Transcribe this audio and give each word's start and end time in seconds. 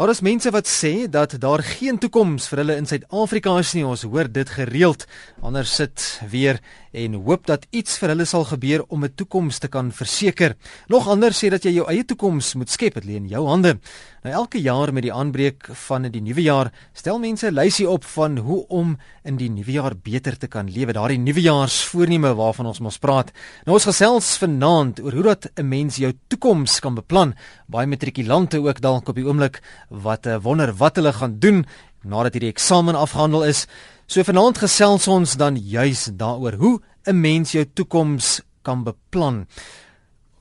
Daar 0.00 0.08
is 0.08 0.22
mense 0.24 0.48
wat 0.50 0.64
sê 0.64 1.10
dat 1.12 1.34
daar 1.36 1.60
geen 1.60 1.98
toekoms 2.00 2.46
vir 2.48 2.62
hulle 2.62 2.76
in 2.80 2.86
Suid-Afrika 2.88 3.52
is 3.60 3.74
nie. 3.76 3.82
Ons 3.84 4.06
hoor 4.08 4.30
dit 4.32 4.48
gereeld. 4.48 5.04
Ander 5.44 5.66
sit 5.68 6.00
weer 6.32 6.56
en 6.96 7.18
hoop 7.26 7.44
dat 7.44 7.66
iets 7.68 7.98
vir 8.00 8.14
hulle 8.14 8.24
sal 8.24 8.46
gebeur 8.48 8.86
om 8.88 9.04
'n 9.04 9.12
toekoms 9.14 9.58
te 9.58 9.68
kan 9.68 9.92
verseker. 9.92 10.56
Nog 10.88 11.08
ander 11.08 11.36
sê 11.36 11.50
dat 11.50 11.64
jy 11.64 11.72
jou 11.72 11.86
eie 11.86 12.04
toekoms 12.04 12.54
moet 12.54 12.70
skep, 12.70 12.94
dit 12.94 13.04
lê 13.04 13.16
in 13.16 13.28
jou 13.28 13.46
hande. 13.46 13.76
Nou 14.20 14.34
elke 14.36 14.60
jaar 14.60 14.90
met 14.92 15.06
die 15.06 15.12
aanbreek 15.16 15.70
van 15.86 16.04
die 16.12 16.20
nuwe 16.20 16.42
jaar, 16.44 16.68
stel 16.92 17.16
mense 17.18 17.46
'n 17.48 17.54
lysie 17.54 17.88
op 17.88 18.04
van 18.04 18.36
hoe 18.36 18.66
om 18.68 18.98
in 19.24 19.36
die 19.36 19.48
nuwe 19.48 19.72
jaar 19.72 19.96
beter 19.96 20.36
te 20.36 20.46
kan 20.46 20.68
lewe. 20.68 20.92
Daardie 20.92 21.18
nuwejaarsvoorneme 21.18 22.34
waarvan 22.34 22.66
ons 22.66 22.80
mos 22.80 22.98
praat. 22.98 23.32
Nou 23.64 23.74
ons 23.76 23.84
gesels 23.84 24.36
vanaand 24.36 25.00
oor 25.00 25.12
hoe 25.12 25.22
dat 25.22 25.50
'n 25.56 25.68
mens 25.68 25.96
jou 25.96 26.12
toekoms 26.28 26.80
kan 26.80 26.94
beplan. 26.94 27.34
Baie 27.66 27.86
matrikulante 27.86 28.58
ook 28.60 28.80
dalk 28.80 29.08
op 29.08 29.14
die 29.14 29.24
oomblik 29.24 29.62
wat 29.88 30.26
uh, 30.26 30.36
wonder 30.42 30.74
wat 30.76 30.96
hulle 30.96 31.12
gaan 31.12 31.38
doen 31.38 31.66
nadat 32.04 32.32
hierdie 32.32 32.52
eksamen 32.52 32.94
afgehandel 32.94 33.44
is. 33.44 33.66
So 34.06 34.22
vanaand 34.22 34.58
gesels 34.58 35.08
ons 35.08 35.36
dan 35.36 35.56
juis 35.56 36.10
daaroor 36.12 36.52
hoe 36.52 36.80
'n 37.06 37.20
mens 37.20 37.52
jou 37.52 37.64
toekoms 37.64 38.42
kan 38.62 38.84
beplan. 38.84 39.46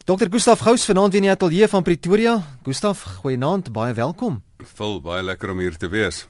Dr. 0.09 0.25
Gustaf 0.25 0.63
Gous 0.65 0.87
vanaand 0.89 1.13
weer 1.13 1.21
in 1.21 1.27
die 1.27 1.35
ateljee 1.35 1.67
van 1.69 1.83
Pretoria. 1.85 2.31
Gustaf, 2.65 3.03
goeienaand, 3.21 3.67
baie 3.69 3.93
welkom. 3.93 4.39
Vol 4.73 4.95
baie 5.05 5.21
lekker 5.21 5.51
om 5.53 5.59
hier 5.61 5.75
te 5.77 5.85
wees. 5.85 6.23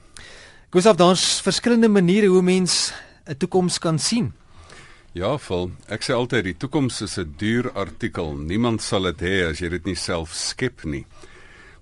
Gustaf, 0.68 0.98
daar's 1.00 1.22
verskillende 1.40 1.88
maniere 1.88 2.28
hoe 2.28 2.42
mens 2.42 2.92
'n 3.24 3.36
toekoms 3.38 3.78
kan 3.78 3.98
sien. 3.98 4.32
Ja, 5.12 5.38
vol. 5.38 5.70
Ek 5.88 6.02
sê 6.02 6.12
altyd 6.12 6.44
die 6.44 6.56
toekoms 6.56 7.00
is 7.00 7.16
'n 7.16 7.34
duur 7.36 7.72
artikel. 7.72 8.36
Niemand 8.36 8.82
sal 8.82 9.02
dit 9.02 9.20
hê 9.20 9.48
as 9.48 9.58
jy 9.58 9.68
dit 9.68 9.84
nie 9.84 9.96
self 9.96 10.34
skep 10.34 10.84
nie. 10.84 11.06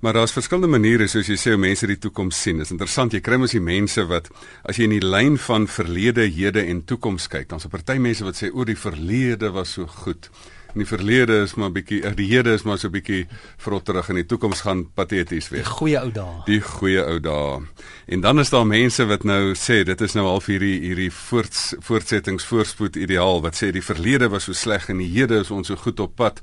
Maar 0.01 0.13
daar's 0.13 0.33
verskillende 0.33 0.79
maniere 0.79 1.09
soos 1.09 1.27
jy 1.27 1.37
sê 1.37 1.51
hoe 1.51 1.59
mense 1.59 1.87
die 1.87 1.99
toekoms 1.99 2.43
sien. 2.43 2.57
Dit 2.57 2.67
is 2.67 2.71
interessant, 2.71 3.13
jy 3.13 3.21
kry 3.21 3.37
mos 3.37 3.51
die 3.51 3.61
mense 3.61 4.07
wat 4.07 4.29
as 4.65 4.77
jy 4.77 4.85
in 4.85 5.01
die 5.01 5.07
lyn 5.07 5.39
van 5.39 5.67
verlede, 5.67 6.31
hede 6.31 6.63
en 6.63 6.85
toekoms 6.85 7.27
kyk, 7.27 7.49
dan's 7.49 7.65
'n 7.65 7.71
party 7.71 7.99
mense 7.99 8.25
wat 8.25 8.37
sê 8.37 8.51
o, 8.55 8.65
die 8.65 8.77
verlede 8.77 9.51
was 9.51 9.73
so 9.73 9.87
goed. 9.87 10.31
In 10.75 10.83
die 10.83 10.87
verlede 10.87 11.41
is 11.43 11.55
maar 11.55 11.73
bietjie 11.73 12.03
eh, 12.05 12.13
die 12.17 12.29
hede 12.29 12.53
is 12.53 12.63
maar 12.69 12.79
so 12.79 12.93
bietjie 12.93 13.27
vrotterig 13.57 14.09
en 14.13 14.21
die 14.21 14.27
toekoms 14.29 14.61
gaan 14.67 14.85
pateties 14.95 15.49
wees. 15.49 15.65
Die 15.65 15.77
goeie 15.79 15.99
ou 16.01 16.13
dae. 16.13 16.43
Die 16.47 16.61
goeie 16.61 17.05
ou 17.05 17.19
dae. 17.25 17.61
En 18.07 18.21
dan 18.21 18.39
is 18.39 18.53
daar 18.53 18.67
mense 18.69 19.07
wat 19.09 19.25
nou 19.25 19.55
sê 19.57 19.83
dit 19.89 20.01
is 20.01 20.15
nou 20.15 20.27
al 20.29 20.41
vir 20.45 20.59
hierdie 20.59 20.79
hierdie 20.85 21.11
voorts, 21.15 21.75
voortsettings 21.81 22.45
voorspoed 22.45 22.97
ideaal 22.97 23.41
wat 23.43 23.57
sê 23.57 23.73
die 23.73 23.85
verlede 23.85 24.29
was 24.29 24.49
so 24.51 24.53
sleg 24.53 24.91
en 24.93 25.01
die 25.01 25.13
hede 25.17 25.41
is 25.41 25.51
ons 25.51 25.73
so 25.73 25.77
goed 25.77 26.01
op 26.05 26.17
pad 26.17 26.43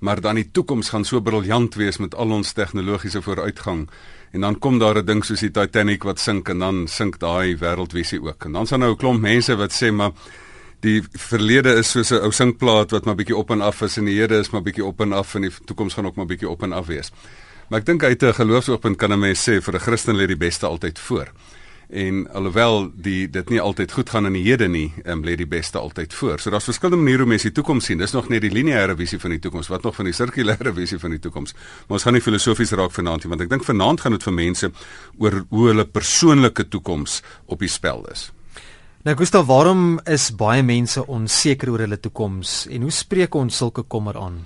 maar 0.00 0.20
dan 0.20 0.34
die 0.40 0.48
toekoms 0.50 0.88
gaan 0.88 1.04
so 1.04 1.20
briljant 1.20 1.74
wees 1.76 1.98
met 2.00 2.14
al 2.14 2.30
ons 2.32 2.52
tegnologiese 2.56 3.22
vooruitgang. 3.22 3.84
En 4.32 4.40
dan 4.40 4.58
kom 4.58 4.78
daar 4.78 4.96
'n 4.98 5.04
ding 5.04 5.24
soos 5.24 5.40
die 5.40 5.50
Titanic 5.50 6.02
wat 6.02 6.18
sink 6.18 6.48
en 6.48 6.58
dan 6.58 6.88
sink 6.88 7.18
daai 7.18 7.56
wêreldvisie 7.56 8.22
ook. 8.22 8.44
En 8.44 8.52
dan 8.52 8.66
sal 8.66 8.78
nou 8.78 8.92
'n 8.92 8.96
klomp 8.96 9.20
mense 9.20 9.56
wat 9.56 9.72
sê 9.72 9.92
maar 9.92 10.12
die 10.80 11.02
verlede 11.12 11.74
is 11.78 11.90
soos 11.90 12.10
'n 12.10 12.24
ou 12.24 12.32
sinkplaat 12.32 12.90
wat 12.90 13.04
maar 13.04 13.14
bietjie 13.14 13.36
op 13.36 13.50
en 13.50 13.60
af 13.60 13.82
is 13.82 13.96
en 13.96 14.04
die 14.04 14.18
hede 14.18 14.38
is 14.38 14.50
maar 14.50 14.62
bietjie 14.62 14.84
op 14.84 15.00
en 15.00 15.12
af 15.12 15.34
en 15.34 15.42
die 15.42 15.52
toekoms 15.64 15.94
gaan 15.94 16.06
ook 16.06 16.16
maar 16.16 16.26
bietjie 16.26 16.48
op 16.48 16.62
en 16.62 16.72
af 16.72 16.86
wees. 16.86 17.12
Maar 17.68 17.80
ek 17.80 17.86
dink 17.86 18.02
uit 18.02 18.22
'n 18.22 18.34
geloofsoogpunt 18.34 18.96
kan 18.96 19.12
'n 19.12 19.18
mens 19.18 19.48
sê 19.48 19.62
vir 19.62 19.74
'n 19.74 19.80
Christen 19.80 20.16
lê 20.16 20.26
die 20.26 20.36
beste 20.36 20.66
altyd 20.66 20.98
voor 20.98 21.28
en 21.90 22.30
alhoewel 22.30 22.90
die 22.94 23.26
dit 23.30 23.50
nie 23.50 23.60
altyd 23.60 23.92
goed 23.92 24.10
gaan 24.10 24.28
in 24.28 24.36
die 24.38 24.44
hede 24.46 24.68
nie, 24.70 24.88
um, 25.04 25.24
lê 25.26 25.34
die 25.38 25.48
beste 25.48 25.78
altyd 25.78 26.14
voor. 26.14 26.38
So 26.38 26.50
daar's 26.50 26.68
verskillende 26.70 27.02
maniere 27.02 27.24
hoe 27.24 27.32
mense 27.32 27.50
die 27.50 27.56
toekoms 27.56 27.84
sien. 27.90 27.98
Dis 27.98 28.14
nog 28.14 28.28
net 28.30 28.44
die 28.44 28.52
lineêre 28.52 28.94
visie 28.98 29.18
van 29.18 29.34
die 29.34 29.40
toekoms, 29.42 29.70
wat 29.72 29.82
nog 29.82 29.96
van 29.98 30.06
die 30.06 30.14
sirkulêre 30.14 30.74
visie 30.80 30.98
van 31.02 31.16
die 31.16 31.22
toekoms. 31.22 31.54
Maar 31.88 31.98
ons 31.98 32.06
gaan 32.06 32.14
nie 32.14 32.24
filosofies 32.24 32.74
raak 32.78 32.94
vanaand 32.94 33.26
nie, 33.26 33.32
want 33.34 33.46
ek 33.46 33.50
dink 33.50 33.66
vanaand 33.66 34.04
gaan 34.04 34.14
dit 34.14 34.28
vir 34.28 34.36
mense 34.38 34.70
oor 35.18 35.40
hoe 35.48 35.64
hulle 35.72 35.86
persoonlike 35.86 36.68
toekoms 36.70 37.20
op 37.50 37.66
die 37.66 37.70
spel 37.70 38.06
is. 38.12 38.30
Nou 39.00 39.14
Gustav, 39.16 39.46
waarom 39.48 40.00
is 40.04 40.26
baie 40.36 40.60
mense 40.60 41.00
onseker 41.08 41.70
oor 41.72 41.80
hulle 41.80 41.96
toekoms 41.96 42.66
en 42.68 42.82
hoe 42.84 42.92
spreek 42.92 43.32
ons 43.38 43.56
sulke 43.56 43.86
kommer 43.88 44.18
aan? 44.20 44.42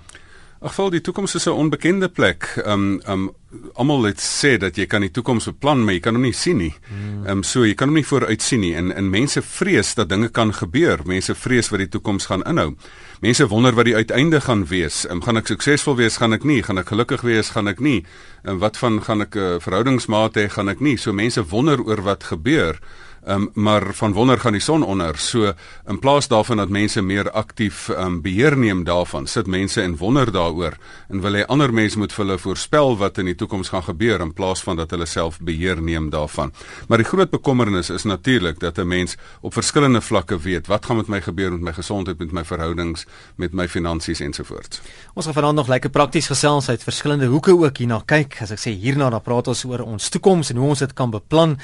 Ag, 0.62 0.76
val 0.76 0.92
die 0.94 1.00
toekoms 1.02 1.34
is 1.34 1.46
'n 1.48 1.58
onbekende 1.58 2.08
plek. 2.08 2.62
Um 2.64 3.00
um 3.06 3.34
almal 3.74 4.02
het 4.04 4.20
sê 4.20 4.56
dat 4.56 4.76
jy 4.76 4.86
kan 4.86 5.00
die 5.00 5.10
toekoms 5.10 5.44
beplan, 5.44 5.84
maar 5.84 5.94
jy 5.94 6.00
kan 6.00 6.14
hom 6.14 6.22
nie 6.22 6.32
sien 6.32 6.56
nie. 6.56 6.74
Hmm. 6.88 7.26
Um 7.26 7.42
so 7.42 7.64
jy 7.64 7.74
kan 7.74 7.88
hom 7.88 7.94
nie 7.94 8.06
vooruit 8.06 8.42
sien 8.42 8.60
nie. 8.60 8.74
En 8.74 8.92
en 8.92 9.10
mense 9.10 9.42
vrees 9.42 9.94
dat 9.94 10.08
dinge 10.08 10.28
kan 10.28 10.52
gebeur. 10.54 11.00
Mense 11.04 11.34
vrees 11.34 11.68
wat 11.68 11.78
die 11.78 11.88
toekoms 11.88 12.26
gaan 12.26 12.42
inhou. 12.42 12.76
Mense 13.20 13.48
wonder 13.48 13.74
wat 13.74 13.84
die 13.84 13.96
uiteinde 13.96 14.40
gaan 14.40 14.66
wees. 14.66 15.04
Um, 15.10 15.22
gaan 15.22 15.36
ek 15.36 15.46
suksesvol 15.46 15.96
wees? 15.96 16.16
Gaan 16.16 16.32
ek 16.32 16.44
nie? 16.44 16.62
Gaan 16.62 16.78
ek 16.78 16.86
gelukkig 16.86 17.20
wees? 17.20 17.50
Gaan 17.50 17.68
ek 17.68 17.80
nie? 17.80 18.06
En 18.44 18.58
wat 18.58 18.76
van 18.76 19.02
gaan 19.02 19.20
ek 19.20 19.34
'n 19.34 19.38
uh, 19.38 19.60
verhoudingsmaat 19.60 20.36
hê? 20.36 20.48
Gaan 20.48 20.68
ek 20.68 20.80
nie? 20.80 20.96
So 20.96 21.12
mense 21.12 21.44
wonder 21.48 21.82
oor 21.82 22.02
wat 22.02 22.24
gebeur. 22.24 22.78
Um, 23.26 23.50
maar 23.54 23.94
van 23.94 24.12
wonder 24.12 24.40
gaan 24.40 24.52
die 24.52 24.60
son 24.60 24.82
onder. 24.82 25.18
So 25.18 25.52
in 25.86 25.98
plaas 25.98 26.28
daarvan 26.28 26.56
dat 26.56 26.68
mense 26.68 27.02
meer 27.02 27.30
aktief 27.30 27.88
um, 27.88 28.20
beheer 28.22 28.56
neem 28.56 28.84
daarvan, 28.84 29.26
sit 29.26 29.46
mense 29.46 29.80
en 29.80 29.96
wonder 29.96 30.32
daaroor 30.32 30.76
en 31.08 31.20
wil 31.20 31.38
hê 31.38 31.46
ander 31.48 31.72
mense 31.72 31.98
moet 31.98 32.12
vir 32.12 32.24
hulle 32.24 32.38
voorspel 32.38 32.96
wat 33.00 33.18
in 33.18 33.30
die 33.30 33.34
toekoms 33.34 33.70
gaan 33.72 33.86
gebeur 33.86 34.20
in 34.20 34.32
plaas 34.32 34.60
van 34.62 34.76
dat 34.76 34.92
hulle 34.92 35.06
self 35.08 35.38
beheer 35.40 35.80
neem 35.82 36.10
daarvan. 36.12 36.52
Maar 36.88 37.00
die 37.00 37.08
groot 37.08 37.30
bekommernis 37.30 37.90
is 37.90 38.04
natuurlik 38.04 38.60
dat 38.60 38.78
'n 38.78 38.86
mens 38.86 39.16
op 39.40 39.52
verskillende 39.52 40.00
vlakke 40.00 40.38
weet 40.38 40.66
wat 40.66 40.86
gaan 40.86 40.96
met 40.96 41.08
my 41.08 41.20
gebeur 41.20 41.52
met 41.52 41.60
my 41.60 41.72
gesondheid, 41.72 42.18
met 42.18 42.32
my 42.32 42.44
verhoudings, 42.44 43.06
met 43.36 43.52
my 43.52 43.68
finansies 43.68 44.20
ensovoorts. 44.20 44.80
Ons 45.14 45.24
gaan 45.24 45.34
vanaand 45.34 45.56
nog 45.56 45.68
lekker 45.68 45.90
prakties 45.90 46.26
gesels 46.26 46.68
uit 46.68 46.82
verskillende 46.82 47.26
hoeke 47.26 47.56
ook 47.56 47.76
hierna 47.76 48.02
kyk. 48.04 48.36
As 48.40 48.50
ek 48.50 48.58
sê 48.58 48.70
hierna 48.70 49.10
dan 49.10 49.22
praat 49.22 49.48
ons 49.48 49.64
oor 49.64 49.80
ons 49.80 50.08
toekoms 50.08 50.50
en 50.50 50.56
hoe 50.56 50.68
ons 50.68 50.78
dit 50.78 50.92
kan 50.92 51.10
beplan. 51.10 51.58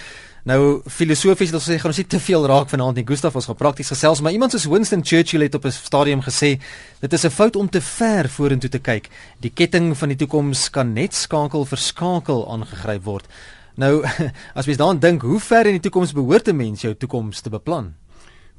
Nou 0.49 0.81
filosofies 0.89 1.51
dat 1.53 1.61
ons 1.61 1.69
sê 1.69 1.77
gaan 1.77 1.93
ons 1.93 2.01
nie 2.01 2.07
te 2.09 2.21
veel 2.23 2.47
raak 2.49 2.71
vanaand 2.73 2.97
nie. 2.97 3.05
Gustaf 3.09 3.35
ons 3.37 3.49
gaan 3.51 3.59
prakties 3.61 3.93
gesels, 3.93 4.23
maar 4.25 4.33
iemand 4.33 4.55
soos 4.55 4.65
Winston 4.71 5.05
Churchill 5.05 5.45
het 5.45 5.55
op 5.55 5.67
'n 5.67 5.71
stadium 5.71 6.23
gesê, 6.23 6.59
dit 7.01 7.13
is 7.13 7.25
'n 7.25 7.31
fout 7.31 7.57
om 7.57 7.69
te 7.69 7.81
ver 7.81 8.29
vorentoe 8.29 8.71
te 8.71 8.79
kyk. 8.79 9.09
Die 9.41 9.51
ketting 9.51 9.97
van 9.97 10.09
die 10.09 10.17
toekoms 10.17 10.71
kan 10.71 10.93
net 10.93 11.15
skakel 11.15 11.65
vir 11.65 11.79
skakel 11.79 12.49
aangegryp 12.49 13.05
word. 13.05 13.27
Nou 13.77 14.05
as 14.59 14.67
mens 14.67 14.79
daaraan 14.79 15.01
dink, 15.01 15.23
hoe 15.23 15.41
ver 15.41 15.67
in 15.67 15.73
die 15.73 15.91
toekoms 15.91 16.13
behoort 16.13 16.49
'n 16.49 16.57
mens 16.57 16.81
jou 16.81 16.95
toekoms 16.95 17.41
te 17.41 17.51
beplan? 17.51 17.95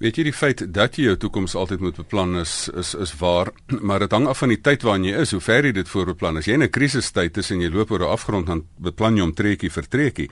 Weet 0.01 0.17
jy 0.17 0.23
die 0.23 0.33
feit 0.33 0.73
dat 0.73 0.95
jy 0.97 1.03
jou 1.03 1.17
toekoms 1.17 1.53
altyd 1.55 1.79
moet 1.79 1.95
beplan 1.95 2.39
is 2.39 2.69
is 2.73 2.95
is 2.95 3.11
waar, 3.19 3.51
maar 3.87 3.99
dit 3.99 4.11
hang 4.11 4.27
af 4.27 4.37
van 4.37 4.49
die 4.49 4.61
tyd 4.61 4.81
waarin 4.81 5.03
jy 5.03 5.19
is, 5.21 5.31
hoe 5.31 5.41
ver 5.41 5.65
jy 5.65 5.71
dit 5.71 5.89
voorbeplan. 5.89 6.37
As 6.37 6.45
jy 6.45 6.53
in 6.53 6.63
'n 6.63 6.69
krisistyd 6.69 7.37
is 7.37 7.51
en 7.51 7.61
jy 7.61 7.69
loop 7.69 7.91
oor 7.91 7.99
'n 7.99 8.13
afgrond 8.13 8.47
dan 8.47 8.63
beplan 8.77 9.17
jy 9.17 9.23
om 9.23 9.33
treetjie 9.33 9.69
vir 9.69 9.87
treetjie. 9.87 10.29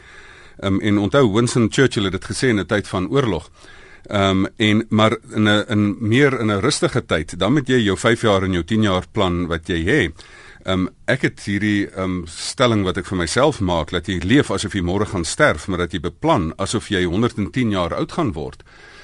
Um, 0.61 0.79
en 0.81 0.97
onthou 0.97 1.33
Winston 1.33 1.67
Churchill 1.71 2.03
het 2.03 2.11
dit 2.11 2.25
gesê 2.25 2.49
in 2.49 2.59
'n 2.59 2.65
tyd 2.65 2.87
van 2.87 3.09
oorlog. 3.09 3.49
Ehm 4.07 4.45
um, 4.45 4.47
en 4.57 4.85
maar 4.89 5.17
in 5.35 5.43
'n 5.43 5.65
in 5.67 5.95
meer 5.99 6.39
in 6.39 6.51
'n 6.51 6.59
rustige 6.59 7.05
tyd, 7.05 7.39
dan 7.39 7.53
moet 7.53 7.67
jy 7.67 7.79
jou 7.83 7.97
5 7.97 8.21
jaar 8.21 8.43
en 8.43 8.51
jou 8.51 8.63
10 8.63 8.81
jaar 8.81 9.05
plan 9.11 9.47
wat 9.47 9.67
jy 9.67 9.83
het. 9.83 10.25
Ehm 10.63 10.79
um, 10.79 10.89
ek 11.05 11.21
het 11.21 11.39
hierdie 11.45 11.87
ehm 11.87 12.03
um, 12.03 12.23
stelling 12.25 12.83
wat 12.83 12.97
ek 12.97 13.05
vir 13.05 13.17
myself 13.17 13.59
maak 13.59 13.91
dat 13.91 14.07
jy 14.07 14.19
leef 14.23 14.51
asof 14.51 14.73
jy 14.73 14.81
môre 14.81 15.05
gaan 15.05 15.25
sterf, 15.25 15.67
maar 15.67 15.77
dat 15.77 15.91
jy 15.91 15.99
beplan 15.99 16.53
asof 16.57 16.89
jy 16.89 17.03
110 17.03 17.71
jaar 17.71 17.93
oud 17.93 18.11
gaan 18.11 18.33
word. 18.33 18.63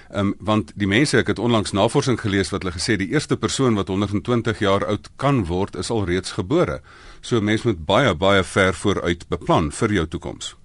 Ehm 0.10 0.20
um, 0.20 0.36
want 0.40 0.72
die 0.76 0.88
mense 0.88 1.18
ek 1.18 1.28
het 1.28 1.40
onlangs 1.40 1.72
navorsing 1.72 2.20
gelees 2.20 2.50
wat 2.50 2.64
hulle 2.64 2.76
gesê 2.76 2.98
die 2.98 3.10
eerste 3.10 3.38
persoon 3.38 3.76
wat 3.76 3.88
120 3.88 4.60
jaar 4.60 4.86
oud 4.86 5.10
kan 5.16 5.46
word 5.46 5.76
is 5.76 5.90
al 5.90 6.06
reeds 6.06 6.32
gebore. 6.32 6.82
So 7.22 7.42
mense 7.42 7.68
moet 7.68 7.86
baie 7.86 8.16
baie 8.16 8.44
ver 8.44 8.74
vooruit 8.74 9.28
beplan 9.30 9.72
vir 9.72 9.92
jou 9.94 10.08
toekoms. 10.08 10.56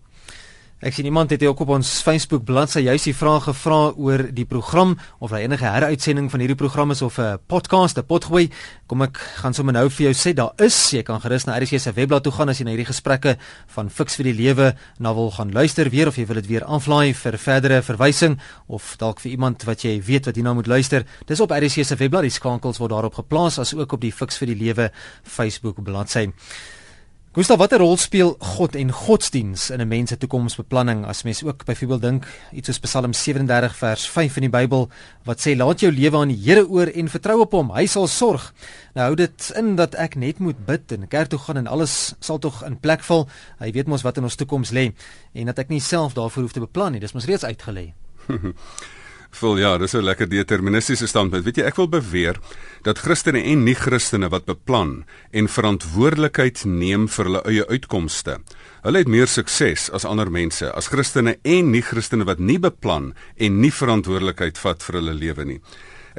Ek 0.81 0.95
sien 0.97 1.05
iemand 1.05 1.29
het 1.29 1.43
hier 1.45 1.53
op 1.53 1.69
ons 1.75 1.89
Facebook 2.01 2.47
bladsy 2.49 2.81
juist 2.87 3.05
die 3.05 3.13
vraag 3.13 3.51
gevra 3.51 3.91
oor 4.01 4.23
die 4.33 4.47
program 4.49 4.95
of 5.21 5.29
daar 5.29 5.43
enige 5.43 5.69
heruitsending 5.69 6.31
van 6.33 6.41
hierdie 6.41 6.57
program 6.57 6.95
is 6.95 7.03
of 7.05 7.19
'n 7.21 7.37
podcast, 7.53 7.99
'n 7.99 8.07
potgooi. 8.07 8.49
Kom 8.87 9.03
ek 9.03 9.19
gaan 9.43 9.53
sommer 9.53 9.75
nou 9.75 9.91
vir 9.91 10.05
jou 10.07 10.15
sê 10.15 10.33
daar 10.33 10.53
is. 10.57 10.91
Jy 10.91 11.03
kan 11.03 11.21
gerus 11.21 11.45
na 11.45 11.59
RC 11.59 11.79
se 11.79 11.93
webblad 11.93 12.23
toe 12.23 12.33
gaan 12.33 12.49
as 12.49 12.59
jy 12.59 12.65
na 12.65 12.71
hierdie 12.71 12.87
gesprekke 12.95 13.37
van 13.67 13.91
Fix 13.91 14.17
vir 14.17 14.25
die 14.25 14.33
Lewe 14.33 14.75
na 14.99 15.13
wil 15.13 15.31
gaan 15.31 15.53
luister 15.53 15.91
weer 15.91 16.09
of 16.09 16.17
jy 16.17 16.27
wil 16.27 16.37
dit 16.37 16.47
weer 16.47 16.65
aflaai 16.65 17.13
vir 17.13 17.37
verdere 17.39 17.83
verwysing 17.83 18.41
of 18.67 18.97
dalk 18.97 19.21
vir 19.21 19.33
iemand 19.33 19.65
wat 19.65 19.83
jy 19.83 20.01
weet 20.01 20.25
wat 20.27 20.35
hierna 20.35 20.55
moet 20.55 20.67
luister. 20.67 21.05
Dis 21.27 21.41
op 21.41 21.51
RC 21.51 21.85
se 21.85 21.97
webblad. 21.97 22.23
Die 22.23 22.31
skankels 22.31 22.79
word 22.79 22.91
daarop 22.91 23.15
geplaas 23.15 23.59
as 23.59 23.75
ook 23.75 23.93
op 23.93 24.01
die 24.01 24.13
Fix 24.13 24.39
vir 24.39 24.47
die 24.47 24.65
Lewe 24.65 24.91
Facebook 25.25 25.83
bladsy. 25.85 26.33
Gustav, 27.31 27.61
watter 27.63 27.79
rol 27.79 27.93
speel 27.95 28.33
God 28.43 28.75
en 28.75 28.89
godsdiens 28.91 29.69
in 29.71 29.81
'n 29.81 29.89
mens 29.89 30.11
se 30.11 30.17
toekomsbeplanning? 30.19 31.07
As 31.07 31.23
mens 31.23 31.45
ook 31.45 31.65
byvoorbeeld 31.65 32.03
dink 32.03 32.27
iets 32.53 32.67
soos 32.67 32.79
Psalm 32.79 33.13
37 33.13 33.77
vers 33.77 34.09
5 34.09 34.37
in 34.37 34.43
die 34.43 34.51
Bybel 34.51 34.89
wat 35.25 35.41
sê 35.41 35.57
laat 35.57 35.81
jou 35.81 35.93
lewe 35.93 36.17
aan 36.17 36.29
die 36.29 36.43
Here 36.45 36.69
oor 36.69 36.87
en 36.87 37.09
vertrou 37.09 37.41
op 37.41 37.53
hom, 37.53 37.71
hy 37.71 37.87
sal 37.87 38.07
sorg. 38.07 38.53
Nou 38.95 39.07
hou 39.07 39.15
dit 39.15 39.53
in 39.57 39.77
dat 39.77 39.95
ek 39.95 40.17
net 40.17 40.39
moet 40.39 40.67
bid 40.67 40.93
en 40.93 41.09
kerk 41.09 41.29
toe 41.29 41.39
gaan 41.39 41.57
en 41.57 41.67
alles 41.67 42.15
sal 42.19 42.39
tog 42.39 42.65
in 42.65 42.81
plek 42.81 43.03
val. 43.03 43.29
Hy 43.59 43.71
weet 43.71 43.87
mos 43.87 44.03
wat 44.03 44.17
in 44.17 44.25
ons 44.25 44.35
toekoms 44.37 44.71
lê 44.71 44.93
en 45.33 45.47
dat 45.47 45.59
ek 45.59 45.69
nie 45.69 45.81
self 45.81 46.15
daarvoor 46.15 46.43
hoef 46.43 46.53
te 46.53 46.61
beplan 46.61 46.93
nie. 46.93 47.01
Dis 47.01 47.13
mos 47.13 47.27
reeds 47.27 47.45
uitgelê. 47.45 47.93
Vol 49.31 49.59
ja, 49.59 49.79
dis 49.79 49.95
'n 49.95 50.03
lekker 50.03 50.29
deterministiese 50.29 51.07
standpunt. 51.07 51.45
Weet 51.45 51.57
jy, 51.57 51.65
ek 51.65 51.77
wil 51.77 51.89
beweer 51.89 52.37
dat 52.83 52.99
Christene 52.99 53.43
en 53.43 53.65
nie-Christene 53.65 54.29
wat 54.29 54.45
beplan 54.45 55.05
en 55.31 55.49
verantwoordelikheid 55.49 56.65
neem 56.65 57.09
vir 57.09 57.25
hulle 57.25 57.43
eie 57.45 57.67
uitkomste, 57.69 58.41
hulle 58.83 58.99
het 58.99 59.09
meer 59.09 59.27
sukses 59.27 59.91
as 59.91 60.05
ander 60.05 60.31
mense 60.31 60.73
as 60.73 60.89
Christene 60.89 61.39
en 61.43 61.71
nie-Christene 61.71 62.25
wat 62.25 62.39
nie 62.39 62.59
beplan 62.59 63.15
en 63.37 63.61
nie 63.61 63.71
verantwoordelikheid 63.71 64.59
vat 64.59 64.83
vir 64.83 64.95
hulle 64.95 65.15
lewe 65.15 65.45
nie. 65.45 65.61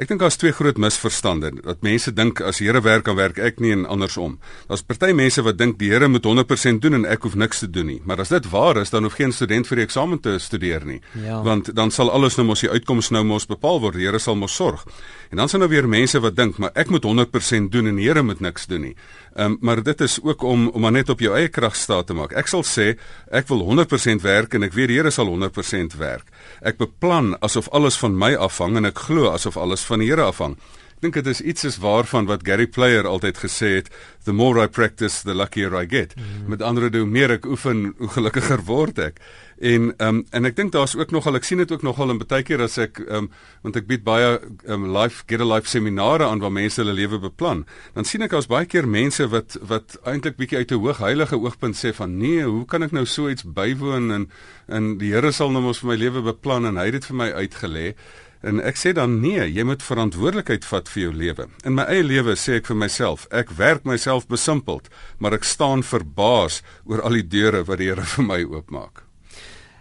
Ek 0.02 0.08
dink 0.10 0.18
daar's 0.18 0.34
twee 0.34 0.50
groot 0.50 0.80
misverstande. 0.82 1.52
Dat 1.62 1.84
mense 1.86 2.10
dink 2.10 2.40
as 2.42 2.58
die 2.58 2.66
Here 2.66 2.80
werk, 2.82 3.04
dan 3.06 3.14
werk 3.20 3.36
ek 3.38 3.60
nie 3.62 3.70
en 3.70 3.84
andersom. 3.86 4.32
Daar's 4.66 4.82
party 4.82 5.12
mense 5.14 5.44
wat 5.46 5.60
dink 5.60 5.76
die 5.78 5.92
Here 5.92 6.08
moet 6.10 6.26
100% 6.26 6.82
doen 6.82 6.96
en 6.98 7.04
ek 7.06 7.22
hoef 7.22 7.36
niks 7.38 7.62
te 7.62 7.68
doen 7.70 7.86
nie. 7.86 8.00
Maar 8.02 8.24
as 8.24 8.32
dit 8.34 8.48
waar 8.50 8.80
is, 8.80 8.90
dan 8.90 9.06
hoef 9.06 9.14
geen 9.20 9.30
student 9.30 9.68
vir 9.70 9.78
die 9.78 9.86
eksamen 9.86 10.18
te 10.18 10.34
studeer 10.42 10.82
nie. 10.88 10.98
Ja. 11.22 11.38
Want 11.46 11.70
dan 11.78 11.94
sal 11.94 12.10
alles 12.10 12.34
nou 12.40 12.48
mos 12.48 12.64
die 12.64 12.72
uitkoms 12.72 13.12
nou 13.14 13.22
mos 13.28 13.46
bepaal 13.46 13.78
word. 13.84 14.00
Die 14.00 14.08
Here 14.08 14.18
sal 14.18 14.34
mos 14.40 14.56
sorg. 14.58 14.82
En 15.30 15.38
dan 15.38 15.48
sien 15.48 15.62
nou 15.62 15.70
weer 15.70 15.86
mense 15.86 16.18
wat 16.18 16.34
dink, 16.34 16.58
maar 16.58 16.74
ek 16.74 16.90
moet 16.90 17.06
100% 17.06 17.70
doen 17.70 17.92
en 17.92 18.02
die 18.02 18.08
Here 18.08 18.26
moet 18.26 18.42
niks 18.42 18.66
doen 18.66 18.88
nie. 18.88 18.96
Ehm 19.36 19.52
um, 19.52 19.58
maar 19.60 19.82
dit 19.82 20.00
is 20.00 20.18
ook 20.22 20.42
om 20.42 20.68
om 20.68 20.80
maar 20.80 20.92
net 20.92 21.08
op 21.08 21.20
jou 21.20 21.32
eie 21.36 21.48
krag 21.48 21.76
staat 21.76 22.06
te 22.06 22.14
maak. 22.14 22.34
Ek 22.36 22.50
sal 22.50 22.64
sê 22.66 22.98
ek 23.30 23.48
wil 23.48 23.62
100% 23.64 24.20
werk 24.26 24.54
en 24.54 24.66
ek 24.66 24.74
weet 24.76 24.90
die 24.90 24.98
Here 24.98 25.10
sal 25.10 25.30
100% 25.30 25.96
werk. 25.96 26.26
Ek 26.60 26.76
beplan 26.76 27.36
asof 27.40 27.70
alles 27.72 27.96
van 27.96 28.18
my 28.18 28.34
afhang 28.34 28.76
en 28.76 28.90
ek 28.90 29.06
glo 29.06 29.30
asof 29.30 29.56
alles 29.56 29.86
van 29.92 30.00
die 30.00 30.08
Here 30.08 30.24
afhang. 30.24 30.56
Ek 31.02 31.08
dink 31.08 31.16
dit 31.18 31.28
is 31.32 31.40
iets 31.50 31.64
is 31.66 31.76
waarvan 31.82 32.28
wat 32.30 32.44
Gary 32.46 32.68
Player 32.70 33.08
altyd 33.10 33.40
gesê 33.42 33.72
het, 33.80 33.88
the 34.24 34.32
more 34.32 34.62
I 34.62 34.68
practice 34.70 35.24
the 35.26 35.34
luckier 35.34 35.74
I 35.74 35.86
get. 35.90 36.14
Mm 36.14 36.22
-hmm. 36.22 36.48
Met 36.48 36.62
ander 36.62 36.82
woorde, 36.82 36.98
hoe 36.98 37.10
meer 37.10 37.30
ek 37.30 37.46
oefen, 37.46 37.94
hoe 37.98 38.08
gelukkiger 38.08 38.62
word 38.64 38.98
ek. 38.98 39.18
En 39.62 39.94
ehm 39.96 40.08
um, 40.08 40.24
en 40.30 40.44
ek 40.44 40.56
dink 40.56 40.72
daar's 40.72 40.96
ook 40.96 41.10
nogal 41.10 41.34
ek 41.38 41.44
sien 41.44 41.58
dit 41.58 41.72
ook 41.72 41.82
nogal 41.82 42.10
in 42.10 42.18
baie 42.18 42.42
keer 42.42 42.62
as 42.62 42.78
ek 42.78 42.98
ehm 42.98 43.14
um, 43.14 43.28
want 43.62 43.76
ek 43.76 43.86
bied 43.86 44.02
baie 44.02 44.38
ehm 44.38 44.72
um, 44.72 44.88
life 44.96 45.22
get 45.26 45.40
a 45.40 45.44
life 45.44 45.68
seminare 45.68 46.24
aan 46.24 46.40
waar 46.42 46.52
mense 46.52 46.80
hulle 46.80 46.94
lewe 46.94 47.18
beplan. 47.18 47.66
Dan 47.94 48.04
sien 48.04 48.22
ek 48.22 48.32
as 48.32 48.46
baie 48.46 48.66
keer 48.66 48.88
mense 48.88 49.28
wat 49.28 49.58
wat 49.62 49.98
eintlik 50.04 50.36
bietjie 50.36 50.58
uit 50.58 50.72
'n 50.72 50.82
hoog 50.82 50.98
heilige 50.98 51.38
oogpunt 51.38 51.76
sê 51.76 51.94
van 51.94 52.18
nee, 52.18 52.42
hoe 52.42 52.64
kan 52.66 52.82
ek 52.82 52.92
nou 52.92 53.04
so 53.06 53.28
iets 53.28 53.42
bywoon 53.42 54.10
en 54.10 54.30
en 54.66 54.98
die 54.98 55.12
Here 55.12 55.32
sal 55.32 55.50
nou 55.50 55.62
mos 55.62 55.78
vir 55.78 55.88
my 55.88 55.96
lewe 55.96 56.22
beplan 56.22 56.66
en 56.66 56.76
hy 56.76 56.84
het 56.84 56.92
dit 56.92 57.06
vir 57.06 57.16
my 57.16 57.30
uitgelê. 57.30 57.94
En 58.42 58.58
ek 58.58 58.78
sê 58.80 58.90
dan 58.96 59.20
nee, 59.22 59.44
jy 59.46 59.62
moet 59.66 59.84
verantwoordelikheid 59.86 60.66
vat 60.66 60.90
vir 60.90 61.02
jou 61.04 61.12
lewe. 61.14 61.46
In 61.62 61.76
my 61.78 61.86
eie 61.92 62.02
lewe 62.02 62.34
sê 62.38 62.58
ek 62.58 62.66
vir 62.72 62.80
myself, 62.82 63.28
ek 63.30 63.54
werk 63.58 63.86
myself 63.86 64.26
besimpeld, 64.26 64.90
maar 65.22 65.36
ek 65.38 65.46
staan 65.46 65.86
verbaas 65.86 66.60
oor 66.84 67.04
al 67.06 67.20
die 67.20 67.28
deure 67.36 67.62
wat 67.68 67.78
die 67.78 67.92
Here 67.92 68.06
vir 68.16 68.26
my 68.26 68.42
oopmaak. 68.42 69.04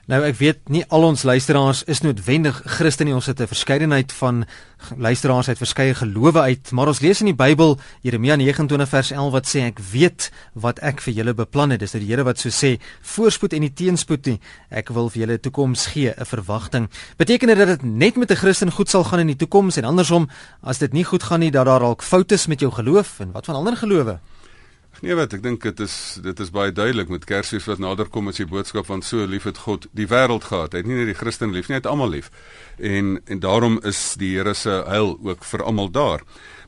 Nou 0.09 0.17
ek 0.25 0.39
weet 0.39 0.69
nie 0.73 0.81
al 0.89 1.03
ons 1.05 1.21
luisteraars 1.21 1.83
is 1.85 1.99
noodwendig 2.01 2.57
Christen 2.77 3.05
nie. 3.05 3.13
Ons 3.13 3.27
het 3.29 3.39
'n 3.39 3.47
verskeidenheid 3.47 4.11
van 4.11 4.45
luisteraars 4.97 5.47
uit 5.47 5.57
verskeie 5.57 5.93
gelowe 5.93 6.39
uit, 6.41 6.71
maar 6.71 6.87
ons 6.87 6.99
lees 6.99 7.19
in 7.19 7.25
die 7.25 7.35
Bybel 7.35 7.77
Jeremia 8.01 8.35
29 8.35 8.89
vers 8.89 9.11
11 9.11 9.31
wat 9.31 9.45
sê 9.45 9.59
ek 9.67 9.79
weet 9.91 10.31
wat 10.53 10.79
ek 10.79 11.01
vir 11.01 11.13
julle 11.13 11.33
beplan 11.33 11.69
het. 11.69 11.79
Dis 11.79 11.93
nou 11.93 12.03
die 12.03 12.09
Here 12.09 12.23
wat 12.23 12.39
so 12.39 12.49
sê, 12.49 12.79
voorspoed 13.01 13.53
en 13.53 13.61
nie 13.61 13.73
teenspoed 13.73 14.25
nie. 14.25 14.39
Ek 14.69 14.89
wil 14.89 15.09
vir 15.09 15.21
julle 15.21 15.33
'n 15.33 15.39
toekoms 15.39 15.85
gee, 15.85 16.13
'n 16.17 16.25
verwagting. 16.25 16.89
Beteken 17.17 17.47
dit 17.47 17.57
dat 17.57 17.67
dit 17.67 17.83
net 17.83 18.17
met 18.17 18.31
'n 18.31 18.35
Christen 18.35 18.71
goed 18.71 18.89
sal 18.89 19.03
gaan 19.03 19.19
in 19.19 19.27
die 19.27 19.35
toekoms 19.35 19.77
en 19.77 19.83
andersom 19.83 20.29
as 20.63 20.79
dit 20.79 20.93
nie 20.93 21.03
goed 21.03 21.23
gaan 21.23 21.39
nie 21.39 21.51
dat 21.51 21.65
daar 21.65 21.79
dalk 21.79 22.01
foute 22.01 22.33
is 22.33 22.47
met 22.47 22.59
jou 22.59 22.71
geloof 22.71 23.19
en 23.19 23.31
wat 23.31 23.45
van 23.45 23.55
ander 23.55 23.77
gelowe? 23.77 24.19
Nee 25.01 25.15
wat, 25.17 25.31
ek 25.33 25.41
dink 25.41 25.63
dit 25.65 25.79
is 25.81 25.93
dit 26.21 26.41
is 26.43 26.51
baie 26.53 26.69
duidelik 26.69 27.09
met 27.09 27.23
Kersfees 27.25 27.65
wat 27.65 27.79
nader 27.81 28.05
kom 28.13 28.29
as 28.29 28.37
die 28.37 28.45
boodskap 28.45 28.85
van 28.85 29.01
so 29.01 29.25
lief 29.25 29.47
het 29.49 29.63
God 29.65 29.87
die 29.97 30.05
wêreld 30.05 30.45
gehad. 30.45 30.75
Hy 30.75 30.83
het 30.83 30.89
nie 30.89 30.99
net 30.99 31.09
die 31.09 31.17
Christen 31.17 31.55
lief 31.55 31.71
nie, 31.71 31.79
hy 31.79 31.81
het 31.81 31.89
almal 31.89 32.13
lief. 32.13 32.29
En 32.77 33.15
en 33.25 33.41
daarom 33.41 33.79
is 33.81 33.99
die 34.21 34.35
Here 34.35 34.53
se 34.53 34.83
heil 34.85 35.15
ook 35.17 35.47
vir 35.49 35.63
almal 35.65 35.89
daar. 35.89 36.21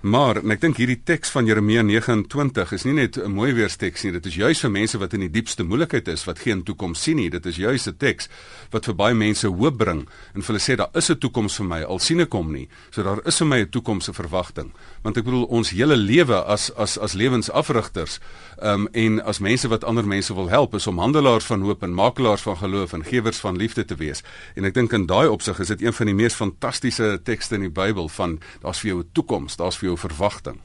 Maar 0.04 0.42
en 0.42 0.52
ek 0.52 0.60
dink 0.60 0.82
hierdie 0.82 0.98
teks 1.08 1.30
van 1.32 1.48
Jeremia 1.48 1.80
29 1.80 2.74
is 2.76 2.84
nie 2.84 2.94
net 2.98 3.16
'n 3.16 3.32
mooi 3.32 3.54
weersteks 3.56 4.04
nie, 4.04 4.12
dit 4.12 4.26
is 4.26 4.36
juis 4.36 4.60
vir 4.60 4.72
mense 4.72 4.98
wat 5.00 5.14
in 5.14 5.22
die 5.22 5.32
diepste 5.32 5.64
moeilikheid 5.64 6.08
is, 6.08 6.26
wat 6.26 6.40
geen 6.40 6.64
toekoms 6.64 7.02
sien 7.02 7.16
nie. 7.16 7.30
Dit 7.30 7.46
is 7.46 7.56
juis 7.56 7.88
'n 7.88 7.96
teks 7.98 8.28
wat 8.72 8.86
vir 8.86 8.96
baie 8.96 9.14
mense 9.14 9.48
hoop 9.48 9.78
bring 9.78 10.06
en 10.36 10.42
vir 10.42 10.48
hulle 10.48 10.60
sê 10.60 10.76
daar 10.76 10.90
is 10.94 11.10
'n 11.10 11.16
toekoms 11.16 11.56
vir 11.56 11.66
my 11.66 11.84
al 11.84 12.00
sien 12.00 12.20
ek 12.20 12.34
hom 12.34 12.52
nie. 12.52 12.68
So 12.92 13.02
daar 13.04 13.26
is 13.26 13.38
vir 13.38 13.48
my 13.48 13.60
'n 13.62 13.70
toekoms 13.70 14.06
se 14.06 14.14
verwagting. 14.14 14.74
Want 15.04 15.18
ek 15.18 15.24
bedoel 15.24 15.46
ons 15.46 15.70
hele 15.70 15.96
lewe 15.96 16.44
as 16.44 16.70
as 16.76 16.98
as 16.98 17.14
lewensafrigters 17.14 18.20
um, 18.62 18.90
en 18.92 19.24
as 19.24 19.40
mense 19.40 19.68
wat 19.68 19.84
ander 19.84 20.06
mense 20.06 20.34
wil 20.34 20.50
help 20.50 20.76
is 20.76 20.88
om 20.88 20.98
handelaars 20.98 21.46
van 21.46 21.62
hoop 21.62 21.82
en 21.82 21.94
makelaars 21.94 22.42
van 22.42 22.58
geloof 22.58 22.94
en 22.94 23.06
gewers 23.06 23.38
van 23.38 23.56
liefde 23.56 23.86
te 23.86 23.96
wees. 23.96 24.22
En 24.56 24.66
ek 24.66 24.74
dink 24.74 24.92
in 24.92 25.06
daai 25.06 25.28
opsig 25.30 25.60
is 25.60 25.68
dit 25.68 25.82
een 25.82 25.94
van 25.94 26.06
die 26.06 26.16
mees 26.16 26.34
fantastiese 26.34 27.22
tekste 27.24 27.56
in 27.56 27.62
die 27.62 27.70
Bybel 27.70 28.10
van 28.10 28.40
daar's 28.62 28.80
vir 28.80 28.90
jou 28.90 29.00
'n 29.00 29.10
toekoms, 29.14 29.56
daar's 29.56 29.78
vir 29.78 29.86
jou 29.86 29.93
verwagting. 29.98 30.60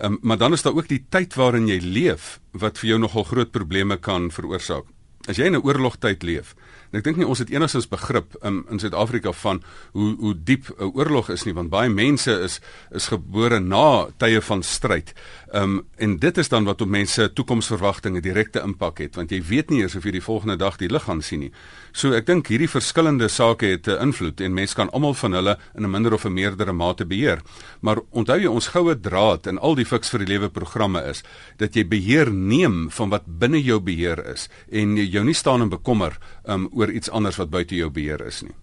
Um, 0.02 0.18
maar 0.22 0.38
dan 0.38 0.52
is 0.52 0.62
daar 0.62 0.74
ook 0.74 0.88
die 0.88 1.04
tyd 1.08 1.34
waarin 1.34 1.68
jy 1.68 1.80
leef 1.82 2.40
wat 2.50 2.78
vir 2.78 2.88
jou 2.88 2.98
nogal 2.98 3.24
groot 3.24 3.50
probleme 3.50 3.96
kan 3.96 4.30
veroorsaak. 4.30 4.84
As 5.28 5.36
jy 5.36 5.44
in 5.44 5.54
'n 5.54 5.62
oorlogtyd 5.62 6.22
leef, 6.22 6.54
En 6.92 6.98
ek 7.00 7.06
dink 7.06 7.16
nie 7.16 7.26
ons 7.26 7.40
het 7.40 7.50
enigstens 7.50 7.88
begrip 7.88 8.34
in 8.44 8.62
in 8.68 8.80
Suid-Afrika 8.82 9.32
van 9.32 9.62
hoe 9.96 10.10
hoe 10.20 10.34
diep 10.36 10.68
'n 10.76 10.92
oorlog 10.92 11.30
is 11.32 11.44
nie 11.48 11.54
want 11.56 11.70
baie 11.72 11.88
mense 11.88 12.32
is 12.44 12.60
is 12.90 13.08
gebore 13.08 13.60
na 13.60 14.08
tye 14.16 14.40
van 14.40 14.62
stryd. 14.62 15.14
Ehm 15.52 15.62
um, 15.62 15.86
en 15.96 16.18
dit 16.18 16.38
is 16.38 16.48
dan 16.48 16.64
wat 16.64 16.80
op 16.80 16.88
mense 16.88 17.32
toekomsverwagtinge 17.32 18.20
direkte 18.24 18.62
impak 18.64 18.98
het 18.98 19.18
want 19.20 19.30
jy 19.30 19.42
weet 19.44 19.68
nie 19.70 19.82
eers 19.82 19.94
of 19.98 20.06
jy 20.08 20.14
die 20.14 20.22
volgende 20.24 20.56
dag 20.56 20.78
die 20.80 20.88
lig 20.88 21.04
gaan 21.04 21.20
sien 21.22 21.42
nie. 21.44 21.50
So 21.92 22.16
ek 22.16 22.24
dink 22.26 22.48
hierdie 22.48 22.70
verskillende 22.72 23.28
sake 23.28 23.66
het 23.74 23.86
'n 23.86 24.00
invloed 24.00 24.40
en 24.40 24.54
mense 24.54 24.74
kan 24.74 24.90
almal 24.90 25.14
van 25.14 25.32
hulle 25.32 25.58
in 25.76 25.84
'n 25.84 25.90
minder 25.90 26.14
of 26.14 26.24
'n 26.24 26.32
meerdere 26.32 26.72
mate 26.72 27.04
beheer. 27.04 27.42
Maar 27.80 28.00
onthou 28.10 28.38
jy 28.40 28.46
ons 28.46 28.68
goue 28.68 29.00
draad 29.00 29.46
in 29.46 29.58
al 29.58 29.74
die 29.74 29.84
fiks 29.84 30.08
vir 30.08 30.24
die 30.24 30.32
lewe 30.32 30.48
programme 30.48 31.04
is 31.04 31.22
dat 31.58 31.74
jy 31.74 31.84
beheer 31.84 32.32
neem 32.32 32.90
van 32.90 33.08
wat 33.10 33.22
binne 33.26 33.62
jou 33.62 33.80
beheer 33.80 34.26
is 34.32 34.48
en 34.70 34.96
jou 34.96 35.24
nie 35.24 35.34
staan 35.34 35.60
en 35.60 35.68
bekommer 35.68 36.18
um, 36.44 36.68
oor 36.72 36.90
iets 36.90 37.10
anders 37.10 37.36
wat 37.36 37.50
buite 37.50 37.76
jou 37.76 37.90
beheer 37.90 38.26
is 38.26 38.42
nie. 38.42 38.61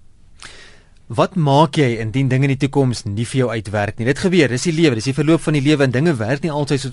Wat 1.10 1.34
maak 1.34 1.74
jy 1.74 1.96
indien 2.04 2.28
dinge 2.30 2.46
in 2.46 2.52
die 2.54 2.68
toekoms 2.68 3.00
nie 3.10 3.24
vir 3.26 3.40
jou 3.40 3.48
uitwerk 3.50 3.98
nie? 3.98 4.06
Dit 4.06 4.20
gebeur, 4.22 4.52
dis 4.54 4.68
die 4.68 4.76
lewe, 4.78 5.00
dis 5.00 5.08
die 5.10 5.16
verloop 5.18 5.42
van 5.42 5.56
die 5.58 5.64
lewe 5.66 5.88
en 5.88 5.94
dinge 5.96 6.14
werk 6.20 6.44
nie 6.46 6.52
altyd 6.54 6.84
so 6.84 6.92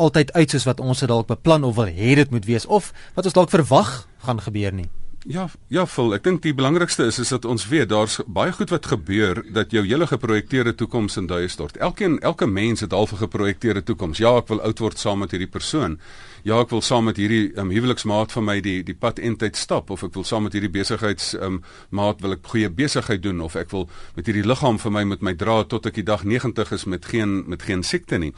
altyd 0.00 0.32
uit 0.32 0.54
soos 0.54 0.64
wat 0.64 0.80
ons 0.80 1.04
dit 1.04 1.10
dalk 1.10 1.28
beplan 1.28 1.66
of 1.68 1.76
wil 1.76 1.90
hê 1.92 2.14
dit 2.16 2.32
moet 2.32 2.48
wees 2.48 2.64
of 2.64 2.88
wat 3.18 3.28
ons 3.28 3.36
dalk 3.36 3.52
verwag 3.52 3.90
gaan 4.24 4.40
gebeur 4.40 4.72
nie. 4.72 4.88
Ja, 5.28 5.42
ja, 5.68 5.82
vol. 5.84 6.14
Ek 6.16 6.22
dink 6.24 6.38
die 6.40 6.54
belangrikste 6.56 7.04
is 7.10 7.18
is 7.20 7.28
dat 7.34 7.44
ons 7.44 7.66
weet 7.68 7.90
daar's 7.90 8.14
baie 8.24 8.52
goed 8.56 8.70
wat 8.72 8.86
gebeur 8.88 9.42
dat 9.52 9.74
jou 9.76 9.82
hele 9.84 10.06
geprojekteerde 10.08 10.72
toekoms 10.80 11.18
in 11.20 11.26
duie 11.28 11.50
stort. 11.52 11.76
Elkeen, 11.76 12.16
elke 12.24 12.46
mens 12.48 12.80
het 12.80 12.96
half 12.96 13.12
'n 13.12 13.20
geprojekteerde 13.28 13.82
toekoms. 13.82 14.18
Ja, 14.18 14.38
ek 14.38 14.48
wil 14.48 14.62
oud 14.62 14.78
word 14.78 14.98
saam 14.98 15.18
met 15.18 15.30
hierdie 15.30 15.50
persoon. 15.50 15.98
Ja, 16.44 16.60
ek 16.60 16.70
wil 16.70 16.80
saam 16.80 17.04
met 17.04 17.16
hierdie 17.16 17.52
um, 17.58 17.70
huweliksmaat 17.70 18.32
van 18.32 18.44
my 18.44 18.60
die 18.60 18.82
die 18.82 18.94
pad 18.94 19.18
eintyd 19.18 19.56
stap 19.56 19.90
of 19.90 20.02
ek 20.02 20.14
wil 20.14 20.24
saam 20.24 20.42
met 20.42 20.52
hierdie 20.52 20.72
besigheids 20.72 21.34
um, 21.34 21.62
maat 21.90 22.20
wil 22.20 22.32
ek 22.32 22.46
goeie 22.46 22.70
besigheid 22.70 23.22
doen 23.22 23.40
of 23.40 23.54
ek 23.54 23.70
wil 23.70 23.88
met 24.16 24.26
hierdie 24.26 24.46
liggaam 24.46 24.78
vir 24.78 24.92
my 24.92 25.04
met 25.04 25.20
my 25.20 25.34
dra 25.34 25.64
tot 25.64 25.86
ek 25.86 25.94
die 25.94 26.04
dag 26.04 26.24
90 26.24 26.72
is 26.72 26.84
met 26.84 27.04
geen 27.04 27.44
met 27.48 27.62
geen 27.62 27.82
siekte 27.82 28.18
nie. 28.18 28.32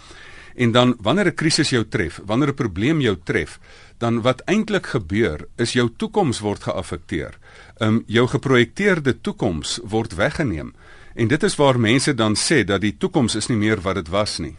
En 0.55 0.73
dan 0.73 0.97
wanneer 1.01 1.27
'n 1.27 1.35
krisis 1.35 1.71
jou 1.71 1.85
tref, 1.89 2.21
wanneer 2.27 2.49
'n 2.49 2.55
probleem 2.55 3.01
jou 3.01 3.17
tref, 3.25 3.61
dan 4.01 4.23
wat 4.25 4.41
eintlik 4.49 4.87
gebeur 4.95 5.45
is 5.61 5.75
jou 5.77 5.89
toekoms 5.97 6.41
word 6.41 6.65
geaffekteer. 6.65 7.37
Um 7.79 8.03
jou 8.07 8.27
geprojekteerde 8.29 9.21
toekoms 9.21 9.79
word 9.85 10.17
weggeneem. 10.17 10.73
En 11.15 11.29
dit 11.29 11.43
is 11.43 11.57
waar 11.61 11.81
mense 11.81 12.15
dan 12.15 12.37
sê 12.37 12.65
dat 12.65 12.81
die 12.81 12.97
toekoms 12.97 13.37
is 13.37 13.51
nie 13.53 13.61
meer 13.61 13.81
wat 13.85 14.01
dit 14.01 14.09
was 14.09 14.39
nie. 14.39 14.57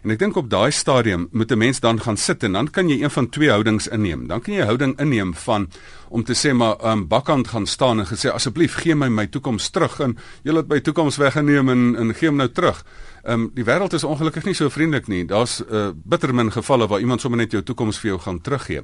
En 0.00 0.12
ek 0.14 0.20
dink 0.20 0.36
op 0.40 0.48
daai 0.48 0.72
stadium 0.72 1.28
moet 1.32 1.52
'n 1.52 1.58
mens 1.58 1.80
dan 1.80 2.00
gaan 2.00 2.16
sit 2.16 2.42
en 2.42 2.52
dan 2.52 2.70
kan 2.70 2.88
jy 2.88 3.02
een 3.02 3.10
van 3.10 3.28
twee 3.28 3.50
houdings 3.50 3.88
inneem. 3.88 4.26
Dan 4.26 4.40
kan 4.40 4.54
jy 4.54 4.60
'n 4.60 4.66
houding 4.66 4.98
inneem 5.00 5.34
van 5.34 5.68
om 6.08 6.24
te 6.24 6.34
sê 6.34 6.54
maar 6.54 6.76
um 6.92 7.08
bakkant 7.08 7.48
gaan 7.48 7.66
staan 7.66 7.98
en 7.98 8.06
gesê 8.06 8.30
asseblief 8.32 8.74
gee 8.74 8.94
my 8.94 9.08
my 9.08 9.26
toekoms 9.26 9.70
terug 9.70 10.00
en 10.00 10.18
jy 10.42 10.54
het 10.54 10.68
my 10.68 10.80
toekoms 10.80 11.16
weggeneem 11.16 11.68
en 11.68 11.96
en 11.96 12.14
gee 12.14 12.28
hom 12.28 12.36
nou 12.36 12.48
terug. 12.48 12.84
Ehm 13.22 13.40
um, 13.40 13.50
die 13.54 13.64
wêreld 13.64 13.92
is 13.92 14.04
ongelukkig 14.04 14.44
nie 14.44 14.54
so 14.54 14.70
vriendelik 14.72 15.08
nie. 15.08 15.24
Daar's 15.28 15.60
uh, 15.60 15.90
bitter 15.92 16.34
min 16.34 16.52
gevalle 16.52 16.88
waar 16.88 17.00
iemand 17.00 17.20
sommer 17.20 17.40
net 17.40 17.52
jou 17.52 17.62
toekoms 17.62 17.98
vir 18.00 18.14
jou 18.14 18.20
gaan 18.20 18.40
teruggee. 18.40 18.82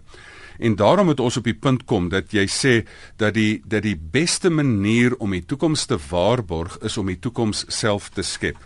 En 0.58 0.76
daarom 0.76 1.06
moet 1.06 1.20
ons 1.20 1.36
op 1.36 1.44
die 1.44 1.56
punt 1.56 1.84
kom 1.84 2.08
dat 2.08 2.32
jy 2.32 2.46
sê 2.48 2.74
dat 3.16 3.34
die 3.34 3.62
dat 3.64 3.82
die 3.82 3.96
beste 3.96 4.50
manier 4.50 5.16
om 5.16 5.30
die 5.30 5.44
toekoms 5.44 5.86
te 5.86 5.98
waarborg 6.10 6.78
is 6.84 6.96
om 6.96 7.06
die 7.06 7.18
toekoms 7.18 7.64
self 7.68 8.08
te 8.08 8.22
skep. 8.22 8.56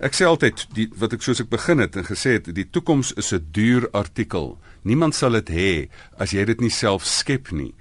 Ek 0.00 0.16
sê 0.16 0.24
altyd 0.24 0.66
die 0.72 0.88
wat 0.96 1.12
ek 1.12 1.24
soos 1.24 1.42
ek 1.44 1.50
begin 1.52 1.82
het 1.84 1.96
en 2.00 2.08
gesê 2.08 2.38
het 2.38 2.48
die 2.56 2.68
toekoms 2.72 3.12
is 3.20 3.32
'n 3.32 3.44
duur 3.52 3.90
artikel. 3.92 4.58
Niemand 4.82 5.14
sal 5.14 5.32
dit 5.32 5.50
hê 5.50 5.88
as 6.18 6.32
jy 6.32 6.44
dit 6.44 6.60
nie 6.60 6.70
self 6.70 7.04
skep 7.04 7.52
nie. 7.52 7.74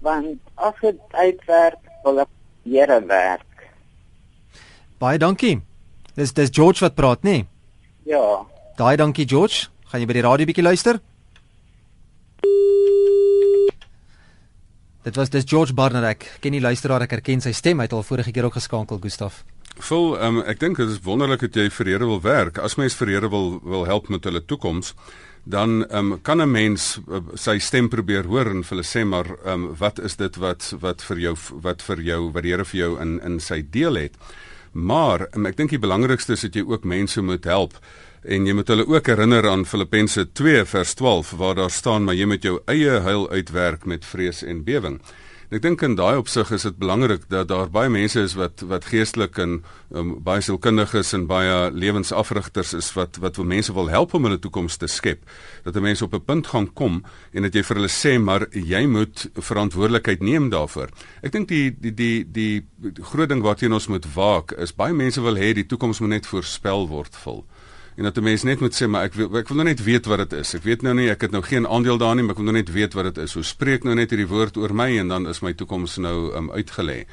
Want 0.00 0.40
as 0.56 0.80
dit 0.80 0.98
uitwerk, 1.12 1.80
wil 2.04 2.24
ek 2.24 2.32
hier 2.64 2.96
werk. 3.06 3.68
Baie 4.98 5.18
dankie. 5.18 5.60
Dis 6.16 6.32
dis 6.32 6.48
George 6.52 6.80
wat 6.80 6.94
praat, 6.94 7.22
nee. 7.22 7.44
Ja. 8.04 8.46
Daai 8.76 8.96
dankie 8.96 9.28
George. 9.28 9.68
Gaan 9.90 10.00
jy 10.00 10.06
by 10.06 10.16
die 10.16 10.24
radio 10.24 10.46
bietjie 10.46 10.64
luister? 10.64 11.00
Dit 15.02 15.16
was 15.16 15.30
dis 15.32 15.46
George 15.48 15.74
Barnard. 15.74 16.26
Ken 16.40 16.54
jy 16.54 16.60
luisteraar 16.60 17.06
ek 17.06 17.16
herken 17.16 17.40
sy 17.40 17.52
stem. 17.56 17.80
Hy 17.80 17.88
het 17.88 17.96
al 17.96 18.04
vorige 18.06 18.32
keer 18.36 18.48
ook 18.48 18.58
geskakel, 18.60 19.00
Gustaf. 19.00 19.42
Vol, 19.80 20.12
um, 20.20 20.42
ek 20.44 20.60
dink 20.60 20.76
dit 20.76 20.90
is 20.92 21.00
wonderlik 21.04 21.40
dat 21.46 21.56
jy 21.56 21.70
vir 21.72 21.88
Here 21.94 22.06
wil 22.06 22.20
werk. 22.20 22.58
As 22.60 22.76
mens 22.76 22.96
vir 22.98 23.14
Here 23.14 23.30
wil 23.32 23.60
wil 23.64 23.86
help 23.88 24.10
met 24.12 24.28
hulle 24.28 24.42
toekoms, 24.44 24.92
dan 25.48 25.86
um, 25.88 26.18
kan 26.22 26.42
'n 26.42 26.50
mens 26.50 27.00
uh, 27.08 27.22
sy 27.34 27.58
stem 27.58 27.88
probeer 27.88 28.28
hoor 28.28 28.50
en 28.50 28.62
vir 28.62 28.76
hulle 28.76 28.84
sê 28.84 29.04
maar 29.04 29.26
um, 29.46 29.74
wat 29.78 29.98
is 29.98 30.16
dit 30.16 30.36
wat 30.36 30.74
wat 30.80 31.02
vir 31.02 31.18
jou 31.18 31.36
wat 31.62 31.82
vir 31.82 32.00
jou 32.00 32.30
wat 32.32 32.42
die 32.42 32.52
Here 32.52 32.64
vir 32.64 32.80
jou 32.80 33.00
in 33.00 33.20
in 33.24 33.40
sy 33.40 33.64
deel 33.70 33.94
het. 33.94 34.14
Maar 34.72 35.26
um, 35.34 35.46
ek 35.50 35.56
dink 35.58 35.74
die 35.74 35.82
belangrikste 35.82 36.36
is 36.36 36.46
dat 36.46 36.54
jy 36.54 36.64
ook 36.66 36.86
mense 36.86 37.22
moet 37.22 37.44
help 37.44 37.78
en 38.22 38.46
jy 38.46 38.52
moet 38.52 38.68
hulle 38.68 38.86
ook 38.86 39.06
herinner 39.06 39.48
aan 39.48 39.64
Filippense 39.64 40.26
2 40.32 40.64
vers 40.64 40.94
12 40.94 41.30
waar 41.40 41.54
daar 41.54 41.70
staan 41.72 42.04
maar 42.04 42.14
jy 42.14 42.26
moet 42.28 42.44
jou 42.44 42.60
eie 42.68 43.00
heil 43.00 43.30
uitwerk 43.30 43.84
met 43.84 44.04
vrees 44.04 44.42
en 44.42 44.64
bewering. 44.64 45.00
Ek 45.50 45.64
dink 45.64 45.80
in 45.82 45.96
daai 45.98 46.14
opsig 46.20 46.52
is 46.54 46.62
dit 46.62 46.76
belangrik 46.78 47.24
dat 47.32 47.48
daar 47.50 47.66
baie 47.74 47.90
mense 47.90 48.20
is 48.22 48.36
wat 48.38 48.62
wat 48.70 48.84
geestelik 48.86 49.40
en 49.42 49.56
um, 49.90 50.12
baie 50.22 50.44
sielkundiges 50.46 51.10
en 51.16 51.24
baie 51.26 51.72
lewensafrigters 51.74 52.70
is 52.78 52.92
wat 52.94 53.18
wat 53.18 53.40
wil 53.40 53.48
mense 53.50 53.74
wil 53.74 53.90
help 53.90 54.14
om 54.14 54.28
hulle 54.28 54.38
toekoms 54.38 54.78
te 54.78 54.86
skep. 54.86 55.24
Dat 55.64 55.74
'n 55.74 55.82
mens 55.82 56.02
op 56.02 56.14
'n 56.14 56.22
punt 56.24 56.46
gaan 56.46 56.72
kom 56.72 57.02
en 57.32 57.42
dat 57.42 57.54
jy 57.54 57.62
vir 57.62 57.76
hulle 57.76 57.90
sê 57.90 58.20
maar 58.22 58.46
jy 58.52 58.86
moet 58.86 59.26
verantwoordelikheid 59.34 60.22
neem 60.22 60.50
daarvoor. 60.50 60.88
Ek 61.22 61.32
dink 61.32 61.48
die 61.48 61.74
die 61.80 61.92
die 61.92 62.26
die 62.30 62.62
groot 63.02 63.28
ding 63.28 63.42
waarteen 63.42 63.72
ons 63.72 63.88
moet 63.88 64.06
waak 64.14 64.52
is 64.52 64.72
baie 64.72 64.94
mense 64.94 65.20
wil 65.20 65.34
hê 65.34 65.52
die 65.52 65.66
toekoms 65.66 66.00
moet 66.00 66.10
net 66.10 66.26
voorspel 66.26 66.86
word 66.86 67.16
vol 67.16 67.44
en 67.96 68.04
dat 68.04 68.16
'n 68.16 68.22
mens 68.22 68.42
net 68.42 68.60
moet 68.60 68.74
sê 68.74 68.88
maar 68.88 69.04
ek 69.04 69.14
wil 69.14 69.36
ek 69.38 69.48
wil 69.48 69.56
nou 69.56 69.68
net 69.68 69.82
weet 69.84 70.06
wat 70.06 70.18
dit 70.18 70.32
is. 70.32 70.54
Ek 70.54 70.62
weet 70.62 70.82
nou 70.82 70.94
nie 70.94 71.10
ek 71.10 71.20
het 71.20 71.30
nou 71.30 71.42
geen 71.42 71.66
aandeel 71.66 71.98
daarin 71.98 72.16
nie, 72.16 72.24
maar 72.24 72.34
ek 72.34 72.42
wil 72.42 72.52
nou 72.52 72.56
net 72.56 72.72
weet 72.72 72.94
wat 72.94 73.14
dit 73.14 73.18
is. 73.18 73.34
Hoe 73.34 73.42
spreek 73.42 73.84
nou 73.84 73.94
net 73.94 74.10
hierdie 74.10 74.28
woord 74.28 74.56
oor 74.56 74.74
my 74.74 74.98
en 74.98 75.08
dan 75.08 75.26
is 75.28 75.40
my 75.40 75.52
toekoms 75.52 75.96
nou 75.96 76.36
um, 76.36 76.50
uitgelê. 76.50 77.06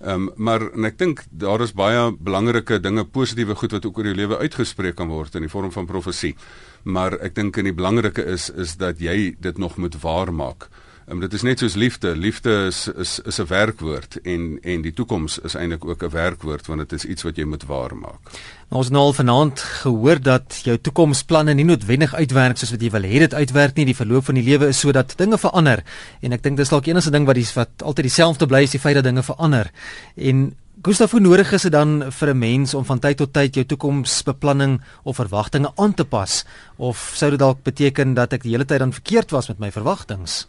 Ehm 0.00 0.28
um, 0.28 0.30
maar 0.36 0.72
en 0.72 0.84
ek 0.84 0.98
dink 0.98 1.24
daar 1.30 1.60
is 1.60 1.72
baie 1.72 2.12
belangrike 2.12 2.80
dinge, 2.80 3.04
positiewe 3.04 3.54
goed 3.54 3.72
wat 3.72 3.86
ook 3.86 3.98
oor 3.98 4.04
jou 4.04 4.14
lewe 4.14 4.38
uitgespreek 4.38 4.94
kan 4.94 5.08
word 5.08 5.34
in 5.34 5.42
die 5.42 5.50
vorm 5.50 5.72
van 5.72 5.86
profesie. 5.86 6.36
Maar 6.84 7.18
ek 7.18 7.34
dink 7.34 7.56
en 7.58 7.64
die 7.64 7.74
belangrike 7.74 8.22
is 8.24 8.50
is 8.50 8.76
dat 8.76 9.00
jy 9.00 9.34
dit 9.40 9.58
nog 9.58 9.76
moet 9.76 10.00
waarmaak. 10.00 10.68
Um, 11.08 11.20
dit 11.24 11.32
is 11.32 11.42
net 11.42 11.62
soos 11.62 11.74
liefde. 11.74 12.10
Liefde 12.16 12.52
is 12.68 12.88
is 12.88 13.20
is 13.24 13.38
'n 13.40 13.46
werkwoord 13.48 14.20
en 14.22 14.58
en 14.62 14.82
die 14.82 14.92
toekoms 14.92 15.38
is 15.38 15.54
eintlik 15.54 15.84
ook 15.84 16.02
'n 16.02 16.10
werkwoord 16.10 16.66
want 16.66 16.78
dit 16.78 16.92
is 16.92 17.04
iets 17.04 17.22
wat 17.22 17.36
jy 17.36 17.44
moet 17.44 17.64
waarmaak. 17.64 18.20
Nou, 18.68 18.82
ons 18.82 18.88
nou 18.90 19.02
al 19.02 19.12
vanaand 19.12 19.60
gehoor 19.60 20.20
dat 20.20 20.60
jou 20.62 20.78
toekomsplanne 20.78 21.54
nie 21.54 21.64
noodwendig 21.64 22.14
uitwerk 22.14 22.56
soos 22.56 22.70
wat 22.70 22.82
jy 22.82 22.90
wil 22.90 23.02
hê 23.02 23.18
dit 23.18 23.34
uitwerk 23.34 23.76
nie. 23.76 23.84
Die 23.84 23.96
verloop 23.96 24.24
van 24.24 24.34
die 24.34 24.44
lewe 24.44 24.66
is 24.66 24.80
sodat 24.80 25.16
dinge 25.16 25.38
verander 25.38 25.82
en 26.20 26.32
ek 26.32 26.42
dink 26.42 26.56
dis 26.56 26.68
dalk 26.68 26.86
enigste 26.86 27.10
ding 27.10 27.26
wat 27.26 27.34
die 27.34 27.48
wat 27.54 27.82
altyd 27.82 28.04
dieselfde 28.04 28.46
bly 28.46 28.62
is 28.62 28.70
die 28.70 28.80
feit 28.80 28.94
dat 28.94 29.04
dinge 29.04 29.22
verander. 29.22 29.70
En 30.16 30.54
Gustav, 30.82 31.10
hoe 31.10 31.20
nodig 31.20 31.52
is 31.52 31.62
dit 31.62 31.72
dan 31.72 32.12
vir 32.12 32.28
'n 32.28 32.38
mens 32.38 32.74
om 32.74 32.84
van 32.84 32.98
tyd 32.98 33.16
tot 33.16 33.32
tyd 33.32 33.54
jou 33.54 33.64
toekomsbeplanning 33.64 34.80
of 35.02 35.16
verwagtinge 35.16 35.72
aan 35.74 35.94
te 35.94 36.04
pas 36.04 36.44
of 36.76 37.12
sou 37.14 37.30
dit 37.30 37.38
dalk 37.38 37.62
beteken 37.62 38.14
dat 38.14 38.32
ek 38.32 38.42
die 38.42 38.52
hele 38.52 38.64
tyd 38.64 38.78
dan 38.78 38.92
verkeerd 38.92 39.30
was 39.30 39.48
met 39.48 39.58
my 39.58 39.72
verwagtinge? 39.72 40.46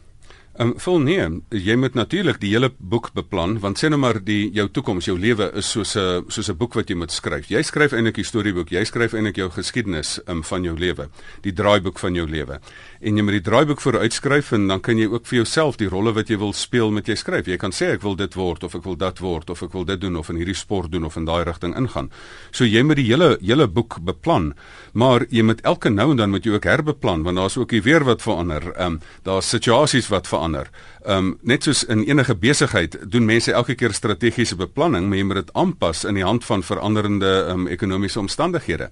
Ehm 0.59 0.73
um, 0.73 0.79
vol 0.83 0.97
nee, 0.99 1.23
jy 1.55 1.75
moet 1.79 1.93
natuurlik 1.95 2.41
die 2.41 2.49
hele 2.51 2.67
boek 2.91 3.13
beplan 3.15 3.53
want 3.63 3.79
sê 3.79 3.87
nou 3.87 3.95
maar 4.01 4.17
die 4.19 4.49
jou 4.51 4.65
toekoms, 4.67 5.05
jou 5.07 5.13
lewe 5.15 5.45
is 5.55 5.69
soos 5.71 5.95
'n 5.95 6.25
soos 6.27 6.49
'n 6.49 6.57
boek 6.57 6.73
wat 6.75 6.89
jy 6.89 6.95
moet 6.95 7.11
skryf. 7.11 7.47
Jy 7.47 7.63
skryf 7.63 7.93
eintlik 7.93 8.17
'n 8.19 8.23
storieboek, 8.23 8.71
jy 8.71 8.83
skryf 8.83 9.13
eintlik 9.13 9.37
jou 9.37 9.49
geskiedenis 9.49 10.19
um, 10.27 10.43
van 10.43 10.63
jou 10.63 10.75
lewe, 10.75 11.07
die 11.43 11.53
draaiboek 11.53 11.97
van 11.99 12.13
jou 12.13 12.27
lewe. 12.27 12.59
En 12.99 13.15
jy 13.15 13.23
moet 13.23 13.31
die 13.31 13.51
draaiboek 13.51 13.79
vooruitskryf 13.79 14.51
en 14.51 14.67
dan 14.67 14.81
kan 14.81 14.97
jy 14.97 15.07
ook 15.07 15.25
vir 15.27 15.35
jouself 15.37 15.77
die 15.77 15.87
rolle 15.87 16.11
wat 16.11 16.27
jy 16.27 16.37
wil 16.37 16.51
speel 16.51 16.91
met 16.91 17.07
jy 17.07 17.15
skryf. 17.15 17.47
Jy 17.47 17.57
kan 17.57 17.71
sê 17.71 17.93
ek 17.93 18.01
wil 18.01 18.15
dit 18.15 18.35
word 18.35 18.63
of 18.63 18.75
ek 18.75 18.83
wil 18.83 18.97
dat 18.97 19.19
word 19.19 19.49
of 19.49 19.63
ek 19.63 19.71
wil 19.71 19.85
dit 19.85 20.01
doen 20.01 20.17
of 20.17 20.29
in 20.29 20.35
hierdie 20.35 20.53
sport 20.53 20.91
doen 20.91 21.05
of 21.05 21.15
in 21.15 21.25
daai 21.25 21.45
rigting 21.45 21.73
ingaan. 21.77 22.11
So 22.51 22.65
jy 22.65 22.83
moet 22.83 22.97
die 22.97 23.07
hele 23.07 23.37
hele 23.41 23.67
boek 23.67 23.99
beplan, 24.01 24.53
maar 24.91 25.25
jy 25.29 25.41
moet 25.41 25.61
elke 25.61 25.89
nou 25.89 26.11
en 26.11 26.17
dan 26.17 26.29
moet 26.31 26.43
jy 26.43 26.51
ook 26.51 26.65
herbeplan 26.65 27.23
want 27.23 27.37
daar's 27.37 27.57
ook 27.57 27.69
die 27.69 27.81
weer 27.81 28.03
wat 28.03 28.21
verander. 28.21 28.73
Ehm 28.75 28.85
um, 28.85 28.99
daar's 29.23 29.49
situasies 29.49 30.09
wat 30.09 30.27
verander 30.27 30.48
verander. 30.49 30.69
Ehm 31.05 31.17
um, 31.17 31.37
net 31.41 31.63
soos 31.63 31.83
in 31.87 32.03
enige 32.03 32.35
besigheid 32.35 32.97
doen 33.11 33.25
mense 33.25 33.51
elke 33.51 33.75
keer 33.75 33.93
strategiese 33.93 34.55
beplanning, 34.55 35.07
maar 35.07 35.17
jy 35.17 35.23
moet 35.23 35.35
dit 35.35 35.53
aanpas 35.53 36.03
in 36.03 36.15
die 36.15 36.23
hand 36.23 36.45
van 36.45 36.63
veranderende 36.63 37.45
ehm 37.47 37.65
um, 37.65 37.67
ekonomiese 37.67 38.19
omstandighede. 38.19 38.89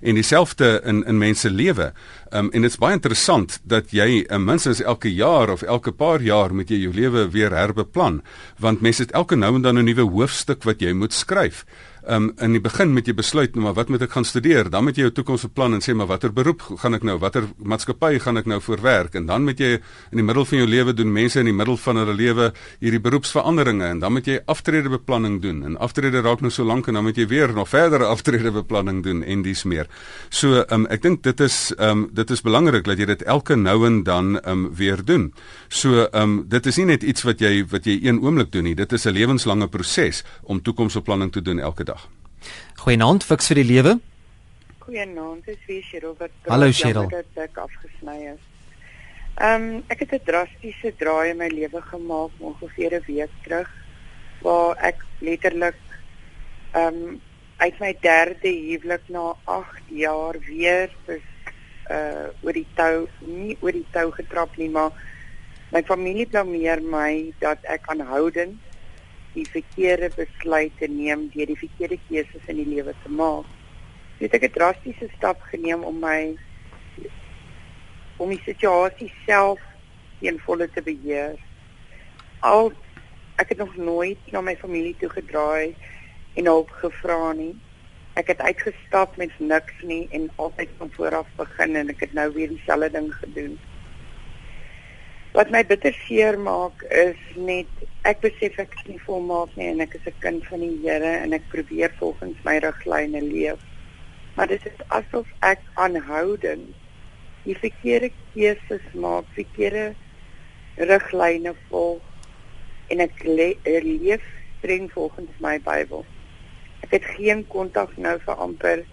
En 0.00 0.14
dieselfde 0.14 0.80
in 0.84 1.04
in 1.06 1.18
mense 1.18 1.50
lewe. 1.50 1.92
Ehm 2.30 2.44
um, 2.44 2.50
en 2.52 2.62
dit 2.62 2.70
is 2.70 2.78
baie 2.78 2.94
interessant 2.94 3.60
dat 3.64 3.90
jy 3.90 4.24
um, 4.30 4.44
minstens 4.44 4.82
elke 4.82 5.12
jaar 5.12 5.50
of 5.50 5.62
elke 5.62 5.92
paar 5.92 6.22
jaar 6.22 6.54
moet 6.54 6.68
jy 6.70 6.78
jou 6.78 6.94
lewe 6.94 7.28
weer 7.30 7.50
herbeplan, 7.50 8.22
want 8.58 8.80
mense 8.80 9.02
het 9.02 9.12
elke 9.12 9.36
nou 9.36 9.54
en 9.54 9.62
dan 9.62 9.78
'n 9.78 9.84
nuwe 9.84 10.10
hoofstuk 10.10 10.62
wat 10.64 10.80
jy 10.80 10.92
moet 10.92 11.12
skryf 11.12 11.64
um, 12.06 12.30
in 12.38 12.54
die 12.56 12.62
begin 12.62 12.92
moet 12.94 13.06
jy 13.08 13.14
besluit 13.16 13.54
nou 13.54 13.64
maar 13.64 13.74
wat 13.74 13.90
moet 13.92 14.02
ek 14.06 14.14
gaan 14.14 14.26
studeer? 14.26 14.68
Dan 14.70 14.84
moet 14.86 14.96
jy 14.98 15.08
jou 15.08 15.14
toekomsbeplan 15.18 15.78
en 15.78 15.82
sê 15.84 15.94
maar 15.96 16.08
watter 16.10 16.32
beroep 16.34 16.62
gaan 16.82 16.96
ek 16.96 17.04
nou? 17.06 17.18
Watter 17.20 17.48
maatskappy 17.58 18.18
gaan 18.22 18.40
ek 18.40 18.48
nou 18.50 18.60
voor 18.64 18.82
werk? 18.84 19.16
En 19.18 19.26
dan 19.28 19.44
moet 19.44 19.58
jy 19.60 19.74
in 19.78 20.20
die 20.20 20.24
middel 20.24 20.46
van 20.48 20.58
jou 20.58 20.68
lewe 20.68 20.94
doen 20.96 21.12
mense 21.12 21.40
in 21.40 21.50
die 21.50 21.56
middel 21.56 21.76
van 21.80 22.00
hulle 22.02 22.14
lewe 22.16 22.50
hierdie 22.80 23.02
beroepsveranderinge. 23.02 23.90
En 23.94 24.02
dan 24.04 24.14
moet 24.14 24.30
jy 24.30 24.38
aftredebeplanning 24.46 25.40
doen. 25.42 25.62
En 25.66 25.78
aftrede 25.88 26.22
raak 26.24 26.44
nou 26.44 26.52
so 26.54 26.66
lank 26.68 26.88
en 26.88 26.98
dan 26.98 27.06
moet 27.08 27.18
jy 27.18 27.26
weer 27.30 27.52
nog 27.54 27.70
verdere 27.72 28.08
aftredebeplanning 28.14 29.02
doen 29.06 29.24
en 29.24 29.42
dis 29.46 29.64
meer. 29.64 29.90
So 30.30 30.64
um, 30.68 30.86
ek 30.92 31.02
dink 31.02 31.22
dit 31.26 31.44
is 31.44 31.58
um, 31.78 32.08
dit 32.14 32.30
is 32.30 32.44
belangrik 32.44 32.86
dat 32.88 33.00
jy 33.00 33.08
dit 33.10 33.26
elke 33.28 33.56
nou 33.56 33.80
en 33.86 34.02
dan 34.06 34.36
um, 34.44 34.68
weer 34.76 35.02
doen. 35.04 35.30
So 35.68 36.06
um, 36.12 36.42
dit 36.48 36.66
is 36.66 36.80
nie 36.80 36.88
net 36.94 37.02
iets 37.02 37.26
wat 37.26 37.42
jy 37.44 37.64
wat 37.68 37.88
jy 37.88 37.98
een 38.04 38.22
oomblik 38.22 38.52
doen 38.54 38.68
nie. 38.70 38.76
Dit 38.78 38.92
is 38.92 39.06
'n 39.06 39.16
lewenslange 39.16 39.68
proses 39.68 40.24
om 40.42 40.62
toekomsbeplanning 40.62 41.32
te 41.32 41.42
doen 41.42 41.58
elke 41.58 41.84
dag 41.84 41.97
Goeienaand, 42.88 43.20
fiks 43.28 43.50
vir 43.50 43.58
die 43.58 43.66
lewe. 43.68 43.90
Goeienaand, 44.80 45.44
dis 45.44 45.58
wie 45.68 45.82
Cheryl 45.84 46.14
wat 46.16 46.32
Hallo 46.48 46.70
Cheryl. 46.72 47.04
Dat 47.12 47.40
ek 47.44 47.58
afgesny 47.60 48.30
is. 48.30 48.38
Ehm 49.36 49.66
um, 49.66 49.82
ek 49.92 50.06
het 50.06 50.14
'n 50.16 50.24
drastiese 50.24 50.94
draai 50.96 51.34
in 51.34 51.36
my 51.36 51.48
lewe 51.52 51.82
gemaak 51.90 52.32
ongeveer 52.40 52.96
'n 52.96 53.04
week 53.08 53.34
terug 53.44 53.68
waar 54.40 54.80
ek 54.90 55.04
letterlik 55.20 55.76
ehm 56.72 56.96
um, 57.02 57.20
uit 57.58 57.76
my 57.78 57.92
derde 58.00 58.48
huwelik 58.48 59.04
na 59.08 59.36
8 59.44 59.92
jaar 59.92 60.40
weer 60.48 60.88
is 61.12 61.28
uh 61.90 62.32
oor 62.40 62.56
die 62.56 62.68
tou, 62.74 63.06
nie 63.20 63.58
oor 63.60 63.72
die 63.72 63.88
tou 63.92 64.08
getrap 64.12 64.56
nie, 64.56 64.70
maar 64.70 64.92
my 65.72 65.82
familie 65.82 66.26
blameer 66.26 66.80
my 66.80 67.34
dat 67.38 67.58
ek 67.64 67.84
aanhoudend 67.92 68.56
die 69.38 69.46
verkeerde 69.46 70.10
besluite 70.16 70.88
neem 70.90 71.28
deur 71.34 71.46
die 71.50 71.60
verkeerde 71.60 71.98
keuses 72.08 72.50
in 72.50 72.58
die 72.60 72.68
lewe 72.74 72.94
te 73.04 73.12
maak. 73.20 73.46
Het 74.18 74.34
ek 74.34 74.48
'n 74.48 74.56
drastiese 74.58 75.08
stap 75.16 75.40
geneem 75.52 75.84
om 75.90 75.98
my 76.02 76.36
om 78.18 78.30
die 78.34 78.42
situasie 78.44 79.12
self 79.26 79.60
in 80.20 80.38
volle 80.46 80.66
te 80.74 80.82
beheer. 80.82 81.38
Al 82.40 82.72
ek 83.38 83.54
het 83.54 83.58
nog 83.58 83.76
nooit 83.76 84.18
na 84.32 84.40
my 84.40 84.56
familie 84.56 84.96
toe 84.98 85.08
gedraai 85.08 85.74
en 86.34 86.44
hulp 86.44 86.70
gevra 86.82 87.32
nie. 87.32 87.54
Ek 88.14 88.26
het 88.26 88.40
uitgestap 88.40 89.16
met 89.16 89.30
niks 89.38 89.82
nie 89.82 90.08
en 90.10 90.30
altyd 90.36 90.68
van 90.78 90.90
voor 90.96 91.14
af 91.14 91.28
begin 91.36 91.76
en 91.76 91.88
ek 91.88 92.00
het 92.00 92.12
nou 92.12 92.32
weer 92.32 92.48
dieselfde 92.48 92.90
ding 92.90 93.14
gedoen. 93.14 93.58
Wat 95.36 95.50
my 95.52 95.60
bitter 95.60 95.92
seer 96.06 96.38
maak 96.40 96.82
is 96.88 97.18
net 97.36 97.68
ek 98.08 98.22
besef 98.22 98.56
ek 98.62 98.72
is 98.78 98.86
nie 98.88 99.00
volmaak 99.04 99.52
nie 99.60 99.66
en 99.68 99.82
ek 99.84 99.98
is 99.98 100.06
'n 100.08 100.20
kind 100.24 100.46
van 100.48 100.60
die 100.64 100.78
Here 100.82 101.12
en 101.24 101.36
ek 101.36 101.48
probeer 101.52 101.92
volgens 101.98 102.38
my 102.44 102.56
riglyne 102.64 103.20
leef. 103.22 103.60
Maar 104.36 104.48
dit 104.48 104.66
is 104.66 104.80
asof 104.88 105.26
ek 105.42 105.60
aanhoudend 105.74 106.72
die 107.44 107.56
verkeerde 107.56 108.10
keuses 108.32 108.86
maak, 108.94 109.24
verkeerde 109.34 109.94
riglyne 110.76 111.54
volg 111.68 112.02
en 112.88 113.00
ek 113.00 113.24
le 113.24 113.56
leef 113.64 114.24
streng 114.58 114.88
volgens 114.92 115.40
my 115.44 115.58
Bybel. 115.60 116.06
Ek 116.82 116.90
het 116.90 117.04
geen 117.04 117.44
kontak 117.52 117.96
nou 117.96 118.16
vir 118.24 118.34
amper 118.34 118.84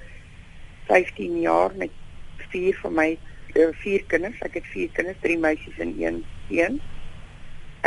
15 0.88 1.40
jaar 1.42 1.72
met 1.76 1.92
vier 2.52 2.76
van 2.84 2.94
my 2.94 3.10
uh, 3.56 3.72
vier 3.82 4.04
kinders. 4.12 4.40
Ek 4.46 4.60
het 4.60 4.68
vier 4.74 4.92
kinders, 4.96 5.20
drie 5.24 5.38
meisies 5.40 5.80
en 5.84 5.96
een 6.00 6.22
seun. 6.50 6.80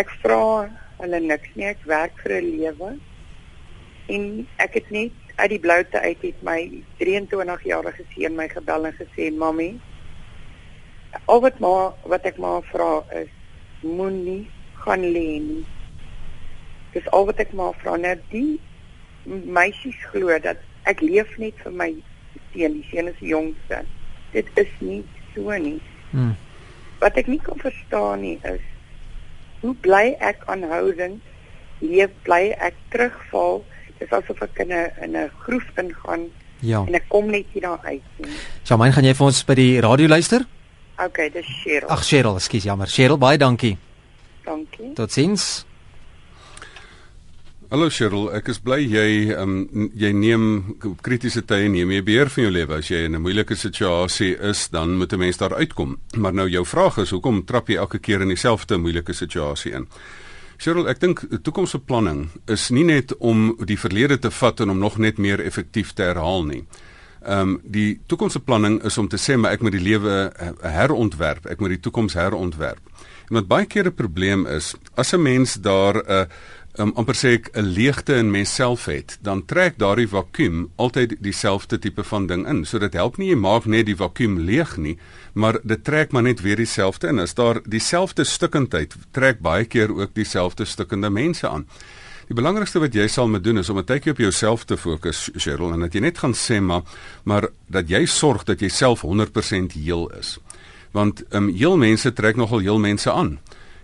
Ek 0.00 0.10
vra 0.22 0.68
hulle 0.98 1.20
niks 1.24 1.54
nie. 1.54 1.68
Ek 1.70 1.84
werk 1.88 2.18
vir 2.24 2.38
'n 2.40 2.50
lewe. 2.56 2.90
En 4.08 4.46
ek 4.56 4.78
het 4.80 4.90
net 4.90 5.12
uit 5.36 5.50
die 5.50 5.60
bloute 5.60 6.00
uit 6.00 6.22
het 6.22 6.38
my 6.42 6.60
23-jarige 6.98 8.04
seun 8.14 8.36
my 8.36 8.48
gebel 8.48 8.86
en 8.86 8.94
gesê, 8.96 9.30
"Mamy, 9.30 9.78
al 11.26 11.40
wat 11.40 11.58
maar 11.60 11.92
wat 12.04 12.24
ek 12.24 12.38
maar 12.38 12.62
vra 12.62 13.04
is, 13.12 13.28
moenie 13.82 14.50
gaan 14.84 15.02
lê 15.02 15.40
nie." 15.40 15.66
Dis 16.92 17.10
al 17.10 17.26
wat 17.26 17.38
ek 17.38 17.52
maar 17.52 17.74
vra. 17.74 17.96
Nou 17.96 18.16
die 18.30 18.60
meisies 19.24 20.00
glo 20.10 20.38
dat 20.38 20.56
ek 20.84 21.00
leef 21.00 21.38
net 21.38 21.54
vir 21.62 21.72
my 21.72 21.94
seun. 22.52 22.72
Die 22.72 22.88
seun 22.90 23.08
is 23.08 23.18
die 23.20 23.28
jongste. 23.28 23.84
Dit 24.32 24.46
is 24.56 24.72
nie 24.80 25.04
so 25.34 25.58
nie. 25.58 25.80
Hmm. 26.10 26.34
Wat 26.98 27.16
ek 27.16 27.26
nie 27.26 27.40
kan 27.42 27.58
verstaan 27.62 28.20
nie 28.20 28.38
is 28.42 28.64
hoe 29.60 29.74
bly 29.82 30.16
ek 30.20 30.44
aanhoudend 30.46 31.22
leef 31.80 32.10
bly 32.26 32.54
ek 32.58 32.74
terugval. 32.92 33.64
Dit 33.98 34.06
is 34.08 34.14
asof 34.14 34.42
ek 34.42 34.58
in 34.64 34.72
'n 34.72 34.90
in 35.02 35.16
'n 35.16 35.30
groef 35.44 35.66
ingaan 35.76 36.30
ja. 36.60 36.84
en 36.86 36.94
ek 36.94 37.08
kom 37.08 37.30
net 37.30 37.46
hier 37.52 37.62
daar 37.62 37.80
uit. 37.82 38.02
Jamai, 38.64 38.92
gaan 38.92 39.04
jy 39.04 39.14
vir 39.14 39.26
ons 39.26 39.44
by 39.44 39.54
die 39.54 39.80
radio 39.80 40.06
luister? 40.06 40.46
OK, 40.98 41.32
dis 41.32 41.46
Cheryl. 41.62 41.88
Ag 41.88 42.02
Cheryl, 42.02 42.36
ekskuus, 42.36 42.64
jammer. 42.64 42.86
Cheryl, 42.86 43.18
baie 43.18 43.38
dankie. 43.38 43.78
Dankie. 44.44 44.92
Totsiens. 44.94 45.67
Hallo 47.68 47.90
Cheryl, 47.92 48.30
ek 48.32 48.46
is 48.48 48.58
bly 48.64 48.78
jy 48.80 49.34
um, 49.36 49.58
jy 49.92 50.08
neem 50.16 50.44
kritiese 51.04 51.42
tye 51.44 51.66
neem 51.68 51.90
jy 51.92 51.98
beheer 52.06 52.30
van 52.32 52.46
jou 52.46 52.52
lewe. 52.54 52.78
As 52.80 52.88
jy 52.88 53.02
in 53.04 53.12
'n 53.12 53.20
moeilike 53.20 53.56
situasie 53.60 54.38
is, 54.40 54.70
dan 54.72 54.96
moet 54.96 55.12
'n 55.12 55.18
mens 55.18 55.36
daar 55.36 55.52
uitkom. 55.52 55.98
Maar 56.16 56.32
nou 56.32 56.48
jou 56.48 56.64
vraag 56.64 56.96
is, 57.04 57.10
hoekom 57.10 57.44
trap 57.44 57.68
jy 57.68 57.76
elke 57.76 57.98
keer 57.98 58.22
in 58.22 58.28
dieselfde 58.28 58.78
moeilike 58.78 59.12
situasie 59.12 59.72
in? 59.72 59.86
Cheryl, 60.56 60.88
ek 60.88 61.00
dink 61.00 61.20
toekomsbeplanning 61.42 62.30
is 62.46 62.70
nie 62.70 62.84
net 62.84 63.12
om 63.18 63.54
die 63.62 63.78
verlede 63.78 64.18
te 64.18 64.30
vat 64.30 64.60
en 64.60 64.70
om 64.70 64.78
nog 64.78 64.96
net 64.96 65.18
meer 65.18 65.40
effektief 65.40 65.92
te 65.92 66.02
herhaal 66.02 66.44
nie. 66.44 66.64
Ehm 67.20 67.40
um, 67.40 67.60
die 67.64 68.00
toekomsbeplanning 68.06 68.82
is 68.84 68.98
om 68.98 69.08
te 69.08 69.18
sê 69.18 69.36
maar 69.36 69.52
ek 69.52 69.60
moet 69.60 69.72
die 69.72 69.82
lewe 69.82 70.32
herontwerp, 70.62 71.46
ek 71.46 71.60
moet 71.60 71.70
die 71.70 71.80
toekoms 71.80 72.14
herontwerp. 72.14 72.80
En 73.28 73.36
wat 73.36 73.48
baie 73.48 73.66
keer 73.66 73.86
'n 73.86 73.94
probleem 73.94 74.46
is, 74.46 74.74
as 74.94 75.12
'n 75.12 75.22
mens 75.22 75.54
daar 75.54 75.96
'n 75.96 76.10
uh, 76.10 76.24
um, 76.78 76.92
amper 76.96 77.14
sê 77.14 77.34
ek 77.38 77.50
'n 77.54 77.72
leegte 77.74 78.14
in 78.14 78.30
myself 78.30 78.86
het, 78.86 79.18
dan 79.20 79.44
trek 79.44 79.78
daardie 79.78 80.08
vakuum 80.08 80.70
altyd 80.76 81.16
dieselfde 81.20 81.78
tipe 81.78 82.04
van 82.04 82.26
ding 82.26 82.46
in. 82.46 82.64
So 82.64 82.78
dit 82.78 82.92
help 82.92 83.18
nie 83.18 83.28
jy 83.28 83.36
maak 83.36 83.66
net 83.66 83.86
die 83.86 83.96
vakuum 83.96 84.38
leeg 84.38 84.76
nie, 84.76 84.98
maar 85.34 85.58
dit 85.64 85.84
trek 85.84 86.12
maar 86.12 86.22
net 86.22 86.40
weer 86.40 86.56
dieselfde 86.56 87.08
in. 87.08 87.18
As 87.18 87.34
daar 87.34 87.60
dieselfde 87.64 88.24
stukkendheid 88.24 88.94
trek 89.10 89.40
baie 89.40 89.64
keer 89.64 89.94
ook 89.94 90.14
dieselfde 90.14 90.64
stukkende 90.64 91.10
mense 91.10 91.48
aan. 91.48 91.66
Die 92.28 92.36
belangrikste 92.36 92.80
wat 92.80 92.94
jy 92.94 93.06
sal 93.08 93.28
moet 93.28 93.44
doen 93.44 93.58
is 93.58 93.70
om 93.70 93.78
'n 93.78 93.84
tydjie 93.84 94.12
op 94.12 94.18
jouself 94.18 94.64
te 94.64 94.76
fokus, 94.76 95.30
Cheryl, 95.36 95.72
en 95.72 95.80
dat 95.80 95.94
jy 95.94 96.00
net 96.00 96.18
gaan 96.18 96.34
sê 96.34 96.60
maar 96.60 96.82
maar 97.24 97.48
dat 97.66 97.88
jy 97.88 98.06
sorg 98.06 98.44
dat 98.44 98.60
jy 98.60 98.68
self 98.68 99.02
100% 99.02 99.72
heel 99.72 100.10
is. 100.18 100.38
Want 100.92 101.22
ehm 101.30 101.48
um, 101.48 101.54
heel 101.54 101.76
mense 101.76 102.12
trek 102.12 102.36
nogal 102.36 102.58
heel 102.58 102.78
mense 102.78 103.12
aan. 103.12 103.38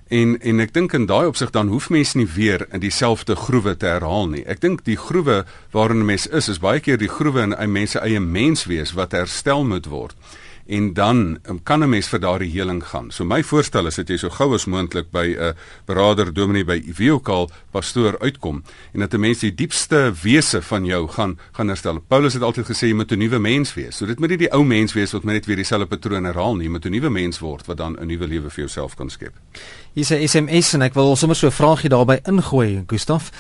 En 0.08 0.40
en 0.40 0.60
ek 0.60 0.74
dink 0.74 0.92
in 0.92 1.06
daai 1.08 1.26
opsig 1.26 1.50
dan 1.50 1.68
hoef 1.72 1.88
mense 1.90 2.16
nie 2.16 2.28
weer 2.28 2.66
in 2.72 2.80
dieselfde 2.80 3.34
groewe 3.36 3.76
te 3.76 3.86
herhaal 3.86 4.28
nie. 4.28 4.44
Ek 4.44 4.60
dink 4.60 4.84
die 4.84 4.98
groewe 5.00 5.44
waarin 5.72 6.02
'n 6.02 6.04
mens 6.06 6.26
is 6.26 6.48
is 6.48 6.60
baie 6.60 6.80
keer 6.80 6.98
die 6.98 7.08
groewe 7.08 7.40
in 7.40 7.54
'n 7.56 7.72
mens 7.72 7.90
se 7.90 8.00
eie 8.00 8.20
menswees 8.20 8.92
wat 8.92 9.12
herstel 9.12 9.64
moet 9.64 9.86
word. 9.86 10.14
En 10.66 10.92
dan 10.92 11.38
um, 11.48 11.62
kan 11.62 11.82
'n 11.82 11.88
mens 11.88 12.08
vir 12.08 12.20
daardie 12.20 12.50
heling 12.50 12.84
gaan. 12.84 13.10
So 13.10 13.24
my 13.24 13.42
voorstel 13.42 13.86
is 13.86 13.94
dat 13.94 14.08
jy 14.08 14.16
so 14.16 14.30
gou 14.30 14.54
as 14.54 14.64
moontlik 14.64 15.10
by 15.10 15.26
'n 15.26 15.40
uh, 15.40 15.52
beraader 15.86 16.32
dominee 16.32 16.64
by 16.64 16.82
Viokal 16.86 17.50
pastoor 17.70 18.18
uitkom 18.18 18.62
en 18.92 19.00
dat 19.00 19.14
'n 19.14 19.20
mens 19.20 19.38
die 19.38 19.54
diepste 19.54 20.12
wese 20.22 20.62
van 20.62 20.84
jou 20.84 21.08
gaan 21.08 21.38
gaan 21.52 21.68
herstel. 21.68 22.00
Paulus 22.00 22.34
het 22.34 22.42
altyd 22.42 22.66
gesê 22.66 22.86
jy 22.86 22.94
moet 22.94 23.12
'n 23.12 23.18
nuwe 23.18 23.38
mens 23.38 23.74
wees. 23.74 23.96
So 23.96 24.06
dit 24.06 24.18
moet 24.18 24.28
nie 24.28 24.38
die 24.38 24.52
ou 24.52 24.64
mens 24.64 24.92
wees 24.92 25.12
wat 25.12 25.24
net 25.24 25.46
weer 25.46 25.56
dieselfde 25.56 25.86
patrone 25.86 26.26
herhaal 26.26 26.56
nie, 26.56 26.64
jy 26.64 26.70
moet 26.70 26.84
'n 26.84 26.90
nuwe 26.90 27.10
mens 27.10 27.38
word 27.38 27.66
wat 27.66 27.76
dan 27.76 27.96
'n 28.00 28.06
nuwe 28.06 28.26
lewe 28.26 28.50
vir 28.50 28.64
jouself 28.64 28.94
kan 28.94 29.10
skep. 29.10 29.32
Hier's 29.92 30.10
'n 30.10 30.28
SMS 30.28 30.74
en 30.74 30.82
ek 30.82 30.94
wil 30.94 31.16
sommer 31.16 31.36
so 31.36 31.46
'n 31.46 31.52
vraagie 31.52 31.88
daarby 31.88 32.20
ingooi, 32.22 32.84
Gustaf. 32.86 33.30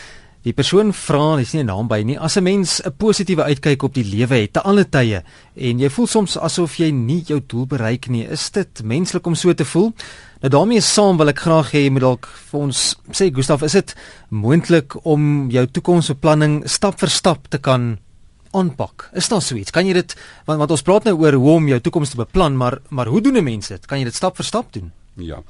Die 0.44 0.52
persoon 0.52 0.90
vra, 0.92 1.38
dis 1.40 1.54
nie 1.54 1.62
'n 1.62 1.70
naam 1.72 1.88
by 1.88 2.02
nie, 2.04 2.18
as 2.18 2.36
'n 2.36 2.44
mens 2.44 2.80
'n 2.84 2.92
positiewe 2.98 3.42
uitkyk 3.44 3.82
op 3.82 3.94
die 3.94 4.04
lewe 4.04 4.42
het 4.42 4.52
te 4.52 4.60
alle 4.60 4.84
tye 4.84 5.22
en 5.56 5.78
jy 5.78 5.88
voel 5.88 6.06
soms 6.06 6.36
asof 6.36 6.76
jy 6.76 6.90
nie 6.90 7.24
jou 7.24 7.40
doel 7.46 7.66
bereik 7.66 8.08
nie, 8.08 8.26
is 8.28 8.50
dit 8.50 8.82
menslik 8.82 9.26
om 9.26 9.34
so 9.34 9.54
te 9.54 9.64
voel? 9.64 9.94
Nou 10.42 10.50
daarmee 10.50 10.80
saam 10.80 11.16
wil 11.16 11.28
ek 11.28 11.38
graag 11.38 11.72
hê 11.72 11.84
jy 11.84 11.90
moet 11.90 12.02
dalk 12.02 12.26
vir 12.26 12.60
ons 12.60 12.96
sê 13.10 13.32
Gustaf, 13.32 13.62
is 13.62 13.72
dit 13.72 13.94
moontlik 14.28 15.06
om 15.06 15.50
jou 15.50 15.66
toekomsbeplanning 15.66 16.68
stap 16.68 16.98
vir 17.00 17.08
stap 17.08 17.48
te 17.48 17.58
kan 17.58 17.98
aanpak? 18.52 19.10
Is 19.14 19.28
daar 19.28 19.42
so 19.42 19.56
iets? 19.56 19.70
Kan 19.70 19.86
jy 19.86 19.94
dit 19.94 20.14
want, 20.44 20.58
want 20.58 20.70
ons 20.70 20.82
praat 20.82 21.04
nou 21.04 21.16
oor 21.16 21.32
hoe 21.32 21.50
om 21.50 21.68
jou 21.68 21.80
toekoms 21.80 22.10
te 22.10 22.16
beplan, 22.16 22.56
maar 22.56 22.80
maar 22.90 23.06
hoe 23.06 23.20
doen 23.22 23.36
'n 23.36 23.44
mens 23.44 23.68
dit? 23.68 23.86
Kan 23.86 23.98
jy 23.98 24.04
dit 24.04 24.14
stap 24.14 24.36
vir 24.36 24.44
stap 24.44 24.72
doen? 24.72 24.92
Ja. 25.16 25.42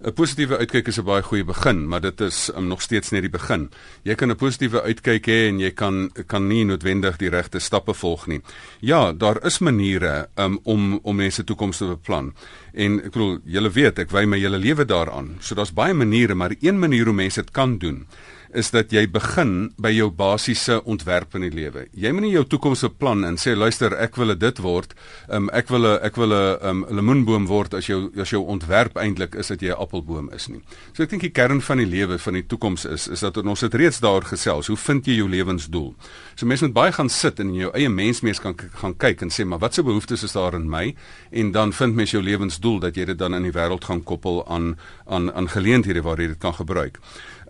'n 0.00 0.14
Positiewe 0.16 0.56
uitkyk 0.56 0.86
is 0.88 0.98
'n 0.98 1.04
baie 1.04 1.22
goeie 1.22 1.44
begin, 1.44 1.88
maar 1.88 2.00
dit 2.00 2.20
is 2.20 2.50
um, 2.56 2.66
nog 2.68 2.80
steeds 2.80 3.10
net 3.10 3.20
die 3.20 3.30
begin. 3.30 3.68
Jy 4.02 4.14
kan 4.14 4.30
'n 4.30 4.36
positiewe 4.36 4.82
uitkyk 4.82 5.26
hê 5.26 5.48
en 5.48 5.58
jy 5.60 5.70
kan 5.70 6.10
kan 6.26 6.46
nie 6.46 6.64
noodwendig 6.64 7.18
die 7.18 7.28
regte 7.28 7.58
stappe 7.58 7.94
volg 7.94 8.26
nie. 8.26 8.40
Ja, 8.80 9.12
daar 9.12 9.44
is 9.44 9.58
maniere 9.58 10.28
um, 10.36 10.58
om 10.62 11.00
om 11.02 11.16
mense 11.16 11.44
toekoms 11.44 11.76
te 11.76 11.84
beplan. 11.84 12.32
En 12.72 12.98
ek 13.04 13.12
bedoel, 13.12 13.40
julle 13.44 13.70
weet, 13.70 13.98
ek 13.98 14.10
wy 14.10 14.24
my 14.24 14.38
hele 14.38 14.58
lewe 14.58 14.84
daaraan. 14.84 15.36
So 15.40 15.54
daar's 15.54 15.72
baie 15.72 15.94
maniere, 15.94 16.34
maar 16.34 16.54
een 16.60 16.78
manier 16.78 17.04
hoe 17.04 17.14
mense 17.14 17.40
dit 17.40 17.50
kan 17.50 17.78
doen 17.78 18.06
is 18.54 18.70
dat 18.74 18.90
jy 18.92 19.04
begin 19.10 19.70
by 19.78 19.92
jou 19.94 20.08
basiese 20.10 20.80
ontwerp 20.88 21.34
in 21.38 21.44
die 21.46 21.52
lewe. 21.54 21.86
Jy 21.94 22.10
moet 22.14 22.24
nie 22.26 22.32
jou 22.34 22.44
toekoms 22.50 22.82
beplan 22.88 23.24
en 23.26 23.38
sê 23.38 23.54
luister, 23.56 23.94
ek 23.94 24.18
wil 24.18 24.34
dit 24.34 24.62
word. 24.62 24.94
Um, 25.28 25.48
ek 25.54 25.70
wil 25.70 25.86
'n 25.86 25.98
ek 26.02 26.16
wil 26.16 26.32
'n 26.34 26.58
um, 26.62 26.84
lemoenboom 26.88 27.46
word 27.46 27.74
as 27.74 27.86
jou 27.86 28.10
as 28.20 28.30
jou 28.30 28.42
ontwerp 28.42 28.96
eintlik 28.96 29.34
is 29.34 29.48
dat 29.48 29.60
jy 29.60 29.70
'n 29.70 29.78
appelboom 29.78 30.30
is 30.32 30.48
nie. 30.48 30.62
So 30.92 31.02
ek 31.02 31.10
dink 31.10 31.22
die 31.22 31.30
kern 31.30 31.60
van 31.60 31.78
die 31.78 31.86
lewe 31.86 32.18
van 32.18 32.34
die 32.34 32.46
toekoms 32.46 32.84
is 32.84 33.08
is 33.08 33.20
dat 33.20 33.36
ons 33.36 33.60
het 33.60 33.74
reeds 33.74 34.00
daar 34.00 34.22
gesels. 34.22 34.66
Hoe 34.66 34.76
vind 34.76 35.06
jy 35.06 35.16
jou 35.16 35.28
lewensdoel? 35.28 35.94
So 36.34 36.46
mense 36.46 36.64
moet 36.64 36.74
baie 36.74 36.92
gaan 36.92 37.08
sit 37.08 37.40
en 37.40 37.48
in 37.48 37.54
jou 37.54 37.70
eie 37.74 37.88
mensmees 37.88 38.40
kan 38.40 38.54
gaan 38.56 38.96
kyk 38.96 39.22
en 39.22 39.30
sê 39.30 39.44
maar 39.44 39.58
watse 39.58 39.82
behoeftes 39.82 40.22
is 40.22 40.32
daar 40.32 40.54
in 40.54 40.68
my 40.68 40.94
en 41.30 41.52
dan 41.52 41.72
vind 41.72 41.94
mens 41.94 42.10
jou 42.10 42.22
lewensdoel 42.22 42.80
dat 42.80 42.96
jy 42.96 43.04
dit 43.04 43.18
dan 43.18 43.34
in 43.34 43.42
die 43.42 43.52
wêreld 43.52 43.84
gaan 43.84 44.02
koppel 44.02 44.46
aan 44.48 44.76
aan 45.06 45.32
aan 45.32 45.48
geleenthede 45.48 46.02
waar 46.02 46.20
jy 46.20 46.26
dit 46.26 46.38
kan 46.38 46.54
gebruik. 46.54 46.98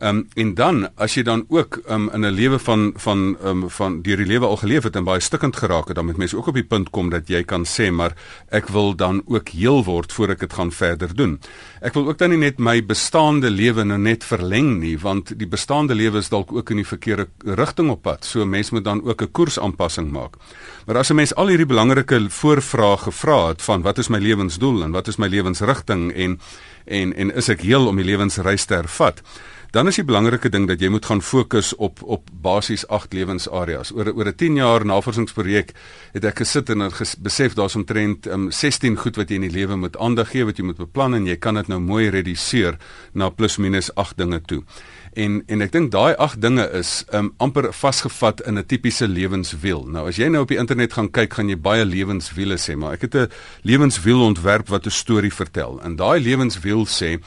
Ehm 0.01 0.17
um, 0.17 0.29
en 0.35 0.55
dan 0.55 0.89
as 0.97 1.15
jy 1.15 1.23
dan 1.23 1.43
ook 1.49 1.77
um, 1.91 2.09
in 2.13 2.25
'n 2.25 2.33
lewe 2.33 2.59
van 2.59 2.93
van 2.97 3.37
ehm 3.43 3.63
um, 3.63 3.71
van 3.71 4.03
deur 4.03 4.17
die 4.17 4.27
lewe 4.27 4.47
al 4.47 4.57
geleef 4.57 4.83
het 4.83 4.97
en 4.97 5.05
baie 5.05 5.21
stikkend 5.21 5.57
geraak 5.57 5.87
het, 5.87 5.97
dan 5.97 6.05
moet 6.05 6.17
mense 6.17 6.37
ook 6.37 6.47
op 6.47 6.55
die 6.55 6.65
punt 6.65 6.91
kom 6.91 7.11
dat 7.11 7.29
jy 7.29 7.43
kan 7.45 7.67
sê 7.67 7.91
maar 7.93 8.15
ek 8.49 8.69
wil 8.69 8.97
dan 8.97 9.23
ook 9.27 9.49
heel 9.49 9.85
word 9.85 10.13
voor 10.13 10.29
ek 10.29 10.41
dit 10.41 10.53
gaan 10.53 10.73
verder 10.73 11.15
doen. 11.15 11.41
Ek 11.81 11.95
wil 11.95 12.09
ook 12.09 12.19
dan 12.19 12.31
nie 12.31 12.39
net 12.39 12.59
my 12.59 12.81
bestaande 12.87 13.51
lewe 13.51 13.85
nou 13.85 13.99
net 13.99 14.25
verleng 14.25 14.81
nie, 14.81 14.99
want 14.99 15.39
die 15.39 15.49
bestaande 15.49 15.95
lewe 15.95 16.19
is 16.19 16.29
dalk 16.29 16.53
ook 16.53 16.71
in 16.71 16.77
die 16.77 16.87
verkeerde 16.87 17.29
rigting 17.45 17.91
op 17.91 18.03
pad. 18.03 18.25
So 18.25 18.47
mense 18.47 18.75
moet 18.75 18.85
dan 18.85 19.05
ook 19.05 19.23
'n 19.23 19.31
koersaanpassing 19.31 20.11
maak. 20.11 20.37
Maar 20.87 20.97
as 20.97 21.11
'n 21.11 21.15
mens 21.15 21.35
al 21.35 21.47
hierdie 21.47 21.67
belangrike 21.67 22.31
voorvrae 22.31 22.97
gevra 22.97 23.49
het 23.49 23.63
van 23.63 23.83
wat 23.83 23.99
is 23.99 24.09
my 24.09 24.19
lewensdoel 24.19 24.83
en 24.83 24.91
wat 24.91 25.09
is 25.09 25.17
my 25.17 25.29
lewensrigting 25.29 26.13
en 26.13 26.41
en 26.85 27.15
en 27.15 27.35
is 27.35 27.49
ek 27.49 27.61
heel 27.61 27.87
om 27.87 27.97
die 27.97 28.05
lewensreis 28.05 28.65
te 28.65 28.75
hervat? 28.75 29.23
Dan 29.71 29.87
is 29.87 30.01
die 30.01 30.05
belangrike 30.05 30.51
ding 30.51 30.65
dat 30.67 30.81
jy 30.83 30.89
moet 30.91 31.07
gaan 31.07 31.21
fokus 31.23 31.69
op 31.79 32.01
op 32.03 32.27
basies 32.43 32.83
8 32.91 33.13
lewensareas. 33.15 33.93
Oor 33.95 34.09
oor 34.11 34.27
'n 34.27 34.35
10 34.35 34.57
jaar 34.57 34.85
navorsingsprojek 34.85 35.71
het 36.13 36.25
ek 36.25 36.39
gesit 36.39 36.71
en 36.71 36.91
ges, 36.91 37.15
besef 37.15 37.55
daar's 37.55 37.77
omtrent 37.77 38.27
um, 38.27 38.51
16 38.51 38.97
goed 38.97 39.17
wat 39.17 39.29
jy 39.29 39.35
in 39.35 39.47
die 39.47 39.59
lewe 39.59 39.77
moet 39.77 39.97
aandag 39.97 40.31
gee, 40.31 40.45
wat 40.45 40.57
jy 40.57 40.65
moet 40.65 40.77
beplan 40.77 41.15
en 41.15 41.27
jy 41.27 41.37
kan 41.37 41.55
dit 41.55 41.69
nou 41.69 41.79
mooi 41.79 42.11
reduseer 42.11 42.79
na 43.13 43.31
plus 43.31 43.59
minus 43.59 43.95
8 43.95 44.17
dinge 44.17 44.41
toe. 44.41 44.63
En 45.15 45.43
en 45.47 45.63
ek 45.63 45.73
dink 45.73 45.91
daai 45.93 46.17
8 46.17 46.41
dinge 46.43 46.71
is 46.73 47.05
um, 47.13 47.33
amper 47.39 47.73
vasgevat 47.73 48.41
in 48.41 48.59
'n 48.59 48.67
tipiese 48.67 49.09
lewenswiel. 49.09 49.87
Nou 49.87 50.09
as 50.09 50.17
jy 50.17 50.29
nou 50.29 50.43
op 50.43 50.49
die 50.49 50.59
internet 50.59 50.93
gaan 50.93 51.11
kyk, 51.11 51.35
gaan 51.35 51.49
jy 51.49 51.57
baie 51.57 51.85
lewenswiele 51.85 52.59
sê, 52.59 52.77
maar 52.77 52.93
ek 52.93 53.03
het 53.03 53.15
'n 53.15 53.31
lewenswiel 53.63 54.21
ontwerp 54.21 54.69
wat 54.69 54.87
'n 54.87 54.91
storie 54.91 55.33
vertel. 55.33 55.81
En 55.83 55.97
daai 55.97 56.21
lewenswiel 56.21 56.87
sê 56.87 57.21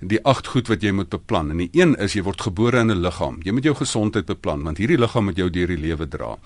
die 0.00 0.20
agt 0.24 0.46
goed 0.46 0.68
wat 0.68 0.82
jy 0.82 0.92
moet 0.96 1.10
beplan. 1.12 1.50
En 1.52 1.60
die 1.60 1.70
een 1.76 1.94
is 2.00 2.14
jy 2.16 2.22
word 2.24 2.40
gebore 2.40 2.80
in 2.80 2.90
'n 2.90 3.02
liggaam. 3.02 3.40
Jy 3.44 3.52
moet 3.52 3.64
jou 3.64 3.74
gesondheid 3.74 4.26
beplan 4.26 4.62
want 4.62 4.78
hierdie 4.78 4.98
liggaam 4.98 5.24
moet 5.24 5.36
jou 5.36 5.50
deur 5.50 5.66
die 5.66 5.76
lewe 5.76 6.08
dra. 6.08 6.38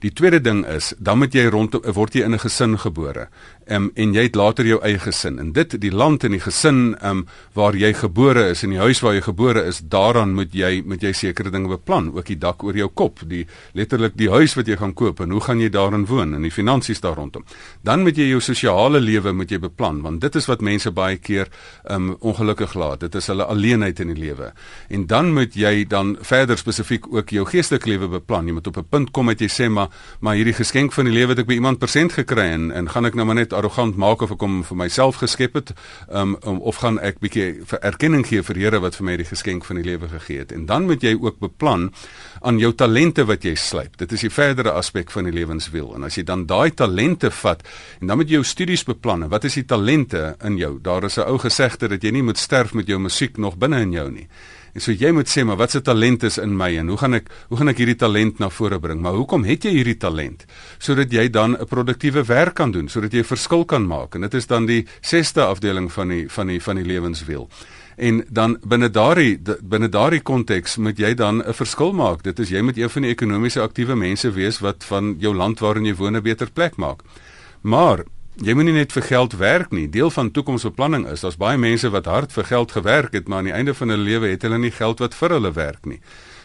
Die 0.00 0.12
tweede 0.12 0.40
ding 0.40 0.66
is, 0.66 0.94
dan 0.98 1.18
moet 1.18 1.32
jy 1.32 1.46
rond 1.46 1.72
word 1.72 2.14
jy 2.14 2.24
in 2.24 2.34
'n 2.34 2.38
gesin 2.38 2.78
gebore. 2.78 3.28
Um, 3.66 3.88
en 3.98 4.12
jy 4.14 4.22
het 4.28 4.36
later 4.38 4.66
jou 4.68 4.76
eie 4.86 4.98
gesin. 5.02 5.40
En 5.42 5.48
dit 5.52 5.72
die 5.82 5.90
land 5.90 6.22
en 6.24 6.30
die 6.36 6.42
gesin 6.42 6.92
um, 7.02 7.24
waar 7.58 7.74
jy 7.74 7.88
gebore 7.98 8.44
is 8.52 8.60
en 8.62 8.70
die 8.70 8.78
huis 8.78 9.00
waar 9.02 9.16
jy 9.16 9.24
gebore 9.26 9.64
is, 9.66 9.80
daaraan 9.82 10.36
moet 10.36 10.52
jy 10.54 10.84
moet 10.86 11.02
jy 11.02 11.10
sekere 11.16 11.50
dinge 11.50 11.72
beplan, 11.72 12.12
ook 12.14 12.28
die 12.30 12.38
dak 12.38 12.62
oor 12.62 12.78
jou 12.78 12.86
kop, 12.94 13.24
die 13.26 13.42
letterlik 13.74 14.14
die 14.14 14.28
huis 14.30 14.54
wat 14.54 14.70
jy 14.70 14.76
gaan 14.78 14.94
koop 14.94 15.18
en 15.24 15.34
hoe 15.34 15.42
gaan 15.42 15.58
jy 15.58 15.70
daarin 15.74 16.04
woon 16.06 16.36
en 16.38 16.46
die 16.46 16.52
finansies 16.54 17.02
daar 17.02 17.18
rondom. 17.18 17.42
Dan 17.82 18.04
moet 18.06 18.20
jy 18.20 18.28
jou 18.28 18.38
sosiale 18.44 19.00
lewe 19.02 19.32
moet 19.34 19.50
jy 19.50 19.58
beplan 19.64 19.98
want 20.04 20.22
dit 20.22 20.38
is 20.38 20.46
wat 20.46 20.62
mense 20.62 20.94
baie 20.94 21.18
keer 21.18 21.50
um, 21.90 22.14
ongelukkig 22.20 22.78
laat. 22.78 23.02
Dit 23.02 23.18
is 23.18 23.26
hulle 23.32 23.50
alleenheid 23.50 23.98
in 24.04 24.14
die 24.14 24.20
lewe. 24.28 24.52
En 24.94 25.08
dan 25.10 25.32
moet 25.34 25.58
jy 25.58 25.88
dan 25.90 26.14
verder 26.22 26.58
spesifiek 26.62 27.10
ook 27.10 27.34
jou 27.34 27.42
geestelike 27.50 27.90
lewe 27.90 28.12
beplan. 28.14 28.46
Jy 28.46 28.60
moet 28.60 28.70
op 28.70 28.78
'n 28.78 28.88
punt 28.94 29.10
kom 29.10 29.26
dat 29.26 29.42
jy 29.42 29.50
sê 29.50 29.68
maar 29.68 29.90
maar 30.20 30.38
hierdie 30.38 30.54
geskenk 30.54 30.92
van 30.92 31.10
die 31.10 31.14
lewe 31.18 31.34
het 31.34 31.42
ek 31.42 31.50
by 31.50 31.58
iemand 31.58 31.78
persent 31.82 32.12
gekry 32.12 32.46
en 32.54 32.70
en 32.70 32.88
gaan 32.88 33.04
ek 33.06 33.14
nou 33.14 33.26
maar 33.26 33.34
net 33.34 33.55
arrogant 33.56 33.96
maak 33.96 34.22
of 34.22 34.32
ek 34.34 34.44
hom 34.44 34.60
vir 34.66 34.78
myself 34.78 35.20
geskep 35.22 35.58
het 35.58 35.72
um, 36.08 36.36
um 36.46 36.60
of 36.60 36.80
gaan 36.82 36.98
ek 37.04 37.20
bietjie 37.24 37.64
erkenning 37.80 38.26
gee 38.26 38.44
vir 38.46 38.60
Here 38.60 38.80
wat 38.80 38.98
vir 38.98 39.08
my 39.08 39.16
die 39.20 39.28
geskenk 39.28 39.66
van 39.68 39.80
die 39.80 39.86
lewe 39.86 40.08
gegee 40.08 40.44
het. 40.44 40.52
En 40.52 40.66
dan 40.66 40.86
moet 40.88 41.04
jy 41.04 41.14
ook 41.16 41.40
beplan 41.42 41.90
aan 42.42 42.60
jou 42.62 42.72
talente 42.72 43.24
wat 43.28 43.44
jy 43.44 43.54
slyp. 43.58 43.96
Dit 44.00 44.12
is 44.12 44.26
die 44.26 44.32
verdere 44.32 44.76
aspek 44.76 45.10
van 45.14 45.28
die 45.28 45.34
lewenswiel. 45.34 45.94
En 45.96 46.06
as 46.08 46.18
jy 46.18 46.24
dan 46.26 46.46
daai 46.46 46.70
talente 46.76 47.30
vat 47.42 47.64
en 48.00 48.10
dan 48.10 48.20
moet 48.20 48.30
jy 48.30 48.40
jou 48.40 48.46
studies 48.46 48.84
beplan 48.86 49.28
wat 49.32 49.44
is 49.48 49.56
die 49.58 49.66
talente 49.66 50.36
in 50.44 50.58
jou? 50.60 50.76
Daar 50.82 51.04
is 51.04 51.18
'n 51.18 51.28
ou 51.28 51.38
gesegde 51.38 51.88
dat 51.88 52.02
jy 52.02 52.10
nie 52.10 52.22
moet 52.22 52.38
sterf 52.38 52.74
met 52.74 52.86
jou 52.86 52.98
musiek 52.98 53.36
nog 53.36 53.56
binne 53.56 53.80
in 53.80 53.92
jou 53.92 54.10
nie 54.10 54.28
En 54.76 54.82
so 54.84 54.92
jy 54.92 55.08
moet 55.16 55.30
sê 55.32 55.40
maar 55.40 55.56
wat 55.56 55.72
se 55.72 55.80
talent 55.80 56.26
is 56.28 56.36
in 56.36 56.52
my 56.52 56.68
en 56.76 56.90
hoe 56.92 56.98
gaan 57.00 57.16
ek 57.16 57.30
hoe 57.48 57.56
gaan 57.56 57.72
ek 57.72 57.78
hierdie 57.80 57.96
talent 57.96 58.42
na 58.42 58.50
vore 58.52 58.76
bring? 58.76 59.00
Maar 59.00 59.14
hoekom 59.16 59.46
het 59.48 59.64
jy 59.64 59.72
hierdie 59.78 59.96
talent? 59.96 60.44
Sodat 60.76 61.12
jy 61.12 61.30
dan 61.32 61.56
'n 61.56 61.64
produktiewe 61.64 62.24
werk 62.28 62.54
kan 62.60 62.72
doen, 62.72 62.88
sodat 62.88 63.12
jy 63.12 63.24
'n 63.24 63.32
verskil 63.32 63.64
kan 63.64 63.86
maak. 63.86 64.14
En 64.14 64.20
dit 64.20 64.34
is 64.34 64.46
dan 64.46 64.66
die 64.66 64.84
6ste 65.00 65.40
afdeling 65.40 65.90
van 65.92 66.08
die 66.08 66.28
van 66.28 66.46
die 66.46 66.60
van 66.60 66.76
die 66.76 66.84
lewenswiel. 66.84 67.48
En 67.96 68.24
dan 68.28 68.58
binne 68.62 68.90
daardie 68.90 69.40
binne 69.62 69.88
daardie 69.88 70.20
konteks 70.20 70.76
moet 70.76 70.98
jy 70.98 71.14
dan 71.14 71.42
'n 71.42 71.54
verskil 71.54 71.92
maak. 71.92 72.22
Dit 72.22 72.38
is 72.38 72.50
jy 72.50 72.60
moet 72.60 72.76
een 72.76 72.90
van 72.90 73.02
die 73.02 73.10
ekonomies 73.10 73.56
aktiewe 73.56 73.96
mense 73.96 74.30
wees 74.30 74.60
wat 74.60 74.84
van 74.84 75.16
jou 75.18 75.34
land 75.34 75.58
waarin 75.58 75.86
jy 75.86 75.94
woon 75.94 76.16
'n 76.16 76.22
beter 76.22 76.50
plek 76.50 76.76
maak. 76.76 77.00
Maar 77.62 78.04
Jy 78.36 78.52
moet 78.52 78.66
nie 78.68 78.74
net 78.76 78.92
vir 78.92 79.04
geld 79.06 79.32
werk 79.40 79.70
nie. 79.72 79.86
Deel 79.88 80.10
van 80.12 80.28
toekomsbeplanning 80.28 81.06
is 81.08 81.22
daar's 81.24 81.38
baie 81.40 81.56
mense 81.56 81.88
wat 81.88 82.04
hard 82.04 82.34
vir 82.36 82.44
geld 82.44 82.74
gewerk 82.76 83.14
het, 83.16 83.30
maar 83.32 83.40
aan 83.40 83.48
die 83.48 83.54
einde 83.56 83.72
van 83.74 83.88
hulle 83.88 84.04
lewe 84.04 84.28
het 84.28 84.42
hulle 84.44 84.58
nie 84.60 84.74
geld 84.76 85.00
wat 85.00 85.16
vir 85.16 85.38
hulle 85.38 85.52
werk 85.56 85.86
nie. 85.88 86.02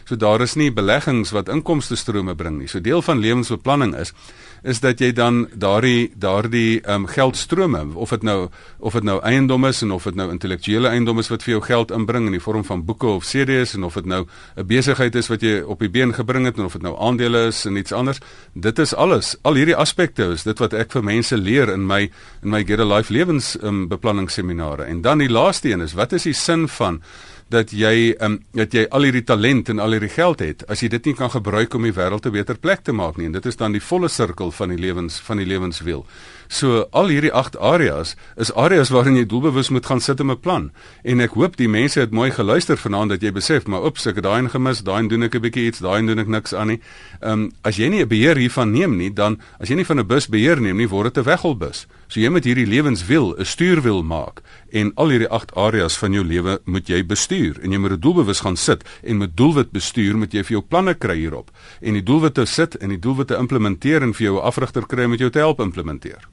So 0.08 0.16
daar 0.16 0.40
is 0.40 0.56
nie 0.56 0.70
beleggings 0.72 1.34
wat 1.36 1.50
inkomste 1.52 1.98
strome 2.00 2.32
bring 2.34 2.56
nie. 2.62 2.68
So 2.68 2.80
deel 2.80 3.04
van 3.04 3.20
lewensbeplanning 3.20 3.92
is 4.00 4.14
is 4.62 4.80
dat 4.80 5.00
jy 5.02 5.10
dan 5.12 5.48
daardie 5.54 6.12
daardie 6.14 6.80
ehm 6.80 7.02
um, 7.02 7.06
geldstrome 7.06 7.82
of 7.94 8.10
dit 8.10 8.22
nou 8.22 8.48
of 8.78 8.92
dit 8.92 9.02
nou 9.02 9.18
eiendom 9.22 9.64
is 9.64 9.82
en 9.82 9.90
of 9.90 10.04
dit 10.04 10.14
nou 10.14 10.30
intellektuele 10.30 10.88
eiendom 10.88 11.18
is 11.18 11.28
wat 11.28 11.42
vir 11.42 11.56
jou 11.56 11.62
geld 11.62 11.90
inbring 11.90 12.26
in 12.26 12.36
die 12.36 12.42
vorm 12.42 12.64
van 12.64 12.84
boeke 12.84 13.06
of 13.06 13.26
CD's 13.26 13.74
en 13.74 13.84
of 13.84 13.94
dit 13.94 14.06
nou 14.06 14.26
'n 14.56 14.66
besigheid 14.66 15.14
is 15.14 15.28
wat 15.28 15.42
jy 15.42 15.60
op 15.60 15.78
die 15.78 15.90
been 15.90 16.14
gebring 16.14 16.46
het 16.46 16.58
en 16.58 16.64
of 16.64 16.72
dit 16.72 16.82
nou 16.82 16.96
aandele 16.98 17.46
is 17.46 17.64
en 17.66 17.76
iets 17.76 17.92
anders. 17.92 18.20
Dit 18.54 18.78
is 18.78 18.94
alles. 18.94 19.36
Al 19.42 19.54
hierdie 19.54 19.76
aspekte 19.76 20.32
is 20.32 20.42
dit 20.42 20.58
wat 20.58 20.72
ek 20.72 20.92
vir 20.92 21.04
mense 21.04 21.36
leer 21.36 21.68
in 21.68 21.86
my 21.86 22.10
in 22.42 22.50
my 22.50 22.64
get 22.64 22.80
a 22.80 22.84
life 22.84 23.12
lewens 23.12 23.56
um, 23.62 23.88
beplanningsseminare. 23.88 24.82
En 24.84 25.00
dan 25.00 25.18
die 25.18 25.30
laaste 25.30 25.70
een 25.70 25.80
is 25.80 25.92
wat 25.92 26.12
is 26.12 26.22
die 26.22 26.34
sin 26.34 26.68
van 26.68 27.02
dat 27.52 27.72
jy 27.76 28.14
um, 28.20 28.38
dat 28.56 28.72
jy 28.72 28.86
al 28.90 29.06
hierdie 29.06 29.24
talent 29.28 29.68
en 29.68 29.78
al 29.82 29.96
hierdie 29.96 30.12
geld 30.12 30.40
het 30.40 30.64
as 30.72 30.82
jy 30.82 30.88
dit 30.88 31.10
nie 31.10 31.16
kan 31.18 31.30
gebruik 31.32 31.74
om 31.74 31.84
die 31.86 31.94
wêreld 31.94 32.26
'n 32.26 32.32
beter 32.32 32.56
plek 32.56 32.84
te 32.84 32.92
maak 32.92 33.16
nie 33.16 33.26
en 33.26 33.32
dit 33.32 33.46
is 33.46 33.56
dan 33.56 33.72
die 33.72 33.80
volle 33.80 34.08
sirkel 34.08 34.50
van 34.50 34.68
die 34.68 34.78
lewens 34.78 35.20
van 35.20 35.36
die 35.36 35.46
lewenswiel. 35.46 36.06
So 36.52 36.82
al 36.92 37.08
hierdie 37.08 37.32
8 37.32 37.56
areas 37.56 38.12
is 38.36 38.50
areas 38.52 38.90
waarin 38.92 39.16
jy 39.16 39.24
doelbewus 39.24 39.70
moet 39.72 39.86
gaan 39.86 40.00
sit 40.00 40.20
om 40.20 40.30
'n 40.30 40.40
plan. 40.40 40.70
En 41.02 41.20
ek 41.20 41.32
hoop 41.32 41.56
die 41.56 41.68
mense 41.68 42.00
het 42.00 42.10
mooi 42.10 42.30
geluister 42.30 42.76
vanaand 42.76 43.10
dat 43.10 43.22
jy 43.22 43.32
besef, 43.32 43.66
maar 43.66 43.84
oeps, 43.84 44.06
ek 44.06 44.14
het 44.14 44.24
daai 44.24 44.48
gemis, 44.48 44.82
daai 44.82 45.08
doen 45.08 45.22
ek 45.22 45.34
'n 45.34 45.40
bietjie 45.40 45.66
iets, 45.66 45.78
daai 45.78 46.06
doen 46.06 46.18
ek 46.18 46.28
niks 46.28 46.54
aan 46.54 46.66
nie. 46.66 46.80
Ehm 47.20 47.32
um, 47.32 47.52
as 47.62 47.76
jy 47.76 47.88
nie 47.88 48.02
'n 48.02 48.08
beheer 48.08 48.36
hiervan 48.36 48.70
neem 48.70 48.96
nie, 48.96 49.10
dan 49.10 49.40
as 49.60 49.68
jy 49.68 49.76
nie 49.76 49.84
van 49.84 49.98
'n 49.98 50.06
bus 50.06 50.28
beheer 50.28 50.60
neem 50.60 50.76
nie, 50.76 50.88
word 50.88 51.14
dit 51.14 51.24
'n 51.24 51.28
wegholbus. 51.28 51.86
So 52.08 52.20
jy 52.20 52.28
moet 52.28 52.44
hierdie 52.44 52.66
lewenswiel 52.66 53.34
'n 53.38 53.44
stuurwiel 53.44 54.02
maak 54.02 54.42
en 54.72 54.92
al 54.94 55.08
hierdie 55.14 55.28
8 55.28 55.54
areas 55.54 55.96
van 56.00 56.12
jou 56.12 56.24
lewe 56.24 56.58
moet 56.64 56.88
jy 56.88 57.02
bestuur 57.06 57.60
en 57.62 57.72
jy 57.72 57.78
moet 57.78 57.92
'n 57.92 58.00
doelbewus 58.00 58.40
gaan 58.40 58.56
sit 58.56 58.84
en 59.02 59.18
met 59.18 59.36
doelwit 59.36 59.70
bestuur 59.70 60.16
moet 60.16 60.32
jy 60.32 60.42
vir 60.42 60.56
jou 60.58 60.62
planne 60.62 60.94
kry 60.94 61.16
hierop 61.16 61.50
en 61.80 61.94
die 61.94 62.02
doelwitte 62.02 62.46
sit 62.46 62.74
en 62.74 62.88
die 62.88 62.98
doelwitte 62.98 63.36
implementeer 63.36 64.02
en 64.02 64.14
vir 64.14 64.26
jou 64.26 64.36
'n 64.38 64.46
afrigter 64.46 64.86
kry 64.86 65.04
om 65.04 65.14
jou 65.14 65.30
te 65.30 65.38
help 65.38 65.60
implementeer. 65.60 66.28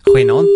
Goeienaand. 0.00 0.48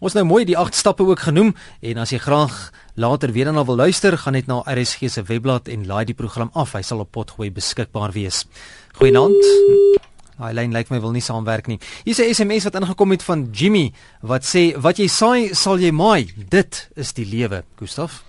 ons 0.00 0.12
nou 0.12 0.24
mooi 0.24 0.44
die 0.44 0.58
8 0.58 0.74
stappe 0.74 1.02
ook 1.02 1.20
genoem 1.20 1.54
en 1.80 1.98
as 1.98 2.10
jy 2.10 2.18
graag 2.18 2.72
later 2.94 3.32
weer 3.32 3.44
daarna 3.44 3.64
wil 3.64 3.76
luister 3.76 4.18
gaan 4.18 4.32
net 4.32 4.46
na 4.46 4.62
RSG 4.64 5.10
se 5.10 5.22
webblad 5.22 5.68
en 5.68 5.86
laai 5.86 6.04
die 6.04 6.14
program 6.14 6.50
af. 6.52 6.72
Hy 6.72 6.82
sal 6.82 7.04
op 7.04 7.12
potgooi 7.12 7.50
beskikbaar 7.50 8.12
wees. 8.12 8.46
Goeienaand 8.98 10.10
Daai 10.42 10.56
lyn 10.58 10.72
lyk 10.74 10.90
my 10.90 10.98
wil 10.98 11.14
nie 11.14 11.22
saamwerk 11.22 11.68
nie. 11.70 11.78
Hier's 12.02 12.18
'n 12.18 12.34
SMS 12.34 12.64
wat 12.66 12.74
ingekom 12.74 13.10
het 13.14 13.22
van 13.22 13.48
Jimmy 13.52 13.92
wat 14.22 14.42
sê 14.42 14.74
wat 14.74 14.98
jy 14.98 15.06
saai 15.06 15.54
sal 15.54 15.78
jy 15.78 15.92
maai. 15.92 16.32
Dit 16.34 16.90
is 16.96 17.12
die 17.12 17.26
lewe, 17.26 17.62
Gustaf. 17.78 18.24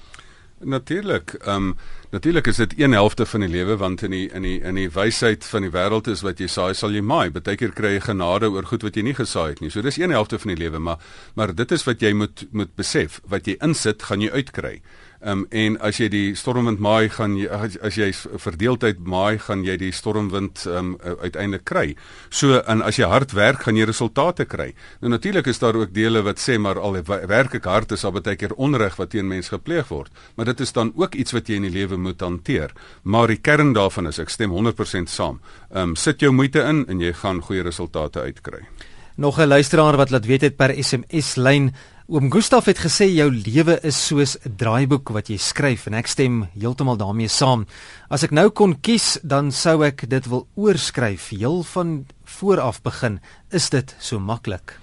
Natuurlik. 0.59 1.33
Ehm 1.41 1.55
um, 1.55 1.77
natuurlik 2.11 2.47
is 2.47 2.55
dit 2.55 2.73
een 2.77 2.91
helfte 2.91 3.25
van 3.25 3.39
die 3.39 3.49
lewe 3.49 3.77
want 3.77 4.03
in 4.03 4.11
die 4.11 4.29
in 4.29 4.41
die 4.41 4.61
in 4.61 4.75
die 4.75 4.89
wysheid 4.89 5.45
van 5.45 5.61
die 5.61 5.71
wêreld 5.71 6.07
is 6.07 6.21
wat 6.21 6.39
jy 6.39 6.47
saai 6.47 6.73
sal 6.73 6.91
jy 6.91 7.01
maai. 7.01 7.31
Partykeer 7.31 7.73
kry 7.73 7.93
jy 7.93 7.99
genade 7.99 8.49
oor 8.49 8.63
goed 8.63 8.83
wat 8.83 8.95
jy 8.95 9.01
nie 9.01 9.15
gesaai 9.15 9.49
het 9.49 9.59
nie. 9.59 9.69
So 9.69 9.81
dis 9.81 9.97
een 9.97 10.11
helfte 10.11 10.39
van 10.39 10.53
die 10.53 10.63
lewe, 10.63 10.79
maar 10.79 10.99
maar 11.35 11.55
dit 11.55 11.71
is 11.71 11.83
wat 11.83 12.01
jy 12.01 12.13
moet 12.13 12.45
moet 12.51 12.75
besef. 12.75 13.21
Wat 13.25 13.45
jy 13.45 13.57
insit, 13.59 14.03
gaan 14.03 14.21
jy 14.21 14.29
uitkry. 14.29 14.81
Ehm 15.23 15.39
um, 15.39 15.45
en 15.49 15.77
as 15.79 16.01
jy 16.01 16.09
die 16.11 16.35
stormwind 16.35 16.81
maai, 16.83 17.07
gaan 17.09 17.37
jy 17.39 17.47
as, 17.47 17.77
as 17.79 17.95
jy 17.95 18.09
verdeeldheid 18.43 18.99
maai, 19.07 19.39
gaan 19.39 19.61
jy 19.63 19.77
die 19.79 19.91
stormwind 19.95 20.65
ehm 20.67 20.93
um, 20.97 21.17
uiteindelik 21.21 21.63
kry. 21.63 21.85
So 22.29 22.59
en 22.59 22.83
as 22.83 22.99
jy 22.99 23.07
hard 23.07 23.31
werk, 23.31 23.63
gaan 23.63 23.79
jy 23.79 23.87
resultate 23.87 24.43
kry. 24.51 24.73
Nou 24.99 25.13
natuurlik 25.13 25.47
is 25.47 25.63
daar 25.63 25.79
ook 25.79 25.93
dele 25.95 26.25
wat 26.27 26.43
sê 26.43 26.57
maar 26.59 26.79
al 26.79 26.99
werk 27.07 27.55
ek 27.55 27.69
hard 27.71 27.95
is 27.95 28.03
al 28.03 28.11
baie 28.17 28.35
keer 28.35 28.51
onreg 28.57 28.99
wat 28.99 29.13
teen 29.15 29.27
mens 29.27 29.53
gepleeg 29.53 29.87
word. 29.87 30.11
Maar 30.35 30.51
dit 30.51 30.59
is 30.67 30.75
dan 30.75 30.91
ook 30.95 31.15
iets 31.15 31.31
wat 31.31 31.47
jy 31.47 31.61
in 31.61 31.69
die 31.69 31.75
lewe 31.79 31.97
moet 31.97 32.19
hanteer. 32.19 32.75
Maar 33.03 33.31
die 33.31 33.39
kern 33.39 33.71
daarvan 33.73 34.11
is 34.11 34.19
ek 34.19 34.29
stem 34.29 34.51
100% 34.51 35.07
saam. 35.07 35.39
Ehm 35.71 35.93
um, 35.93 35.95
sit 35.95 36.19
jou 36.19 36.33
moeite 36.35 36.59
in 36.67 36.83
en 36.87 36.99
jy 36.99 37.13
gaan 37.13 37.39
goeie 37.41 37.63
resultate 37.63 38.19
uitkry. 38.19 38.67
Nog 39.15 39.39
'n 39.39 39.47
luisteraar 39.47 39.95
wat 39.95 40.09
laat 40.09 40.25
weet 40.25 40.41
het 40.41 40.55
per 40.55 40.83
SMS 40.83 41.35
lyn 41.35 41.71
Oom 42.11 42.27
Gustaf 42.27 42.65
het 42.67 42.81
gesê 42.83 43.05
jou 43.07 43.29
lewe 43.31 43.77
is 43.87 43.95
soos 43.95 44.35
'n 44.43 44.57
draaiboek 44.59 45.07
wat 45.15 45.29
jy 45.31 45.37
skryf 45.37 45.87
en 45.87 45.93
ek 45.93 46.07
stem 46.07 46.43
heeltemal 46.51 46.97
daarmee 46.97 47.29
saam. 47.29 47.65
As 48.09 48.23
ek 48.23 48.31
nou 48.31 48.49
kon 48.49 48.75
kies, 48.75 49.17
dan 49.23 49.51
sou 49.51 49.85
ek 49.85 50.09
dit 50.09 50.25
wil 50.27 50.45
oorskryf, 50.55 51.29
heel 51.29 51.63
van 51.63 52.05
vooraf 52.25 52.81
begin. 52.81 53.21
Is 53.51 53.69
dit 53.69 53.95
so 53.99 54.19
maklik? 54.19 54.82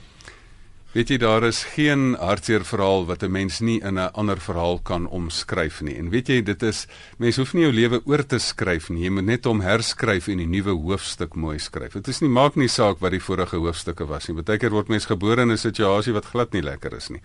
Weet 0.91 1.13
jy 1.13 1.21
daar 1.23 1.45
is 1.47 1.61
geen 1.77 2.17
hartseer 2.19 2.65
verhaal 2.67 3.05
wat 3.07 3.23
'n 3.23 3.31
mens 3.31 3.61
nie 3.61 3.79
in 3.79 3.95
'n 3.95 4.11
ander 4.13 4.41
verhaal 4.41 4.81
kan 4.83 5.07
omskryf 5.07 5.81
nie. 5.83 5.97
En 5.97 6.11
weet 6.11 6.29
jy 6.29 6.43
dit 6.43 6.63
is 6.63 6.87
mens 7.19 7.37
hoef 7.37 7.55
nie 7.55 7.63
jou 7.63 7.73
lewe 7.73 8.01
oor 8.05 8.27
te 8.27 8.39
skryf 8.39 8.89
nie. 8.89 9.05
Jy 9.05 9.11
moet 9.11 9.25
net 9.25 9.45
hom 9.45 9.61
herskryf 9.61 10.29
en 10.29 10.41
'n 10.41 10.51
nuwe 10.51 10.75
hoofstuk 10.75 11.35
mooi 11.35 11.59
skryf. 11.59 11.93
Dit 11.93 12.09
is 12.09 12.21
nie 12.21 12.29
maak 12.29 12.57
nie 12.57 12.69
saak 12.69 12.99
wat 12.99 13.11
die 13.11 13.21
vorige 13.21 13.57
hoofstukke 13.57 14.07
was 14.07 14.27
nie. 14.29 14.35
Partykeer 14.35 14.71
word 14.71 14.89
mens 14.89 15.07
gebore 15.07 15.43
in 15.43 15.51
'n 15.53 15.59
situasie 15.59 16.13
wat 16.13 16.27
glad 16.27 16.53
nie 16.53 16.63
lekker 16.63 16.93
is 16.97 17.09
nie 17.11 17.21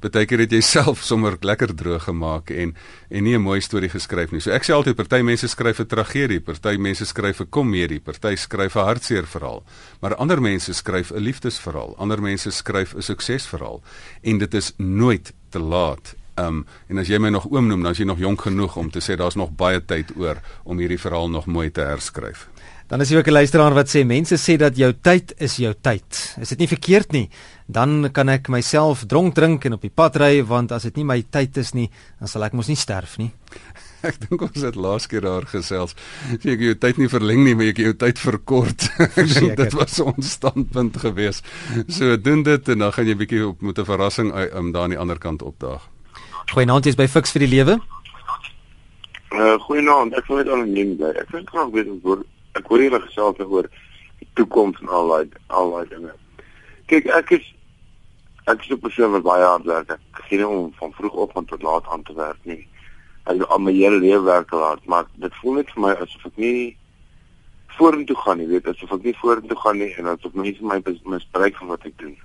partykeer 0.00 0.44
het 0.44 0.52
jy 0.52 0.60
self 0.62 1.02
sommer 1.02 1.36
lekker 1.40 1.74
droog 1.74 2.04
gemaak 2.08 2.50
en 2.50 2.74
en 3.10 3.24
nie 3.24 3.34
'n 3.34 3.42
mooi 3.42 3.60
storie 3.60 3.88
geskryf 3.88 4.32
nie. 4.32 4.40
So 4.40 4.50
ek 4.50 4.64
sê 4.64 4.72
altyd 4.74 4.96
party 4.96 5.22
mense 5.22 5.48
skryf 5.48 5.80
'n 5.80 5.86
tragedie, 5.86 6.40
party 6.40 6.76
mense 6.76 7.04
skryf 7.04 7.40
'n 7.40 7.50
komedie, 7.50 8.00
party 8.00 8.36
skryf 8.36 8.76
'n 8.76 8.84
hartseer 8.84 9.26
verhaal, 9.26 9.62
maar 10.00 10.16
ander 10.16 10.40
mense 10.40 10.72
skryf 10.72 11.10
'n 11.10 11.20
liefdesverhaal, 11.20 11.94
ander 11.98 12.20
mense 12.20 12.50
skryf 12.50 12.94
'n 12.94 13.02
suksesverhaal 13.02 13.82
en 14.22 14.38
dit 14.38 14.54
is 14.54 14.72
nooit 14.76 15.32
te 15.50 15.58
laat. 15.58 16.14
Um 16.36 16.66
en 16.88 16.98
as 16.98 17.08
jy 17.08 17.18
my 17.18 17.30
nog 17.30 17.46
oom 17.50 17.66
noem, 17.66 17.82
dan 17.82 17.92
is 17.92 17.98
jy 17.98 18.04
nog 18.04 18.18
jonk 18.18 18.40
genoeg 18.40 18.76
om 18.76 18.90
te 18.90 19.00
sê 19.00 19.16
daar's 19.16 19.34
nog 19.34 19.50
baie 19.50 19.80
tyd 19.84 20.12
oor 20.16 20.36
om 20.64 20.78
hierdie 20.78 21.00
verhaal 21.00 21.30
nog 21.30 21.46
mooi 21.46 21.70
te 21.70 21.80
herskryf. 21.80 22.48
Dan 22.88 23.00
is 23.00 23.10
jy 23.10 23.18
ook 23.18 23.28
'n 23.28 23.32
luisteraar 23.32 23.74
wat 23.74 23.88
sê 23.88 24.04
mense 24.04 24.36
sê 24.36 24.56
dat 24.56 24.76
jou 24.76 24.92
tyd 25.02 25.34
is 25.36 25.56
jou 25.56 25.74
tyd. 25.80 26.36
Is 26.40 26.48
dit 26.48 26.58
nie 26.58 26.68
verkeerd 26.68 27.12
nie? 27.12 27.28
Dan 27.68 28.08
kan 28.16 28.30
ek 28.32 28.48
myself 28.48 29.02
dronk 29.04 29.34
drink 29.36 29.66
en 29.68 29.76
op 29.76 29.82
die 29.84 29.92
pad 29.92 30.16
ry 30.16 30.40
want 30.40 30.72
as 30.72 30.86
dit 30.88 30.96
nie 30.96 31.04
my 31.04 31.18
tyd 31.28 31.58
is 31.60 31.74
nie, 31.76 31.90
dan 32.16 32.30
sal 32.32 32.46
ek 32.46 32.54
mos 32.56 32.70
nie 32.72 32.78
sterf 32.80 33.18
nie. 33.20 33.28
Ek 34.08 34.14
dink 34.22 34.44
ons 34.46 34.62
het 34.62 34.76
laas 34.78 35.08
keer 35.10 35.24
daar 35.26 35.42
gesels. 35.50 35.96
Sê 36.38 36.52
ek 36.54 36.60
jou 36.62 36.74
tyd 36.78 37.00
nie 37.02 37.08
verleng 37.10 37.40
nie, 37.42 37.56
maar 37.58 37.72
ek 37.72 37.80
jou 37.82 37.90
tyd 37.98 38.20
verkort. 38.22 38.84
dit 39.62 39.74
was 39.74 39.98
ons 39.98 40.28
standpunt 40.36 41.00
geweest. 41.02 41.42
So 41.90 42.14
doen 42.14 42.44
dit 42.46 42.70
en 42.70 42.84
dan 42.84 42.94
gaan 42.94 43.10
jy 43.10 43.16
bietjie 43.18 43.42
op 43.48 43.64
met 43.66 43.80
'n 43.82 43.88
verrassing 43.88 44.30
um, 44.30 44.70
daar 44.70 44.86
aan 44.86 44.94
die 44.94 45.02
ander 45.02 45.18
kant 45.18 45.42
opdaag. 45.42 45.82
Goeienaand, 46.54 46.86
jy's 46.86 46.96
by 46.96 47.08
Fix 47.10 47.34
vir 47.34 47.42
die 47.48 47.50
lewe. 47.56 47.80
Uh 49.34 49.58
goeienaand, 49.66 50.14
ek 50.14 50.30
wil 50.30 50.44
net 50.44 50.48
anoniem 50.54 50.94
bly. 50.96 51.10
Ek 51.18 51.34
vind 51.34 51.50
graag 51.50 51.74
weet 51.74 51.90
hoe 52.06 52.22
ek 52.54 52.70
hoor 52.70 52.86
julle 52.86 53.02
gesels 53.02 53.42
oor 53.44 53.66
die 54.22 54.30
toekoms 54.38 54.78
en 54.80 54.88
al 54.88 55.10
daai 55.10 55.26
al 55.50 55.74
daai 55.74 55.86
dinge. 55.90 56.14
Kyk, 56.86 57.10
ek 57.18 57.34
is 57.36 57.54
ek 58.48 58.64
is 58.64 58.70
'n 58.70 58.80
persoon 58.80 59.12
wat 59.12 59.22
baie 59.22 59.44
hard 59.44 59.64
werk. 59.64 59.90
Ek 59.90 60.24
gee 60.28 60.38
nie 60.38 60.46
om 60.46 60.72
van 60.80 60.92
vroegoggend 60.92 61.48
tot 61.48 61.62
laat 61.62 61.86
aan 61.92 62.02
te 62.02 62.14
werk 62.14 62.40
nie. 62.42 62.66
Ek 63.26 63.42
al 63.42 63.58
my 63.58 63.72
hele 63.72 64.00
lewe 64.00 64.22
werk 64.24 64.50
hard, 64.50 64.86
maar 64.86 65.04
dit 65.16 65.34
voel 65.42 65.54
net 65.54 65.70
vir 65.74 65.82
my 65.82 65.92
asof 65.94 66.26
ek 66.26 66.36
nie 66.36 66.76
vorentoe 67.78 68.16
gaan 68.16 68.38
nie, 68.38 68.48
weet, 68.48 68.66
asof 68.66 68.92
ek 68.92 69.02
nie 69.02 69.14
vorentoe 69.20 69.56
gaan 69.56 69.78
nie 69.78 69.92
en 69.98 70.06
asof 70.06 70.32
mense 70.34 70.62
my 70.62 70.80
misbruik 71.04 71.56
van 71.56 71.68
wat 71.68 71.84
ek 71.86 71.98
doen. 71.98 72.16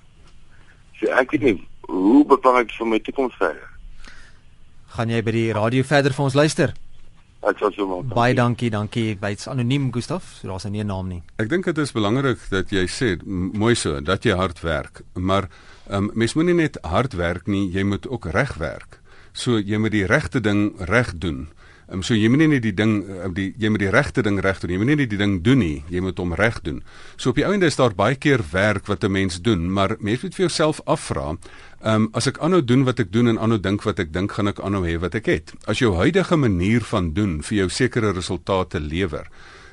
So 1.00 1.06
ek 1.12 1.30
weet 1.30 1.42
nie 1.42 1.58
hoe 1.88 2.24
beplan 2.24 2.62
ek 2.64 2.72
vir 2.72 2.86
my 2.86 2.98
toekoms 2.98 3.36
verder? 3.38 3.68
Gaan 4.96 5.10
jy 5.10 5.20
by 5.26 5.34
die 5.34 5.52
radio 5.52 5.82
verder 5.82 6.12
vir 6.12 6.24
ons 6.24 6.34
luister? 6.38 6.74
Ek 7.44 7.58
sal 7.60 7.72
so 7.76 7.86
maak. 7.86 8.08
Baie 8.14 8.34
dankie, 8.34 8.70
dankie. 8.72 9.16
By's 9.20 9.48
anoniem 9.50 9.90
Gustaf, 9.92 10.38
so 10.40 10.48
daar's 10.48 10.64
nie 10.64 10.80
'n 10.80 10.86
naam 10.86 11.08
nie. 11.08 11.22
Ek 11.38 11.48
dink 11.48 11.64
dit 11.64 11.78
is 11.78 11.92
belangrik 11.92 12.38
dat 12.50 12.70
jy 12.70 12.86
sê 12.86 13.18
mooi 13.24 13.74
so 13.74 14.00
dat 14.00 14.24
jy 14.24 14.34
hard 14.34 14.60
werk, 14.62 15.02
maar 15.14 15.48
um, 15.90 16.10
mens 16.14 16.34
moet 16.34 16.44
nie 16.44 16.54
net 16.54 16.78
hard 16.82 17.12
werk 17.12 17.46
nie, 17.46 17.68
jy 17.72 17.82
moet 17.84 18.08
ook 18.08 18.26
reg 18.32 18.54
werk. 18.54 19.00
So 19.32 19.58
jy 19.58 19.78
moet 19.78 19.92
die 19.92 20.06
regte 20.06 20.40
ding 20.40 20.72
reg 20.78 21.14
doen. 21.18 21.48
Ehm 21.84 22.00
um, 22.00 22.02
so 22.02 22.14
jy 22.16 22.30
moet 22.32 22.40
nie 22.40 22.48
net 22.54 22.62
die 22.64 22.72
ding 22.72 22.92
uh, 23.04 23.26
die 23.34 23.50
jy 23.60 23.68
moet 23.68 23.82
die 23.82 23.90
regte 23.92 24.22
ding 24.24 24.38
reg 24.40 24.60
doen. 24.62 24.70
Jy 24.72 24.78
moet 24.80 24.88
nie 24.88 24.96
net 25.02 25.10
die 25.10 25.20
ding 25.20 25.34
doen 25.44 25.60
nie, 25.60 25.82
jy 25.92 26.00
moet 26.00 26.18
hom 26.18 26.32
reg 26.32 26.62
doen. 26.64 26.80
So 27.20 27.34
op 27.34 27.36
die 27.36 27.44
einde 27.44 27.68
is 27.68 27.76
daar 27.76 27.92
baie 27.92 28.16
keer 28.16 28.40
werk 28.52 28.88
wat 28.88 29.04
'n 29.04 29.12
mens 29.12 29.42
doen, 29.42 29.72
maar 29.72 29.96
mens 30.00 30.22
moet 30.22 30.34
vir 30.34 30.46
jouself 30.46 30.80
afvra, 30.86 31.36
ehm 31.82 31.94
um, 31.94 32.08
as 32.14 32.26
ek 32.26 32.38
aanhou 32.38 32.64
doen 32.64 32.84
wat 32.84 33.00
ek 33.00 33.12
doen 33.12 33.28
en 33.28 33.38
aanhou 33.38 33.60
dink 33.60 33.82
wat 33.82 33.98
ek 33.98 34.12
dink, 34.12 34.32
gaan 34.32 34.48
ek 34.48 34.60
aanhou 34.60 34.84
hê 34.86 34.96
wat 34.98 35.14
ek 35.14 35.26
het. 35.26 35.52
As 35.66 35.78
jou 35.78 35.94
huidige 35.94 36.36
manier 36.36 36.80
van 36.80 37.12
doen 37.12 37.42
vir 37.42 37.56
jou 37.56 37.68
sekere 37.68 38.12
resultate 38.12 38.80
lewer, 38.80 39.28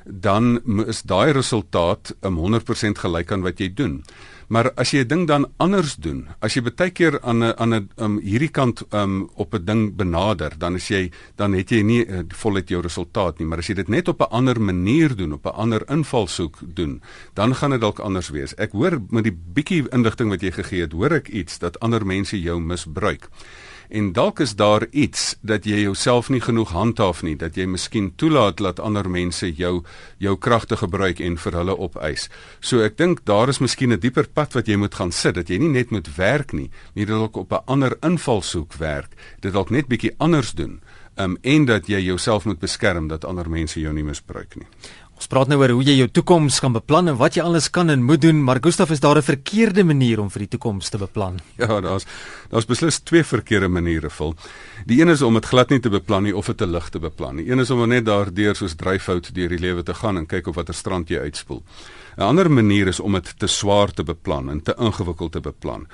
dan 0.06 0.60
is 0.88 1.02
daai 1.04 1.32
resultaat 1.32 2.16
um, 2.22 2.38
100% 2.38 3.00
gelyk 3.00 3.32
aan 3.32 3.42
wat 3.42 3.60
jy 3.60 3.74
doen. 3.74 4.04
Maar 4.52 4.74
as 4.76 4.92
jy 4.92 5.00
'n 5.04 5.08
ding 5.08 5.28
dan 5.28 5.48
anders 5.58 5.96
doen, 5.96 6.28
as 6.40 6.54
jy 6.54 6.62
baie 6.62 6.92
keer 6.92 7.22
aan 7.22 7.40
'n 7.44 7.54
aan 7.58 7.74
'n 7.74 7.90
um, 7.96 8.20
hierdie 8.20 8.52
kant 8.52 8.84
um, 8.92 9.30
op 9.36 9.54
'n 9.54 9.66
ding 9.66 9.96
benader, 9.96 10.52
dan 10.58 10.76
is 10.76 10.88
jy 10.88 11.12
dan 11.36 11.54
het 11.54 11.70
jy 11.70 11.82
nie 11.82 12.06
uh, 12.06 12.20
voluit 12.28 12.68
jou 12.70 12.82
resultaat 12.82 13.40
nie, 13.40 13.48
maar 13.48 13.60
as 13.60 13.68
jy 13.68 13.76
dit 13.76 13.88
net 13.88 14.08
op 14.08 14.20
'n 14.20 14.32
ander 14.32 14.62
manier 14.62 15.16
doen, 15.16 15.34
op 15.34 15.46
'n 15.46 15.56
ander 15.56 15.82
invalshoek 15.90 16.58
doen, 16.76 17.02
dan 17.34 17.56
gaan 17.56 17.72
dit 17.72 17.82
dalk 17.82 18.00
anders 18.00 18.30
wees. 18.30 18.54
Ek 18.56 18.72
hoor 18.72 19.00
met 19.10 19.24
die 19.24 19.38
bietjie 19.54 19.88
inligting 19.90 20.30
wat 20.30 20.42
jy 20.42 20.52
gegee 20.52 20.82
het, 20.82 20.92
hoor 20.92 21.12
ek 21.12 21.30
iets 21.30 21.60
dat 21.60 21.80
ander 21.80 22.06
mense 22.06 22.42
jou 22.42 22.60
misbruik. 22.60 23.30
En 23.92 24.14
dalk 24.16 24.40
is 24.40 24.54
daar 24.56 24.86
iets 24.92 25.36
dat 25.42 25.66
jy 25.68 25.82
jouself 25.82 26.30
nie 26.32 26.40
genoeg 26.40 26.70
handhaaf 26.72 27.26
nie, 27.28 27.34
dat 27.36 27.58
jy 27.60 27.66
miskien 27.68 28.14
toelaat 28.16 28.62
dat 28.64 28.80
ander 28.80 29.10
mense 29.12 29.50
jou 29.52 29.82
jou 30.18 30.36
kragte 30.40 30.78
gebruik 30.80 31.20
en 31.20 31.36
vir 31.38 31.58
hulle 31.60 31.76
opeis. 31.76 32.30
So 32.64 32.80
ek 32.86 32.96
dink 33.02 33.26
daar 33.28 33.52
is 33.52 33.60
miskien 33.60 33.92
'n 33.92 34.00
dieper 34.00 34.30
pad 34.32 34.56
wat 34.56 34.68
jy 34.68 34.78
moet 34.80 34.96
gaan 34.96 35.12
sit, 35.12 35.36
dat 35.36 35.50
jy 35.50 35.58
nie 35.58 35.74
net 35.76 35.92
moet 35.92 36.08
werk 36.16 36.54
nie, 36.54 36.70
maar 36.96 37.06
dalk 37.06 37.36
op 37.36 37.52
'n 37.52 37.68
ander 37.68 37.98
invalshoek 38.02 38.74
werk, 38.80 39.12
dit 39.42 39.54
dalk 39.54 39.70
net 39.70 39.88
bietjie 39.88 40.16
anders 40.20 40.52
doen 40.54 40.80
um, 41.16 41.38
en 41.42 41.66
dat 41.66 41.88
jy 41.88 42.00
jouself 42.00 42.46
moet 42.46 42.60
beskerm 42.60 43.08
dat 43.08 43.26
ander 43.26 43.50
mense 43.50 43.80
jou 43.80 43.94
nie 43.94 44.04
misbruik 44.04 44.56
nie. 44.56 44.68
Ons 45.22 45.30
praat 45.30 45.52
nou 45.52 45.60
oor 45.62 45.70
hoe 45.70 45.84
jy 45.86 46.00
jou 46.00 46.08
toekoms 46.10 46.56
kan 46.64 46.74
beplan 46.74 47.12
en 47.12 47.18
wat 47.20 47.36
jy 47.38 47.44
alles 47.46 47.68
kan 47.70 47.94
en 47.94 48.02
moet 48.02 48.24
doen, 48.24 48.40
maar 48.42 48.58
Gustaf 48.58 48.90
is 48.90 49.00
daar 49.00 49.18
'n 49.18 49.22
verkeerde 49.22 49.84
manier 49.84 50.20
om 50.20 50.30
vir 50.30 50.40
die 50.40 50.58
toekoms 50.58 50.90
te 50.90 50.98
beplan. 50.98 51.40
Ja, 51.58 51.80
daar's 51.80 52.06
daar's 52.52 52.68
beslis 52.70 53.00
twee 53.08 53.24
verkeerde 53.24 53.68
maniere 53.72 54.10
vol. 54.10 54.36
Die 54.86 55.02
een 55.02 55.10
is 55.10 55.22
om 55.22 55.34
dit 55.40 55.46
glad 55.46 55.70
nie 55.70 55.80
te 55.80 55.90
beplan 55.90 56.24
nie 56.28 56.36
of 56.36 56.52
dit 56.52 56.58
te 56.58 56.68
lig 56.68 56.90
te 56.90 57.00
beplan 57.00 57.40
nie. 57.40 57.50
Een 57.50 57.64
is 57.64 57.72
om 57.72 57.88
net 57.90 58.06
daardeur 58.06 58.56
soos 58.56 58.76
dryfhout 58.76 59.34
deur 59.36 59.50
die 59.50 59.60
lewe 59.60 59.84
te 59.84 59.94
gaan 59.94 60.18
en 60.18 60.30
kyk 60.30 60.52
of 60.52 60.56
watter 60.60 60.76
strand 60.76 61.10
jy 61.10 61.20
uitspoel. 61.20 61.64
'n 62.18 62.22
Ander 62.22 62.52
manier 62.52 62.88
is 62.88 63.00
om 63.00 63.14
dit 63.14 63.40
te 63.40 63.48
swaar 63.48 63.92
te 63.92 64.04
beplan 64.04 64.50
en 64.50 64.62
te 64.62 64.76
ingewikkeld 64.78 65.32
te 65.32 65.40
beplan. 65.40 65.88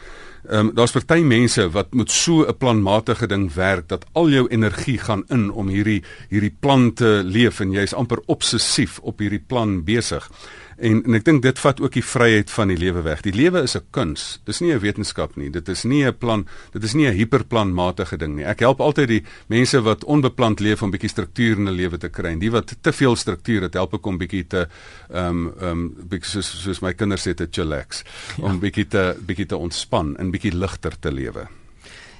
Ehm 0.49 0.67
um, 0.67 0.71
daar's 0.73 0.91
party 0.91 1.21
mense 1.21 1.69
wat 1.69 1.93
moet 1.93 2.11
so 2.11 2.45
'n 2.47 2.57
planmatige 2.57 3.27
ding 3.27 3.53
werk 3.53 3.87
dat 3.87 4.05
al 4.13 4.29
jou 4.29 4.47
energie 4.47 4.97
gaan 4.97 5.23
in 5.27 5.51
om 5.51 5.67
hierdie 5.67 6.03
hierdie 6.29 6.55
plan 6.59 6.93
te 6.93 7.21
leef 7.23 7.59
en 7.59 7.71
jy's 7.71 7.93
amper 7.93 8.21
obsessief 8.25 8.99
op 8.99 9.19
hierdie 9.19 9.43
plan 9.47 9.83
besig. 9.83 10.31
En 10.77 10.99
en 11.03 11.17
ek 11.17 11.25
dink 11.25 11.41
dit 11.41 11.59
vat 11.59 11.79
ook 11.81 11.95
die 11.97 12.05
vryheid 12.05 12.51
van 12.53 12.69
die 12.69 12.77
lewe 12.77 13.01
weg. 13.05 13.23
Die 13.25 13.33
lewe 13.33 13.63
is 13.65 13.75
'n 13.75 13.85
kuns. 13.91 14.39
Dis 14.45 14.59
nie 14.61 14.73
'n 14.73 14.79
wetenskap 14.79 15.35
nie. 15.35 15.49
Dit 15.49 15.69
is 15.69 15.83
nie 15.83 16.05
'n 16.05 16.17
plan, 16.17 16.45
dit 16.71 16.83
is 16.83 16.93
nie 16.93 17.07
'n 17.07 17.13
hiperplanmatige 17.13 18.17
ding 18.17 18.35
nie. 18.35 18.45
Ek 18.45 18.59
help 18.59 18.79
altyd 18.79 19.07
die 19.07 19.23
mense 19.47 19.81
wat 19.81 20.03
onbepland 20.03 20.59
leef 20.59 20.83
om 20.83 20.91
bietjie 20.91 21.09
struktuur 21.09 21.57
in 21.57 21.65
hulle 21.65 21.77
lewe 21.77 21.97
te 21.97 22.09
kry. 22.09 22.29
En 22.29 22.39
die 22.39 22.51
wat 22.51 22.75
te 22.81 22.91
veel 22.93 23.15
struktuur 23.15 23.61
het, 23.61 23.73
help 23.73 23.93
ek 23.93 24.05
om 24.05 24.17
bietjie 24.17 24.47
te 24.47 24.67
ehm 25.09 25.27
um, 25.27 25.53
ehm 25.59 25.69
um, 25.69 25.95
bietjie 26.09 26.29
soos 26.29 26.63
soos 26.63 26.81
my 26.81 26.93
kinders 26.93 27.27
sê 27.27 27.33
te 27.33 27.47
chillax, 27.51 28.03
ja. 28.37 28.43
om 28.43 28.59
bietjie 28.59 28.87
te 28.87 29.15
bietjie 29.25 29.45
te 29.45 29.57
ontspan 29.57 30.15
en 30.17 30.31
bietjie 30.31 30.53
ligter 30.53 30.93
te 30.99 31.11
lewe. 31.11 31.47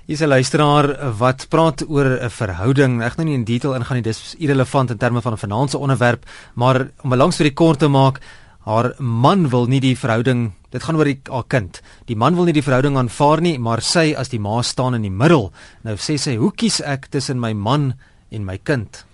Hier's 0.08 0.22
'n 0.22 0.28
luisteraar 0.28 1.18
wat 1.18 1.48
praat 1.50 1.84
oor 1.88 2.06
'n 2.06 2.30
verhouding. 2.30 3.04
Ek 3.04 3.14
gaan 3.14 3.26
nou 3.26 3.28
nie 3.28 3.36
in 3.36 3.44
detail 3.44 3.76
ingaan 3.76 3.96
nie. 3.96 4.04
Dis 4.04 4.36
irrelevant 4.40 4.90
in 4.90 4.98
terme 4.98 5.22
van 5.22 5.34
'n 5.34 5.38
finansiële 5.38 5.82
onderwerp, 5.82 6.26
maar 6.54 6.90
om 7.04 7.14
'n 7.14 7.18
lang 7.18 7.34
storie 7.34 7.54
kort 7.54 7.80
te 7.80 7.88
maak, 7.88 8.22
haar 8.68 8.92
man 9.00 9.48
wil 9.54 9.70
nie 9.72 9.80
die 9.80 9.96
verhouding 9.96 10.52
dit 10.76 10.84
gaan 10.84 10.98
oor 11.00 11.08
die 11.08 11.22
haar 11.32 11.48
kind. 11.48 11.80
Die 12.12 12.18
man 12.20 12.36
wil 12.36 12.50
nie 12.50 12.56
die 12.58 12.66
verhouding 12.66 13.00
aanvaar 13.00 13.42
nie 13.42 13.56
maar 13.58 13.82
sy 13.82 14.12
as 14.20 14.34
die 14.34 14.42
ma 14.44 14.60
staan 14.62 14.98
in 15.00 15.08
die 15.08 15.14
middel. 15.14 15.54
Nou 15.88 15.96
sê 15.96 16.18
sy 16.20 16.36
hoe 16.36 16.52
kies 16.52 16.82
ek 16.84 17.08
tussen 17.14 17.40
my 17.40 17.54
man 17.56 17.94
en 18.30 18.44
my 18.44 18.58
kind 18.60 19.08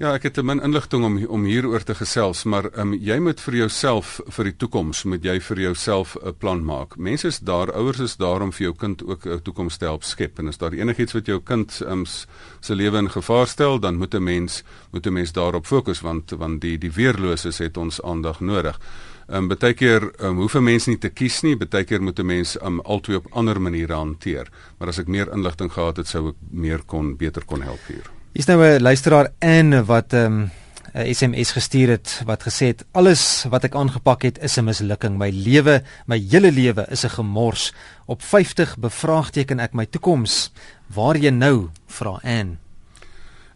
Ja, 0.00 0.14
ek 0.16 0.22
het 0.24 0.34
te 0.38 0.42
min 0.42 0.60
inligting 0.64 1.04
om 1.04 1.18
om 1.28 1.42
hieroor 1.44 1.82
te 1.84 1.94
gesels, 1.94 2.46
maar 2.48 2.70
um, 2.80 2.94
jy 2.96 3.18
moet 3.20 3.40
vir 3.44 3.56
jouself 3.58 4.14
vir 4.32 4.48
die 4.48 4.54
toekoms 4.56 5.02
moet 5.04 5.24
jy 5.28 5.34
vir 5.40 5.60
jouself 5.60 6.16
'n 6.16 6.32
plan 6.40 6.64
maak. 6.64 6.96
Mense 6.96 7.28
is 7.28 7.38
daar, 7.38 7.72
ouers 7.76 8.00
is 8.00 8.16
daar 8.16 8.40
om 8.42 8.52
vir 8.52 8.64
jou 8.64 8.74
kind 8.74 9.04
ook 9.04 9.26
'n 9.26 9.42
toekoms 9.42 9.76
te 9.76 9.84
help 9.84 10.02
skep 10.02 10.38
en 10.38 10.48
as 10.48 10.58
daar 10.58 10.72
enigiets 10.72 11.12
wat 11.12 11.26
jou 11.26 11.40
kind 11.40 11.82
um, 11.86 12.04
se 12.06 12.74
lewe 12.74 12.98
in 12.98 13.10
gevaar 13.10 13.46
stel, 13.46 13.78
dan 13.78 13.96
moet 13.98 14.14
'n 14.14 14.22
mens 14.22 14.62
moet 14.92 15.06
'n 15.06 15.12
mens 15.12 15.32
daarop 15.32 15.66
fokus 15.66 16.00
want 16.00 16.30
want 16.30 16.60
die 16.60 16.78
die 16.78 16.92
weerloses 16.92 17.58
het 17.58 17.76
ons 17.76 18.02
aandag 18.02 18.40
nodig. 18.40 18.80
Ehm 19.28 19.50
um, 19.50 19.58
baie 19.58 19.74
keer 19.74 20.10
um, 20.20 20.36
hoef 20.36 20.54
'n 20.54 20.64
mens 20.64 20.86
nie 20.86 20.98
te 20.98 21.10
kies 21.10 21.42
nie, 21.42 21.56
baie 21.56 21.84
keer 21.84 22.02
moet 22.02 22.18
'n 22.18 22.26
mens 22.26 22.56
um, 22.62 22.80
altyd 22.80 23.16
op 23.16 23.26
ander 23.32 23.60
maniere 23.60 23.94
hanteer. 23.94 24.48
Maar 24.78 24.88
as 24.88 24.98
ek 24.98 25.08
meer 25.08 25.32
inligting 25.32 25.72
gehad 25.72 25.96
het, 25.96 26.08
sou 26.08 26.28
ek 26.28 26.36
meer 26.50 26.82
kon 26.86 27.16
beter 27.16 27.44
kon 27.44 27.62
help 27.62 27.86
hier. 27.86 28.21
Hier's 28.32 28.46
nou 28.48 28.64
'n 28.64 28.80
luisteraar 28.80 29.28
in 29.38 29.84
wat 29.84 30.12
'n 30.12 30.16
um, 30.16 30.50
SMS 30.94 31.50
gestuur 31.52 31.88
het 31.88 32.22
wat 32.24 32.42
gesê 32.42 32.72
het 32.72 32.84
alles 32.92 33.44
wat 33.48 33.64
ek 33.64 33.74
aangepak 33.74 34.22
het 34.22 34.38
is 34.38 34.56
'n 34.56 34.64
mislukking. 34.64 35.18
My 35.18 35.30
lewe, 35.30 35.82
my 36.06 36.18
hele 36.30 36.52
lewe 36.52 36.86
is 36.88 37.04
'n 37.04 37.08
gemors. 37.10 37.74
Op 38.06 38.22
50 38.22 38.78
bevraagteken 38.78 39.58
ek 39.58 39.72
my 39.72 39.86
toekoms. 39.86 40.52
Waar 40.86 41.16
jy 41.16 41.30
nou? 41.30 41.68
vra 41.86 42.20
Ann. 42.22 42.58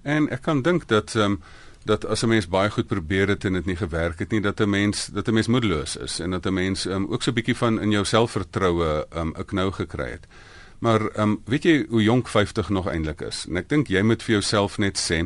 En 0.03 0.29
ek 0.31 0.43
kan 0.43 0.62
dink 0.62 0.89
dat 0.89 1.15
ehm 1.15 1.25
um, 1.25 1.43
dat 1.85 2.05
as 2.05 2.23
'n 2.23 2.29
mens 2.29 2.49
baie 2.49 2.71
goed 2.71 2.87
probeer 2.87 3.29
het 3.29 3.45
en 3.45 3.53
dit 3.53 3.67
nie 3.67 3.77
gewerk 3.77 4.19
het 4.19 4.31
nie 4.31 4.41
dat 4.41 4.61
'n 4.61 4.71
mens 4.71 5.07
dat 5.07 5.29
'n 5.29 5.33
mens 5.33 5.47
moedeloos 5.47 5.97
is 5.97 6.21
en 6.21 6.31
dat 6.31 6.47
'n 6.47 6.55
mens 6.55 6.85
um, 6.85 7.07
ook 7.09 7.23
so 7.23 7.31
'n 7.31 7.35
bietjie 7.35 7.57
van 7.57 7.81
in 7.81 7.91
jou 7.91 8.05
selfvertroue 8.05 9.07
um, 9.17 9.33
'n 9.39 9.45
knou 9.45 9.73
gekry 9.73 10.11
het. 10.11 10.27
Maar 10.87 11.01
ehm 11.01 11.22
um, 11.22 11.40
weet 11.51 11.64
jy 11.66 11.77
hoe 11.90 12.03
jonk 12.03 12.29
50 12.29 12.68
nog 12.68 12.87
eintlik 12.87 13.20
is? 13.27 13.44
En 13.51 13.59
ek 13.59 13.68
dink 13.72 13.88
jy 13.90 14.05
moet 14.07 14.22
vir 14.22 14.37
jouself 14.37 14.77
net 14.79 15.01
sê, 15.03 15.25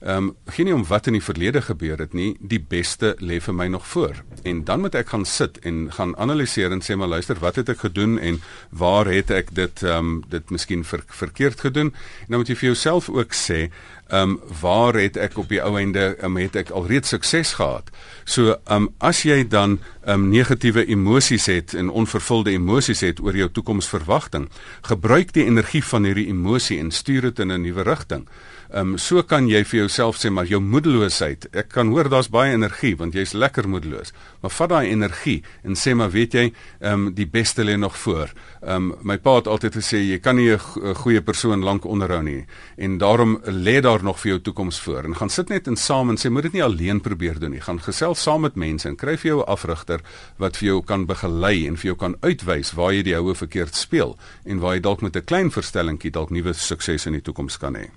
ehm 0.00 0.16
um, 0.16 0.30
geen 0.50 0.66
nie 0.66 0.74
om 0.74 0.82
wat 0.88 1.06
in 1.06 1.14
die 1.14 1.22
verlede 1.22 1.62
gebeur 1.62 2.00
het 2.02 2.16
nie, 2.18 2.32
die 2.40 2.58
beste 2.58 3.12
lê 3.22 3.38
vir 3.44 3.54
my 3.54 3.68
nog 3.70 3.86
voor. 3.86 4.18
En 4.42 4.64
dan 4.66 4.82
moet 4.82 4.98
ek 4.98 5.12
gaan 5.14 5.24
sit 5.24 5.60
en 5.62 5.92
gaan 5.94 6.16
analiseer 6.18 6.74
en 6.74 6.82
sê 6.82 6.96
maar 6.98 7.12
luister, 7.14 7.38
wat 7.38 7.60
het 7.62 7.70
ek 7.76 7.84
gedoen 7.86 8.18
en 8.18 8.40
waar 8.70 9.06
het 9.06 9.30
ek 9.30 9.54
dit 9.54 9.84
ehm 9.86 10.10
um, 10.10 10.18
dit 10.34 10.50
miskien 10.50 10.82
ver, 10.84 11.04
verkeerd 11.06 11.62
gedoen? 11.68 11.94
En 12.26 12.34
dan 12.34 12.42
moet 12.42 12.50
jy 12.50 12.58
vir 12.64 12.70
jouself 12.72 13.08
ook 13.08 13.38
sê, 13.46 13.68
um, 14.12 14.40
waar 14.60 14.94
het 14.94 15.16
ek 15.16 15.38
op 15.38 15.48
die 15.48 15.60
ou 15.62 15.76
einde 15.78 16.16
um, 16.22 16.36
het 16.36 16.56
ek 16.56 16.70
alreeds 16.70 17.08
sukses 17.08 17.54
gehad? 17.58 17.90
So 18.24 18.56
ehm 18.56 18.86
um, 18.86 18.88
as 18.98 19.22
jy 19.22 19.44
dan 19.48 19.78
ehm 20.04 20.26
um, 20.26 20.28
negatiewe 20.30 20.86
emosies 20.86 21.46
het 21.46 21.74
en 21.74 21.90
onvervulde 21.90 22.50
emosies 22.50 23.00
het 23.00 23.20
oor 23.20 23.36
jou 23.36 23.50
toekomsverwagting, 23.50 24.48
gebruik 24.82 25.32
die 25.32 25.44
energie 25.44 25.84
van 25.84 26.04
hierdie 26.04 26.28
emosie 26.28 26.78
en 26.78 26.90
stuur 26.90 27.30
dit 27.30 27.38
in 27.38 27.52
'n 27.52 27.60
nuwe 27.60 27.82
rigting. 27.82 28.28
Ehm 28.70 28.94
um, 28.94 28.98
so 28.98 29.22
kan 29.22 29.46
jy 29.48 29.62
vir 29.64 29.78
jouself 29.84 30.16
sê 30.18 30.30
maar 30.30 30.48
jou 30.50 30.58
moedeloosheid. 30.60 31.46
Ek 31.54 31.68
kan 31.70 31.88
hoor 31.94 32.08
daar's 32.10 32.28
baie 32.32 32.52
energie 32.52 32.96
want 32.98 33.14
jy's 33.14 33.32
lekker 33.32 33.68
moedeloos. 33.68 34.12
Maar 34.42 34.50
vat 34.50 34.72
daai 34.72 34.88
energie 34.90 35.42
en 35.62 35.78
sê 35.78 35.94
maar 35.94 36.10
weet 36.10 36.34
jy, 36.34 36.46
ehm 36.80 37.06
um, 37.06 37.14
die 37.14 37.26
beste 37.26 37.64
lê 37.64 37.76
nog 37.78 37.96
voor. 37.96 38.32
Ehm 38.62 38.90
um, 38.90 38.94
my 39.06 39.18
pa 39.22 39.36
het 39.36 39.46
altyd 39.46 39.78
gesê 39.78 40.02
jy 40.02 40.18
kan 40.18 40.36
nie 40.36 40.50
'n 40.50 40.94
goeie 40.94 41.22
persoon 41.22 41.62
lank 41.62 41.84
onderhou 41.84 42.22
nie 42.22 42.46
en 42.76 42.98
daarom 42.98 43.38
lê 43.44 43.80
daar 43.80 44.02
nog 44.02 44.20
vir 44.20 44.30
jou 44.30 44.40
toekoms 44.40 44.80
voor. 44.80 45.04
En 45.04 45.16
gaan 45.16 45.30
sit 45.30 45.48
net 45.48 45.66
en 45.66 45.76
saam 45.76 46.10
en 46.10 46.16
sê 46.16 46.30
moet 46.30 46.42
dit 46.42 46.52
nie 46.52 46.64
alleen 46.64 47.00
probeer 47.00 47.38
doen 47.38 47.50
nie. 47.50 47.60
Gaan 47.60 47.80
gesels 47.80 48.22
saam 48.22 48.40
met 48.40 48.56
mense 48.56 48.88
en 48.88 48.96
kry 48.96 49.16
vir 49.16 49.30
jou 49.30 49.40
'n 49.40 49.48
afrigter 49.48 50.00
wat 50.38 50.56
vir 50.56 50.66
jou 50.66 50.82
kan 50.82 51.06
begelei 51.06 51.66
en 51.66 51.76
vir 51.76 51.86
jou 51.86 51.96
kan 51.96 52.16
uitwys 52.20 52.72
waar 52.72 52.92
jy 52.92 53.02
die 53.02 53.14
houe 53.14 53.34
verkeerd 53.34 53.74
speel 53.74 54.16
en 54.44 54.58
waar 54.58 54.74
jy 54.74 54.80
dalk 54.80 55.02
met 55.02 55.16
'n 55.16 55.24
klein 55.24 55.50
verstellingkie 55.50 56.10
dalk 56.10 56.30
nuwe 56.30 56.52
sukses 56.52 57.06
in 57.06 57.12
die 57.12 57.22
toekoms 57.22 57.58
kan 57.58 57.74
hê. 57.74 57.88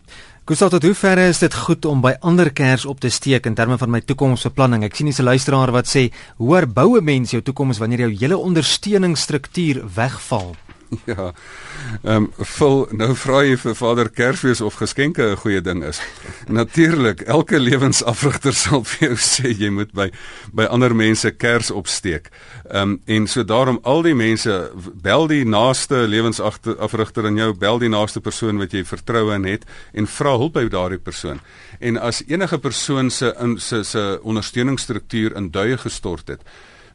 Gustav, 0.50 0.72
tot 0.74 0.82
hoe 0.82 0.96
ver 0.98 1.20
is 1.22 1.38
dit 1.44 1.54
goed 1.54 1.86
om 1.86 2.00
by 2.02 2.16
ander 2.26 2.50
kers 2.50 2.82
op 2.90 2.98
te 3.04 3.12
steek 3.14 3.46
in 3.46 3.54
terme 3.54 3.76
van 3.78 3.92
my 3.94 4.00
toekomsbeplanning? 4.02 4.82
Ek 4.88 4.96
sien 4.98 5.06
dis 5.06 5.20
'n 5.22 5.28
luisteraar 5.30 5.70
wat 5.72 5.86
sê, 5.86 6.10
"Hoe 6.42 6.56
herbou 6.56 6.98
'n 6.98 7.04
mens 7.04 7.32
jou 7.32 7.42
toekoms 7.42 7.78
wanneer 7.78 8.00
jou 8.00 8.18
hele 8.18 8.38
ondersteuningsstruktuur 8.38 9.86
wegval?" 9.94 10.56
Ja. 11.06 11.34
Ehm 12.04 12.16
um, 12.16 12.28
vol 12.56 12.88
nou 12.98 13.12
vra 13.18 13.42
jy 13.46 13.56
vir 13.62 13.76
Vader 13.78 14.10
Kersfees 14.10 14.62
of 14.62 14.78
geskenke 14.80 15.24
'n 15.32 15.38
goeie 15.38 15.62
ding 15.62 15.84
is. 15.84 16.02
Natuurlik, 16.60 17.22
elke 17.22 17.60
lewensafrigter 17.60 18.54
sal 18.64 18.84
vir 18.84 19.10
jou 19.10 19.18
sê 19.18 19.54
jy 19.54 19.70
moet 19.70 19.94
by 19.94 20.10
by 20.54 20.66
ander 20.66 20.96
mense 20.96 21.32
kers 21.32 21.72
opsteek. 21.72 22.30
Ehm 22.70 22.82
um, 22.82 23.02
en 23.06 23.28
so 23.28 23.44
daarom 23.44 23.80
al 23.84 24.02
die 24.02 24.16
mense 24.16 24.72
bel 24.94 25.28
die 25.28 25.46
naaste 25.46 26.08
lewensafrigter 26.08 27.26
in 27.26 27.38
jou, 27.38 27.54
bel 27.54 27.80
die 27.80 27.90
naaste 27.90 28.22
persoon 28.22 28.58
wat 28.58 28.74
jy 28.74 28.84
vertroue 28.84 29.36
in 29.36 29.46
het 29.46 29.66
en 29.94 30.08
vra 30.08 30.38
hulp 30.38 30.54
by 30.54 30.68
daardie 30.70 31.00
persoon. 31.00 31.40
En 31.80 31.98
as 31.98 32.24
enige 32.28 32.58
persoon 32.58 33.10
se 33.10 33.34
in 33.40 33.60
se 33.60 33.84
se 33.84 34.20
ondersteuningsstruktuur 34.24 35.36
in 35.36 35.52
duie 35.52 35.78
gestort 35.78 36.28
het, 36.28 36.42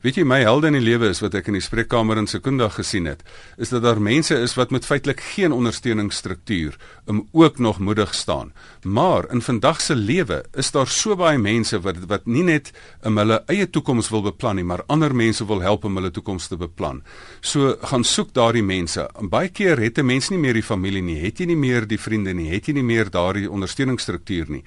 Weet 0.05 0.19
jy 0.21 0.25
my 0.29 0.43
helde 0.45 0.69
in 0.69 0.75
die 0.77 0.85
lewe 0.85 1.09
is 1.09 1.23
wat 1.25 1.33
ek 1.38 1.47
in 1.49 1.57
die 1.57 1.64
spreekkamer 1.64 2.19
in 2.21 2.27
Sekunda 2.29 2.67
gesien 2.69 3.07
het, 3.09 3.23
is 3.57 3.71
dat 3.73 3.87
daar 3.87 4.03
mense 4.05 4.37
is 4.37 4.53
wat 4.59 4.69
met 4.75 4.85
feitelik 4.85 5.23
geen 5.33 5.53
ondersteuningsstruktuur 5.57 6.75
om 7.09 7.23
ook 7.33 7.57
nog 7.59 7.79
moedig 7.81 8.12
staan. 8.12 8.53
Maar 8.85 9.31
in 9.33 9.40
vandag 9.40 9.81
se 9.81 9.97
lewe 9.97 10.43
is 10.53 10.69
daar 10.77 10.93
so 10.93 11.17
baie 11.17 11.40
mense 11.40 11.81
wat 11.81 12.03
wat 12.11 12.29
nie 12.29 12.45
net 12.45 12.69
om 13.01 13.17
hulle 13.17 13.38
eie 13.49 13.64
toekoms 13.64 14.11
wil 14.12 14.27
beplan 14.27 14.61
nie, 14.61 14.67
maar 14.69 14.85
ander 14.93 15.17
mense 15.17 15.47
wil 15.49 15.64
help 15.64 15.88
om 15.88 15.97
hulle 15.97 16.12
toekoms 16.12 16.51
te 16.53 16.61
beplan. 16.61 17.01
So 17.40 17.73
gaan 17.88 18.05
soek 18.05 18.35
daardie 18.37 18.62
mense. 18.62 19.09
Baie 19.23 19.49
keer 19.49 19.81
het 19.81 19.99
'n 19.99 20.05
mens 20.07 20.29
nie 20.29 20.38
meer 20.38 20.61
die 20.61 20.69
familie 20.69 21.03
nie, 21.03 21.25
het 21.25 21.40
jy 21.40 21.47
nie 21.47 21.57
meer 21.57 21.88
die 21.88 22.01
vriende 22.01 22.35
nie, 22.35 22.53
het 22.53 22.67
jy 22.69 22.75
nie 22.75 22.85
meer 22.85 23.11
daardie 23.11 23.51
ondersteuningsstruktuur 23.51 24.51
nie. 24.51 24.64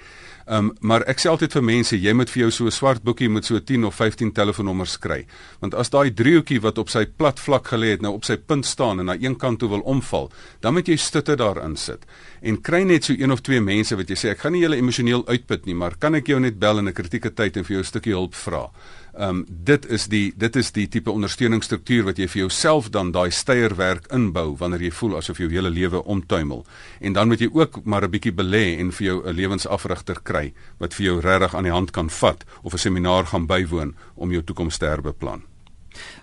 Um, 0.49 0.71
maar 0.79 1.03
ek 1.11 1.19
sê 1.19 1.27
altyd 1.27 1.51
vir 1.57 1.63
mense, 1.63 1.97
jy 1.99 2.13
moet 2.15 2.29
vir 2.31 2.41
jou 2.45 2.51
so 2.51 2.65
'n 2.65 2.71
swart 2.71 3.03
boekie 3.03 3.27
met 3.29 3.45
so 3.45 3.59
10 3.59 3.83
of 3.83 3.95
15 3.95 4.31
telefoonnommers 4.31 4.97
kry. 4.97 5.26
Want 5.59 5.75
as 5.75 5.89
daai 5.89 6.11
driehoekie 6.13 6.61
wat 6.61 6.77
op 6.77 6.89
sy 6.89 7.05
plat 7.05 7.39
vlak 7.39 7.67
gelê 7.73 7.95
het 7.95 8.01
nou 8.01 8.13
op 8.17 8.25
sy 8.27 8.37
punt 8.37 8.65
staan 8.65 8.99
en 8.99 9.09
na 9.11 9.17
een 9.19 9.37
kant 9.37 9.59
toe 9.59 9.69
wil 9.69 9.85
omval, 9.85 10.31
dan 10.61 10.73
moet 10.73 10.87
jy 10.87 10.97
stutte 10.97 11.35
daarin 11.35 11.75
sit. 11.75 12.05
En 12.41 12.61
kry 12.61 12.83
net 12.83 13.03
so 13.03 13.13
een 13.13 13.31
of 13.31 13.41
twee 13.41 13.61
mense 13.61 13.95
wat 13.95 14.09
jy 14.09 14.15
sê 14.15 14.29
ek 14.29 14.39
gaan 14.39 14.53
nie 14.53 14.61
julle 14.61 14.77
emosioneel 14.77 15.25
uitput 15.27 15.65
nie, 15.65 15.75
maar 15.75 15.97
kan 15.97 16.15
ek 16.15 16.27
jou 16.27 16.39
net 16.39 16.59
bel 16.59 16.79
in 16.79 16.87
'n 16.87 16.93
kritieke 16.93 17.33
tyd 17.33 17.57
en 17.57 17.63
vir 17.63 17.73
jou 17.73 17.81
'n 17.81 17.91
stukkie 17.91 18.13
hulp 18.13 18.35
vra? 18.35 18.69
Ehm 19.17 19.29
um, 19.29 19.45
dit 19.49 19.85
is 19.89 20.07
die 20.07 20.33
dit 20.37 20.55
is 20.55 20.71
die 20.71 20.87
tipe 20.87 21.11
ondersteuningsstruktuur 21.11 22.03
wat 22.03 22.17
jy 22.17 22.27
vir 22.27 22.39
jouself 22.41 22.89
dan 22.89 23.11
daai 23.11 23.31
steierwerk 23.31 24.11
inbou 24.13 24.55
wanneer 24.59 24.81
jy 24.81 24.91
voel 24.91 25.17
asof 25.17 25.37
jou 25.37 25.49
hele 25.49 25.69
lewe 25.69 26.03
omtuimel. 26.03 26.65
En 27.01 27.13
dan 27.13 27.27
moet 27.27 27.39
jy 27.39 27.49
ook 27.51 27.85
maar 27.85 28.03
'n 28.03 28.11
bietjie 28.11 28.33
belê 28.33 28.77
en 28.79 28.91
vir 28.91 29.05
jou 29.07 29.23
'n 29.25 29.33
lewensafrigter 29.33 30.19
kry 30.23 30.53
wat 30.77 30.93
vir 30.93 31.05
jou 31.05 31.19
regtig 31.19 31.55
aan 31.55 31.63
die 31.63 31.73
hand 31.73 31.91
kan 31.91 32.09
vat 32.09 32.45
of 32.61 32.73
'n 32.73 32.77
seminar 32.77 33.25
gaan 33.25 33.47
bywoon 33.47 33.95
om 34.15 34.31
jou 34.31 34.43
toekoms 34.43 34.77
te 34.77 34.85
herbeplan. 34.85 35.41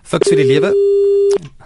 Fiks 0.03 0.29
vir 0.29 0.37
die 0.37 0.47
lewe. 0.47 0.71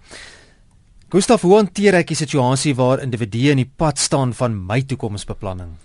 Gustav, 1.09 1.41
hoe 1.41 1.55
hanteer 1.55 1.93
ek 1.95 2.07
die 2.07 2.15
situasie 2.15 2.75
waar 2.75 2.99
individue 3.01 3.51
in 3.51 3.57
die 3.57 3.71
pad 3.77 3.97
staan 3.97 4.33
van 4.33 4.53
my 4.53 4.81
toekomsbeplanning? 4.81 5.77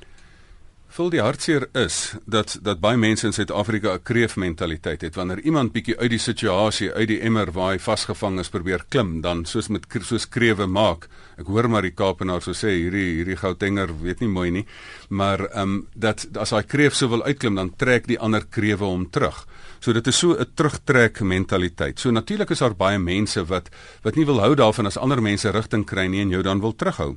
Vul 0.93 1.09
die 1.09 1.22
hartseer 1.24 1.64
is 1.80 2.18
dat 2.28 2.59
dat 2.61 2.80
baie 2.84 2.99
mense 3.01 3.24
in 3.24 3.32
Suid-Afrika 3.32 3.95
'n 3.95 4.03
kreefmentaliteit 4.05 5.01
het. 5.01 5.14
Wanneer 5.14 5.40
iemand 5.40 5.72
bietjie 5.72 5.97
uit 5.99 6.11
die 6.11 6.18
situasie, 6.18 6.93
uit 6.93 7.09
die 7.09 7.20
emmer 7.20 7.53
waar 7.53 7.72
hy 7.72 7.78
vasgevang 7.78 8.38
is 8.40 8.51
probeer 8.51 8.84
klim, 8.88 9.22
dan 9.22 9.45
soos 9.45 9.68
met 9.68 9.86
soos 10.01 10.28
krewe 10.28 10.66
maak. 10.66 11.09
Ek 11.38 11.47
hoor 11.47 11.68
maar 11.68 11.82
die 11.82 11.95
Kaapenaar 11.97 12.43
so 12.43 12.53
sê 12.53 12.68
hierdie 12.68 13.14
hierdie 13.16 13.36
Gautenger 13.36 13.88
weet 14.03 14.20
nie 14.20 14.28
mooi 14.28 14.51
nie, 14.51 14.66
maar 15.09 15.40
ehm 15.40 15.62
um, 15.62 15.86
dat 15.95 16.26
as 16.36 16.51
daai 16.51 16.62
kreef 16.62 16.95
sou 16.95 17.09
wil 17.09 17.24
uitklim, 17.24 17.55
dan 17.55 17.76
trek 17.76 18.07
die 18.07 18.18
ander 18.18 18.45
krewe 18.45 18.84
hom 18.84 19.11
terug. 19.11 19.47
So 19.80 19.93
dit 19.93 20.07
is 20.07 20.18
so 20.18 20.36
'n 20.36 20.47
terugtrek 20.55 21.20
mentaliteit. 21.20 22.01
So 22.01 22.11
natuurlik 22.11 22.51
is 22.51 22.59
daar 22.59 22.74
baie 22.74 22.99
mense 22.99 23.45
wat 23.45 23.70
wat 24.03 24.16
nie 24.16 24.26
wil 24.26 24.40
hou 24.40 24.55
daarvan 24.55 24.86
as 24.86 24.99
ander 24.99 25.22
mense 25.22 25.51
rigting 25.51 25.86
kry 25.86 26.07
nie 26.07 26.20
en 26.20 26.30
jou 26.30 26.43
dan 26.43 26.61
wil 26.61 26.76
terughou. 26.76 27.16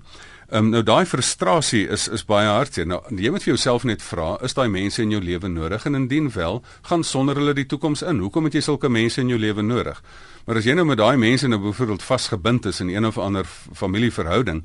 Um, 0.52 0.70
nou 0.70 0.84
daai 0.86 1.06
frustrasie 1.10 1.88
is 1.90 2.08
is 2.08 2.26
baie 2.26 2.48
hartseer. 2.48 2.86
Nou 2.86 3.02
jy 3.10 3.32
moet 3.34 3.44
vir 3.46 3.56
jouself 3.56 3.84
net 3.84 4.04
vra, 4.06 4.36
is 4.46 4.54
daai 4.54 4.68
mense 4.70 5.02
in 5.02 5.12
jou 5.16 5.22
lewe 5.22 5.50
nodig 5.50 5.86
en 5.90 5.98
indien 5.98 6.30
wel, 6.36 6.62
gaan 6.90 7.04
sonder 7.04 7.36
hulle 7.42 7.56
die 7.58 7.66
toekoms 7.66 8.06
in. 8.06 8.22
Hoekom 8.22 8.46
het 8.46 8.60
jy 8.60 8.62
sulke 8.62 8.90
mense 8.90 9.22
in 9.22 9.34
jou 9.34 9.40
lewe 9.42 9.66
nodig? 9.66 10.02
Maar 10.46 10.60
as 10.60 10.68
jy 10.68 10.76
nou 10.78 10.84
met 10.86 11.00
daai 11.00 11.18
mense 11.18 11.48
nou 11.50 11.58
byvoorbeeld 11.58 12.04
vasgebind 12.06 12.68
is 12.70 12.80
in 12.84 12.92
een 12.94 13.06
of 13.08 13.18
ander 13.18 13.48
familieverhouding, 13.74 14.60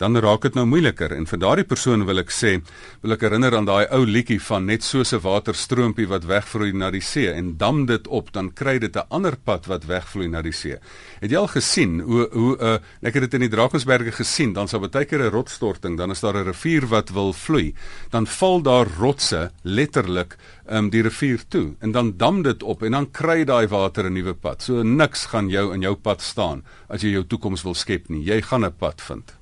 dan 0.00 0.16
raak 0.16 0.46
dit 0.48 0.54
nou 0.56 0.64
moeiliker. 0.64 1.12
En 1.12 1.26
vir 1.28 1.40
daardie 1.42 1.66
persoon 1.68 2.06
wil 2.08 2.22
ek 2.22 2.32
sê, 2.32 2.54
wil 3.02 3.12
ek 3.12 3.26
herinner 3.26 3.52
aan 3.58 3.68
daai 3.68 3.84
ou 3.92 4.00
liedjie 4.08 4.38
van 4.48 4.64
net 4.64 4.84
soos 4.84 5.12
'n 5.12 5.20
waterstroompie 5.20 6.08
wat 6.08 6.24
wegvloei 6.24 6.72
na 6.72 6.90
die 6.90 7.04
see 7.04 7.28
en 7.28 7.56
dam 7.56 7.84
dit 7.84 8.08
op, 8.08 8.32
dan 8.32 8.52
kry 8.52 8.78
dit 8.78 8.96
'n 8.96 9.04
ander 9.10 9.36
pad 9.36 9.66
wat 9.66 9.84
wegvloei 9.84 10.28
na 10.28 10.42
die 10.42 10.52
see. 10.52 10.78
Het 11.20 11.30
jy 11.30 11.36
al 11.36 11.52
gesien 11.52 12.00
hoe 12.00 12.28
hoe 12.32 12.56
uh, 12.58 12.78
ek 13.02 13.14
het 13.14 13.22
dit 13.22 13.34
in 13.34 13.40
die 13.40 13.56
Drakensberge 13.56 14.12
gesien, 14.12 14.52
dan 14.52 14.68
sal 14.68 14.80
baie 14.80 15.04
keer 15.04 15.20
'n 15.20 15.30
rotsstorting, 15.30 15.98
dan 15.98 16.10
is 16.10 16.20
daar 16.20 16.36
'n 16.36 16.46
rivier 16.46 16.86
wat 16.86 17.10
wil 17.10 17.32
vloei, 17.32 17.74
dan 18.10 18.26
val 18.26 18.62
daar 18.62 18.86
rotse 18.98 19.50
letterlik 19.62 20.36
um, 20.68 20.90
die 20.90 21.02
rivier 21.02 21.42
toe 21.48 21.74
en 21.80 21.92
dan 21.92 22.16
dam 22.16 22.42
dit 22.42 22.62
op 22.62 22.82
en 22.82 22.92
dan 22.92 23.10
kry 23.10 23.44
daai 23.44 23.66
water 23.68 24.04
'n 24.04 24.12
nuwe 24.12 24.34
pad. 24.34 24.62
So 24.62 24.82
niks 24.82 25.26
gaan 25.26 25.48
jou 25.48 25.74
in 25.74 25.82
jou 25.82 25.94
pad 25.94 26.22
staan 26.22 26.62
as 26.88 27.02
jy 27.02 27.10
jou 27.10 27.24
toekoms 27.24 27.62
wil 27.62 27.74
skep 27.74 28.08
nie. 28.08 28.24
Jy 28.24 28.42
gaan 28.42 28.64
'n 28.64 28.72
pad 28.72 29.00
vind. 29.00 29.36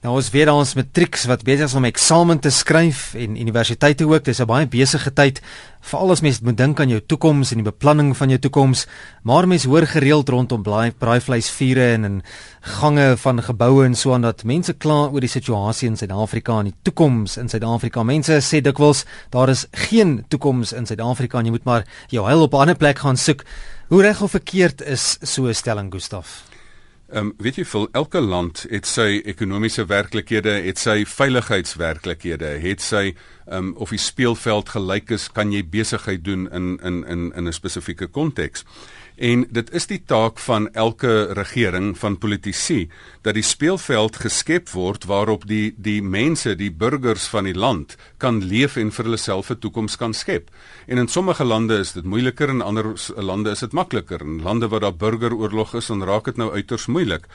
Nou 0.00 0.14
ons 0.16 0.30
weet 0.32 0.48
ons 0.48 0.70
matrieks 0.78 1.26
wat 1.28 1.42
besig 1.44 1.66
is 1.66 1.74
om 1.76 1.84
eksamen 1.84 2.38
te 2.40 2.48
skryf 2.48 3.10
en 3.20 3.34
universiteite 3.36 4.06
ook, 4.08 4.24
dis 4.24 4.40
'n 4.40 4.48
baie 4.48 4.66
besige 4.66 5.10
tyd 5.12 5.42
veral 5.82 6.10
as 6.10 6.22
mens 6.22 6.40
moet 6.40 6.56
dink 6.56 6.80
aan 6.80 6.88
jou 6.88 7.00
toekoms 7.00 7.50
en 7.52 7.58
die 7.60 7.70
beplanning 7.70 8.16
van 8.16 8.28
jou 8.28 8.38
toekoms. 8.38 8.86
Maar 9.24 9.46
mense 9.46 9.68
hoor 9.68 9.86
gereeld 9.86 10.28
rondom 10.28 10.62
braaivleisvure 10.62 11.92
en 11.92 12.04
in 12.04 12.22
gange 12.60 13.16
van 13.16 13.42
geboue 13.42 13.84
en 13.84 13.94
so 13.94 14.14
aan 14.14 14.22
dat 14.22 14.44
mense 14.44 14.72
kla 14.72 15.10
oor 15.12 15.20
die 15.20 15.28
situasie 15.28 15.88
in 15.88 15.96
Suid-Afrika 15.96 16.58
en 16.58 16.64
die 16.64 16.76
toekoms 16.82 17.36
in 17.36 17.48
Suid-Afrika. 17.48 18.02
Mense 18.02 18.40
sê 18.40 18.62
dikwels 18.62 19.04
daar 19.30 19.50
is 19.50 19.66
geen 19.70 20.24
toekoms 20.28 20.72
in 20.72 20.86
Suid-Afrika 20.86 21.38
en 21.38 21.44
jy 21.44 21.50
moet 21.50 21.64
maar 21.64 21.84
jou 22.08 22.24
heil 22.24 22.42
op 22.42 22.54
'n 22.54 22.60
ander 22.60 22.76
plek 22.76 22.98
gaan 22.98 23.16
soek. 23.16 23.44
Hoe 23.88 24.02
reg 24.02 24.22
of 24.22 24.30
verkeerd 24.30 24.80
is 24.80 25.18
so 25.22 25.46
'n 25.46 25.54
stelling, 25.54 25.92
Gustaf? 25.92 26.49
Ehm 27.10 27.26
um, 27.26 27.30
weet 27.42 27.56
jy 27.58 27.64
vir 27.66 27.88
elke 27.98 28.20
land 28.22 28.60
het 28.70 28.86
sy 28.86 29.18
ekonomiese 29.26 29.82
werklikhede, 29.90 30.52
het 30.62 30.78
sy 30.78 31.00
veiligheidswerklikhede, 31.10 32.52
het 32.62 32.84
sy 32.86 33.08
ehm 33.10 33.56
um, 33.56 33.72
of 33.82 33.90
die 33.90 33.98
speelveld 33.98 34.70
gelyk 34.76 35.10
is, 35.16 35.26
kan 35.34 35.50
jy 35.50 35.64
besigheid 35.66 36.22
doen 36.24 36.46
in 36.54 36.76
in 36.86 37.02
in 37.04 37.32
in 37.34 37.48
'n 37.48 37.52
spesifieke 37.52 38.06
konteks. 38.06 38.64
En 39.20 39.42
dit 39.52 39.68
is 39.76 39.84
die 39.84 39.98
taak 40.08 40.38
van 40.40 40.70
elke 40.72 41.10
regering 41.36 41.90
van 42.00 42.14
politici 42.16 42.86
dat 43.20 43.36
die 43.36 43.44
speelveld 43.44 44.16
geskep 44.16 44.70
word 44.72 45.04
waarop 45.10 45.42
die 45.44 45.74
die 45.76 46.00
mense, 46.00 46.54
die 46.56 46.70
burgers 46.72 47.26
van 47.28 47.44
die 47.44 47.52
land 47.52 47.98
kan 48.16 48.38
leef 48.40 48.78
en 48.80 48.88
vir 48.88 49.04
hulle 49.04 49.20
self 49.20 49.50
'n 49.50 49.60
toekoms 49.60 49.96
kan 50.00 50.14
skep. 50.14 50.48
En 50.86 50.98
in 50.98 51.08
sommige 51.08 51.44
lande 51.44 51.76
is 51.78 51.92
dit 51.92 52.04
moeiliker 52.04 52.48
en 52.48 52.62
ander 52.62 52.96
lande 53.16 53.50
is 53.50 53.60
dit 53.60 53.72
makliker. 53.72 54.20
In 54.20 54.42
lande 54.42 54.68
waar 54.68 54.80
daar 54.80 54.96
burgeroorlog 54.96 55.74
is, 55.74 55.86
dan 55.86 56.02
raak 56.02 56.24
dit 56.24 56.36
nou 56.36 56.52
uiters 56.52 56.86
moeilik. 56.86 57.26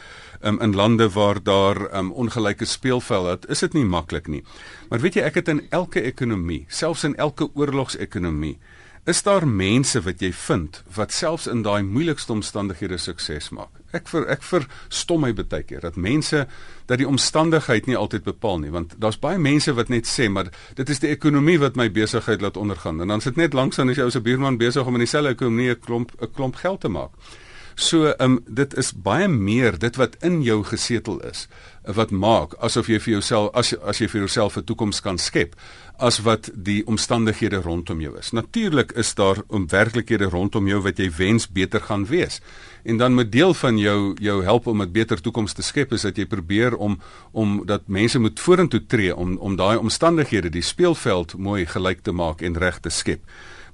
Um, 0.41 0.61
in 0.61 0.75
lande 0.75 1.09
waar 1.09 1.43
daar 1.43 1.97
um, 1.97 2.11
ongelyke 2.11 2.65
speelveld 2.65 3.45
is, 3.45 3.51
is 3.51 3.59
dit 3.59 3.73
nie 3.73 3.85
maklik 3.85 4.27
nie. 4.27 4.43
Maar 4.89 4.99
weet 4.99 5.13
jy, 5.13 5.21
ek 5.21 5.35
het 5.35 5.47
in 5.47 5.67
elke 5.69 6.01
ekonomie, 6.01 6.65
selfs 6.67 7.03
in 7.03 7.15
elke 7.15 7.49
oorlogsekonomie 7.53 8.57
Is 9.05 9.21
daar 9.21 9.47
mense 9.47 9.99
wat 10.01 10.21
jy 10.23 10.31
vind 10.33 10.79
wat 10.95 11.11
selfs 11.13 11.45
in 11.45 11.59
daai 11.61 11.83
moeilikste 11.85 12.33
omstandighede 12.33 12.97
sukses 12.97 13.51
maak? 13.53 13.69
Ek 13.93 14.09
vir 14.09 14.25
ek 14.33 14.41
verstom 14.41 15.21
my 15.21 15.29
baie 15.37 15.61
keer 15.61 15.85
dat 15.85 15.99
mense 16.07 16.47
dat 16.89 16.97
die 16.97 17.05
omstandigheid 17.05 17.85
nie 17.85 17.99
altyd 17.99 18.25
bepaal 18.25 18.57
nie, 18.63 18.73
want 18.73 18.97
daar's 18.97 19.21
baie 19.21 19.37
mense 19.37 19.75
wat 19.77 19.93
net 19.93 20.09
sê 20.09 20.25
maar 20.25 20.49
dit 20.81 20.89
is 20.89 21.03
die 21.05 21.13
ekonomie 21.13 21.59
wat 21.61 21.77
my 21.77 21.85
besigheid 21.93 22.41
laat 22.41 22.57
ondergaan 22.57 22.97
en 23.05 23.13
dan 23.13 23.21
sit 23.21 23.37
net 23.37 23.53
langs 23.53 23.77
aan 23.77 23.93
as 23.93 24.01
jy 24.01 24.09
ou 24.09 24.15
se 24.15 24.25
buurman 24.25 24.57
besig 24.57 24.89
om 24.89 24.97
in 24.97 25.05
dieselfde 25.05 25.37
ekonomie 25.37 25.69
'n 25.75 25.79
klomp 25.85 26.17
'n 26.17 26.33
klomp 26.33 26.57
geld 26.65 26.81
te 26.81 26.89
maak. 26.89 27.13
So 27.75 28.05
ehm 28.07 28.31
um, 28.31 28.39
dit 28.47 28.73
is 28.73 28.93
baie 28.93 29.27
meer 29.27 29.77
dit 29.77 29.95
wat 29.95 30.15
in 30.23 30.41
jou 30.41 30.63
gesetel 30.63 31.19
is 31.27 31.47
wat 31.83 32.11
maak 32.11 32.55
asof 32.63 32.87
jy 32.87 32.99
vir 32.99 33.11
jouself 33.17 33.51
as 33.53 33.73
as 33.83 33.99
jy 33.99 34.07
vir 34.07 34.19
jouself 34.23 34.55
'n 34.57 34.63
toekoms 34.63 35.01
kan 35.01 35.17
skep 35.17 35.55
as 35.97 36.19
wat 36.25 36.49
die 36.53 36.83
omstandighede 36.87 37.61
rondom 37.61 38.01
jou 38.01 38.17
is. 38.19 38.31
Natuurlik 38.31 38.91
is 38.91 39.13
daar 39.15 39.41
omwerklikhede 39.47 40.29
rondom 40.29 40.67
jou 40.67 40.81
wat 40.81 40.99
jy 40.99 41.09
wens 41.17 41.47
beter 41.47 41.81
gaan 41.81 42.05
wees. 42.05 42.41
En 42.83 42.97
dan 42.97 43.15
met 43.15 43.31
deel 43.31 43.53
van 43.53 43.77
jou 43.77 44.13
jou 44.21 44.43
help 44.43 44.67
om 44.67 44.81
'n 44.81 44.91
beter 44.91 45.21
toekoms 45.21 45.53
te 45.53 45.61
skep 45.61 45.91
is 45.91 46.01
dat 46.01 46.17
jy 46.17 46.25
probeer 46.25 46.75
om 46.75 46.99
om 47.31 47.65
dat 47.65 47.87
mense 47.87 48.19
moet 48.19 48.39
vorentoe 48.39 48.85
tree 48.85 49.15
om 49.15 49.37
om 49.37 49.55
daai 49.55 49.77
omstandighede, 49.77 50.49
die 50.49 50.61
speelveld 50.61 51.37
mooi 51.37 51.65
gelyk 51.65 52.01
te 52.01 52.11
maak 52.11 52.41
en 52.41 52.57
reg 52.57 52.79
te 52.79 52.89
skep 52.89 53.21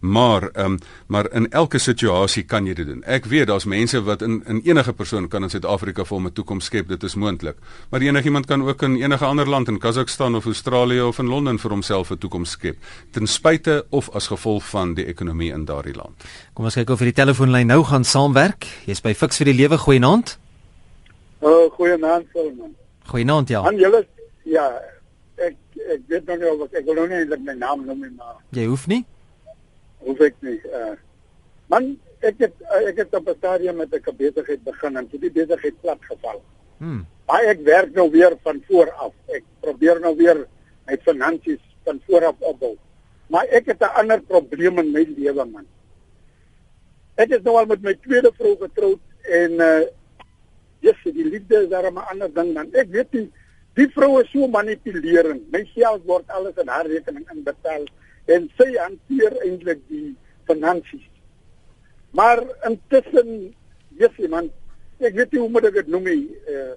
maar 0.02 0.50
ehm 0.52 0.66
um, 0.66 0.78
maar 1.08 1.32
in 1.32 1.52
elke 1.52 1.78
situasie 1.78 2.44
kan 2.44 2.66
jy 2.66 2.74
dit 2.74 2.88
doen. 2.88 3.04
Ek 3.04 3.26
weet 3.26 3.48
daar's 3.48 3.66
mense 3.66 4.02
wat 4.04 4.22
in 4.22 4.42
in 4.48 4.62
enige 4.66 4.94
persoon 4.94 5.28
kan 5.28 5.44
in 5.44 5.50
Suid-Afrika 5.50 6.04
vir 6.06 6.18
hom 6.18 6.26
'n 6.26 6.34
toekoms 6.34 6.66
skep, 6.66 6.88
dit 6.88 7.04
is 7.04 7.16
moontlik. 7.16 7.56
Maar 7.90 8.02
enigiemand 8.02 8.46
kan 8.46 8.68
ook 8.68 8.82
in 8.82 8.96
enige 8.96 9.26
ander 9.26 9.50
land 9.50 9.68
in 9.68 9.80
Kazakhstan 9.80 10.36
of 10.36 10.46
Australië 10.46 11.02
of 11.02 11.20
in 11.20 11.28
Londen 11.28 11.60
vir 11.60 11.72
homself 11.72 12.12
'n 12.12 12.18
toekoms 12.18 12.50
skep, 12.50 12.78
ten 13.12 13.28
spyte 13.28 13.86
of 13.90 14.10
as 14.10 14.28
gevolg 14.28 14.70
van 14.70 14.94
die 14.94 15.06
ekonomie 15.06 15.52
in 15.52 15.66
daardie 15.66 15.96
land. 15.96 16.24
Kom 16.54 16.66
ons 16.66 16.74
kyk 16.74 16.90
of 16.90 16.98
vir 16.98 17.06
die 17.14 17.24
telefoonlyn 17.24 17.68
nou 17.68 17.84
gaan 17.84 18.04
saamwerk. 18.04 18.66
Jy's 18.86 19.02
by 19.02 19.14
Fix 19.14 19.38
vir 19.38 19.46
die 19.46 19.56
Lewe, 19.56 19.78
goeienaand. 19.78 20.38
Oh, 21.40 21.72
goeienaand, 21.72 22.26
Solman. 22.34 22.76
Goeienaand, 23.06 23.50
ja. 23.50 23.62
Aan 23.62 23.78
julle 23.78 24.08
ja, 24.44 24.82
ek 25.36 25.56
ek 25.76 26.02
weet 26.08 26.26
nog 26.26 26.38
nie 26.38 26.52
of 26.52 26.74
ek, 26.74 26.86
wil 26.86 26.94
nou 26.94 27.08
nie 27.08 27.16
eintlik 27.16 27.40
my 27.40 27.54
naam 27.54 27.86
noem 27.86 28.00
nie, 28.00 28.14
maar 28.18 28.36
Jy 28.50 28.66
hoef 28.66 28.88
nie 28.88 29.06
hoef 30.06 30.20
ek 30.20 30.38
nie. 30.46 30.60
Uh, 30.68 30.96
man, 31.72 31.94
ek 32.22 32.40
het 32.46 32.56
uh, 32.68 32.82
ek 32.90 33.04
het 33.04 33.16
op 33.18 33.28
'n 33.30 33.38
stadium 33.38 33.78
met 33.78 33.94
'n 33.94 34.16
besigheid 34.18 34.64
begin 34.64 34.98
en 34.98 35.10
toe 35.10 35.20
die 35.20 35.32
besigheid 35.32 35.82
plat 35.82 36.02
geval. 36.02 36.42
Hmm. 36.78 37.06
Maar 37.28 37.44
ek 37.54 37.60
werk 37.64 37.94
nou 37.94 38.10
weer 38.12 38.38
van 38.44 38.64
voor 38.68 38.92
af. 38.92 39.14
Ek 39.28 39.44
probeer 39.60 40.00
nou 40.00 40.16
weer 40.16 40.48
my 40.88 40.98
finansies 41.06 41.62
van 41.86 42.02
voor 42.08 42.26
af 42.26 42.40
opbou. 42.40 42.78
Maar 43.28 43.46
ek 43.46 43.66
het 43.66 43.82
'n 43.82 43.96
ander 44.02 44.22
probleem 44.22 44.80
in 44.80 44.92
my 44.92 45.06
lewe 45.18 45.46
man. 45.46 45.66
Ek 47.16 47.30
is 47.30 47.42
nou 47.44 47.58
al 47.58 47.66
met 47.66 47.82
my 47.82 47.94
tweede 47.94 48.32
vrou 48.38 48.56
getroud 48.58 49.00
en 49.22 49.52
uh 49.52 49.82
yes, 50.82 50.98
die 51.04 51.26
liefde 51.26 51.64
is 51.64 51.70
daar 51.70 51.92
'n 51.92 51.98
ander 51.98 52.34
ding 52.34 52.54
man. 52.54 52.74
Ek 52.74 52.90
weet 52.90 53.14
nie 53.14 53.32
die 53.74 53.88
vrou 53.88 54.20
is 54.22 54.32
so 54.32 54.48
manipulerend. 54.48 55.52
My 55.52 55.64
geld 55.76 56.04
word 56.06 56.28
alles 56.28 56.58
in 56.58 56.68
haar 56.68 56.86
rekening 56.86 57.26
inbetaal 57.32 57.86
en 58.30 58.48
sy 58.58 58.70
hanteer 58.78 59.38
eintlik 59.46 59.82
die 59.90 60.12
finansies. 60.50 61.08
Maar 62.18 62.44
intussen 62.68 63.52
jy 63.98 64.30
man, 64.30 64.50
ek 65.02 65.16
weet 65.18 65.34
nie 65.34 65.42
hoe 65.42 65.50
moet 65.52 65.68
ek 65.70 65.82
dit 65.82 65.92
noem 65.94 66.08
nie, 66.10 66.24
uh, 66.52 66.74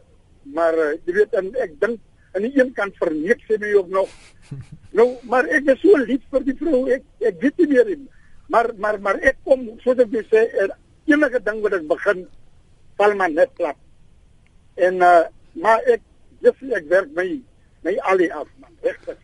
maar 0.56 0.76
uh, 0.78 0.92
jy 1.06 1.16
weet 1.18 1.36
en 1.40 1.50
ek 1.64 1.76
dink 1.82 2.00
aan 2.34 2.46
die 2.46 2.52
een 2.58 2.72
kant 2.76 2.96
verneek 3.00 3.42
sy 3.48 3.58
my 3.60 3.74
ook 3.80 3.92
nog. 4.00 4.16
Nou, 4.94 5.08
maar 5.26 5.48
ek 5.50 5.66
is 5.72 5.80
so 5.82 5.98
lief 6.06 6.22
vir 6.30 6.44
die 6.46 6.52
vrou, 6.54 6.84
ek 6.94 7.02
ek 7.26 7.40
weet 7.42 7.56
nie 7.64 7.72
meer 7.72 7.88
nie. 7.88 8.04
Maar 8.52 8.68
maar 8.78 9.00
maar 9.02 9.16
ek 9.26 9.40
kom 9.42 9.64
soos 9.82 9.98
ek 10.04 10.12
sê, 10.30 10.44
er, 10.62 10.70
enige 11.10 11.40
ding 11.42 11.58
wat 11.64 11.74
ek 11.80 11.88
begin 11.90 12.20
val 13.00 13.16
maar 13.18 13.32
net 13.32 13.50
plat. 13.58 13.80
En 14.78 15.02
uh, 15.02 15.24
maar 15.58 15.82
ek 15.90 16.04
dis 16.46 16.62
ek 16.78 16.86
werk 16.92 17.10
my 17.18 17.26
my 17.82 17.96
alie 18.12 18.30
af 18.30 18.46
man, 18.62 18.70
regtig. 18.86 19.18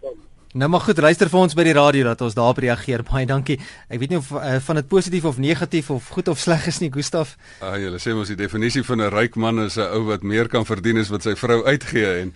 Nou 0.53 0.67
maar 0.71 0.81
goed, 0.81 0.99
luister 0.99 1.29
vir 1.31 1.39
ons 1.39 1.53
by 1.55 1.63
die 1.63 1.75
radio 1.77 2.09
dat 2.09 2.23
ons 2.27 2.35
daarop 2.35 2.59
reageer. 2.59 3.05
Baie 3.07 3.27
dankie. 3.27 3.55
Ek 3.87 4.01
weet 4.03 4.11
nie 4.11 4.19
of 4.19 4.33
uh, 4.35 4.57
van 4.67 4.81
dit 4.81 4.89
positief 4.91 5.29
of 5.31 5.37
negatief 5.39 5.93
of 5.95 6.09
goed 6.11 6.27
of 6.29 6.41
sleg 6.43 6.67
is 6.67 6.81
nie, 6.83 6.89
Gustaf. 6.91 7.37
Ah, 7.63 7.77
julle 7.79 8.01
sê 8.03 8.17
mos 8.19 8.33
die 8.33 8.39
definisie 8.41 8.83
van 8.83 8.99
'n 8.99 9.13
ryk 9.15 9.37
man 9.39 9.63
is 9.63 9.79
'n 9.79 9.87
ou 9.95 10.03
wat 10.11 10.27
meer 10.27 10.49
kan 10.49 10.67
verdien 10.67 10.99
as 10.99 11.09
wat 11.09 11.23
sy 11.23 11.37
vrou 11.37 11.63
uitgee 11.65 12.23
en 12.23 12.35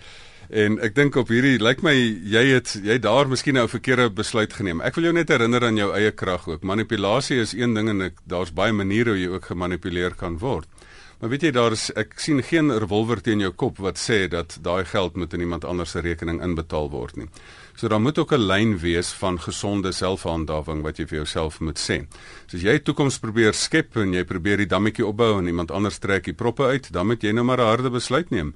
en 0.49 0.79
ek 0.79 0.95
dink 0.95 1.15
op 1.15 1.27
hierdie 1.27 1.59
lyk 1.59 1.81
my 1.83 1.91
jy 1.91 2.53
het 2.53 2.79
jy 2.83 2.97
daar 2.99 3.27
miskien 3.27 3.53
nou 3.55 3.65
'n 3.65 3.75
verkeerde 3.75 4.09
besluit 4.09 4.53
geneem. 4.53 4.81
Ek 4.81 4.95
wil 4.95 5.03
jou 5.03 5.13
net 5.13 5.29
herinner 5.29 5.65
aan 5.65 5.75
jou 5.75 5.91
eie 5.91 6.11
krag 6.11 6.47
ook. 6.47 6.63
Manipulasie 6.63 7.41
is 7.41 7.53
een 7.53 7.73
ding 7.73 7.89
en 7.89 8.13
daar's 8.23 8.53
baie 8.53 8.71
maniere 8.71 9.09
hoe 9.09 9.19
jy 9.19 9.27
ook 9.27 9.45
gemanipuleer 9.45 10.15
kan 10.15 10.37
word. 10.37 10.67
Maar 11.19 11.29
weet 11.29 11.41
jy 11.41 11.51
daar 11.51 11.71
is 11.71 11.91
ek 11.95 12.19
sien 12.19 12.43
geen 12.43 12.71
revolver 12.79 13.21
teen 13.21 13.39
jou 13.39 13.51
kop 13.51 13.77
wat 13.77 13.97
sê 13.97 14.27
dat 14.27 14.57
daai 14.61 14.85
geld 14.85 15.15
moet 15.15 15.33
in 15.33 15.39
iemand 15.39 15.65
anders 15.65 15.91
se 15.91 15.99
rekening 15.99 16.41
inbetaal 16.43 16.89
word 16.91 17.15
nie. 17.17 17.27
So 17.75 17.87
daar 17.87 18.01
moet 18.01 18.17
ook 18.17 18.31
'n 18.31 18.47
lyn 18.47 18.79
wees 18.79 19.11
van 19.11 19.41
gesonde 19.41 19.91
selfhandhawing 19.91 20.81
wat 20.81 20.97
jy 20.97 21.05
vir 21.07 21.17
jouself 21.17 21.59
moet 21.59 21.79
sê. 21.79 22.07
So 22.47 22.57
as 22.57 22.63
jy 22.63 22.79
toekoms 22.79 23.19
probeer 23.19 23.53
skep 23.53 23.97
en 23.97 24.13
jy 24.13 24.23
probeer 24.23 24.57
die 24.57 24.65
dammetjie 24.65 25.05
opbou 25.05 25.39
en 25.39 25.47
iemand 25.47 25.71
anders 25.71 25.97
trek 25.97 26.23
die 26.23 26.33
proppe 26.33 26.63
uit, 26.63 26.91
dan 26.91 27.07
moet 27.07 27.21
jy 27.21 27.31
nou 27.31 27.43
maar 27.43 27.59
'n 27.59 27.67
harde 27.67 27.89
besluit 27.89 28.29
neem. 28.29 28.55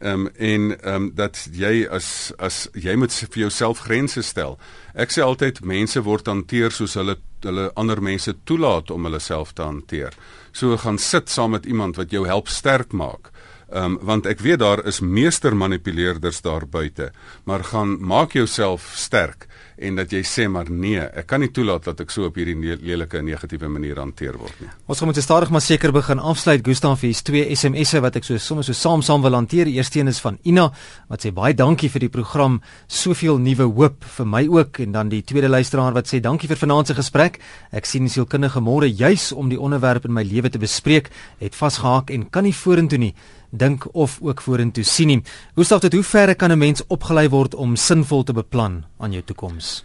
Ehm 0.00 0.26
um, 0.26 0.28
en 0.38 0.80
ehm 0.80 0.94
um, 0.94 1.10
dat 1.14 1.48
jy 1.52 1.86
as 1.90 2.32
as 2.38 2.68
jy 2.72 2.94
moet 2.96 3.12
vir 3.12 3.38
jouself 3.38 3.78
grense 3.78 4.22
stel. 4.22 4.58
Ek 4.94 5.10
sê 5.10 5.20
altyd 5.22 5.60
mense 5.60 6.02
word 6.02 6.26
hanteer 6.26 6.70
soos 6.70 6.94
hulle 6.94 7.16
hulle 7.40 7.70
ander 7.74 8.02
mense 8.02 8.34
toelaat 8.44 8.90
om 8.90 9.04
hulle 9.04 9.18
self 9.18 9.52
te 9.52 9.62
hanteer. 9.62 10.14
So 10.52 10.76
gaan 10.76 10.98
sit 10.98 11.28
saam 11.28 11.50
met 11.50 11.66
iemand 11.66 11.96
wat 11.96 12.10
jou 12.10 12.26
help 12.26 12.48
sterk 12.48 12.92
maak. 12.92 13.30
Ehm 13.70 13.84
um, 13.84 13.98
want 14.02 14.26
ek 14.26 14.40
weet 14.42 14.58
daar 14.58 14.80
is 14.86 14.98
meester 15.00 15.54
manipuleerders 15.56 16.40
daar 16.42 16.66
buite, 16.66 17.12
maar 17.46 17.62
gaan 17.64 17.98
maak 18.02 18.32
jouself 18.32 18.90
sterk 18.98 19.46
en 19.80 19.96
dat 19.96 20.10
jy 20.12 20.20
sê 20.26 20.48
maar 20.50 20.68
nee, 20.70 21.00
ek 21.00 21.28
kan 21.30 21.40
nie 21.40 21.50
toelaat 21.54 21.86
dat 21.88 22.02
ek 22.04 22.10
so 22.12 22.26
op 22.28 22.36
hierdie 22.36 22.76
lelike 22.82 23.22
negatiewe 23.24 23.70
manier 23.72 24.00
hanteer 24.02 24.36
word 24.40 24.58
nie. 24.60 24.68
Ons 24.90 25.00
moet 25.06 25.20
stadig 25.22 25.52
maar 25.54 25.64
seker 25.64 25.92
begin 25.94 26.18
afsluit. 26.18 26.64
Gustaf 26.66 27.04
hier's 27.06 27.22
twee 27.22 27.46
SMS'e 27.54 28.02
wat 28.04 28.18
ek 28.20 28.26
so 28.26 28.42
sommer 28.42 28.66
so 28.66 28.76
saam 28.76 29.04
saam 29.06 29.22
wil 29.22 29.38
hanteer. 29.38 29.70
Die 29.70 29.78
eerste 29.78 30.00
een 30.00 30.12
is 30.12 30.20
van 30.20 30.38
Ina 30.44 30.68
wat 31.08 31.24
sê 31.24 31.32
baie 31.32 31.54
dankie 31.54 31.88
vir 31.88 32.08
die 32.08 32.12
program, 32.12 32.60
soveel 32.88 33.38
nuwe 33.38 33.70
hoop 33.70 34.04
vir 34.18 34.30
my 34.34 34.44
ook 34.50 34.82
en 34.84 34.98
dan 34.98 35.14
die 35.14 35.22
tweede 35.22 35.48
luisteraar 35.48 35.96
wat 35.96 36.10
sê 36.10 36.20
dankie 36.20 36.50
vir 36.50 36.60
vanaand 36.60 36.90
se 36.90 36.98
gesprek. 36.98 37.40
Ek 37.72 37.86
sien 37.86 38.10
sielkundige 38.10 38.60
môre 38.60 38.90
juis 38.90 39.30
om 39.32 39.48
die 39.48 39.60
onderwerp 39.60 40.10
in 40.10 40.16
my 40.18 40.26
lewe 40.26 40.50
te 40.50 40.58
bespreek, 40.58 41.08
het 41.40 41.54
vasgehaak 41.54 42.10
en 42.10 42.28
kan 42.30 42.44
nie 42.44 42.56
vorentoe 42.56 42.98
nie 42.98 43.14
dink 43.50 43.94
of 43.94 44.18
ook 44.22 44.40
vorentoe 44.40 44.84
sien 44.84 45.06
nie. 45.06 45.22
Hoe 45.54 45.64
stap 45.64 45.80
dit 45.80 45.92
hoe 45.92 46.02
ver 46.02 46.34
kan 46.36 46.52
'n 46.52 46.58
mens 46.58 46.82
opgelei 46.86 47.28
word 47.28 47.54
om 47.54 47.76
sinvol 47.76 48.22
te 48.22 48.32
beplan 48.32 48.84
aan 48.98 49.12
jou 49.12 49.22
toekoms? 49.22 49.84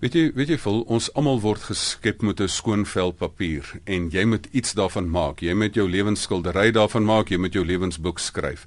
Weet 0.00 0.14
jy, 0.14 0.32
weet 0.32 0.48
jy 0.48 0.56
vol 0.58 0.78
ons 0.88 1.10
almal 1.12 1.40
word 1.40 1.60
geskep 1.60 2.22
met 2.22 2.40
'n 2.40 2.48
skoon 2.48 2.86
vel 2.86 3.12
papier 3.12 3.64
en 3.84 4.08
jy 4.10 4.24
moet 4.24 4.46
iets 4.52 4.72
daarvan 4.72 5.10
maak. 5.10 5.42
Jy 5.42 5.54
moet 5.54 5.74
jou 5.74 5.88
lewensskildery 5.88 6.70
daarvan 6.70 7.04
maak, 7.04 7.28
jy 7.28 7.36
moet 7.36 7.52
jou 7.52 7.64
lewensboek 7.64 8.18
skryf. 8.18 8.66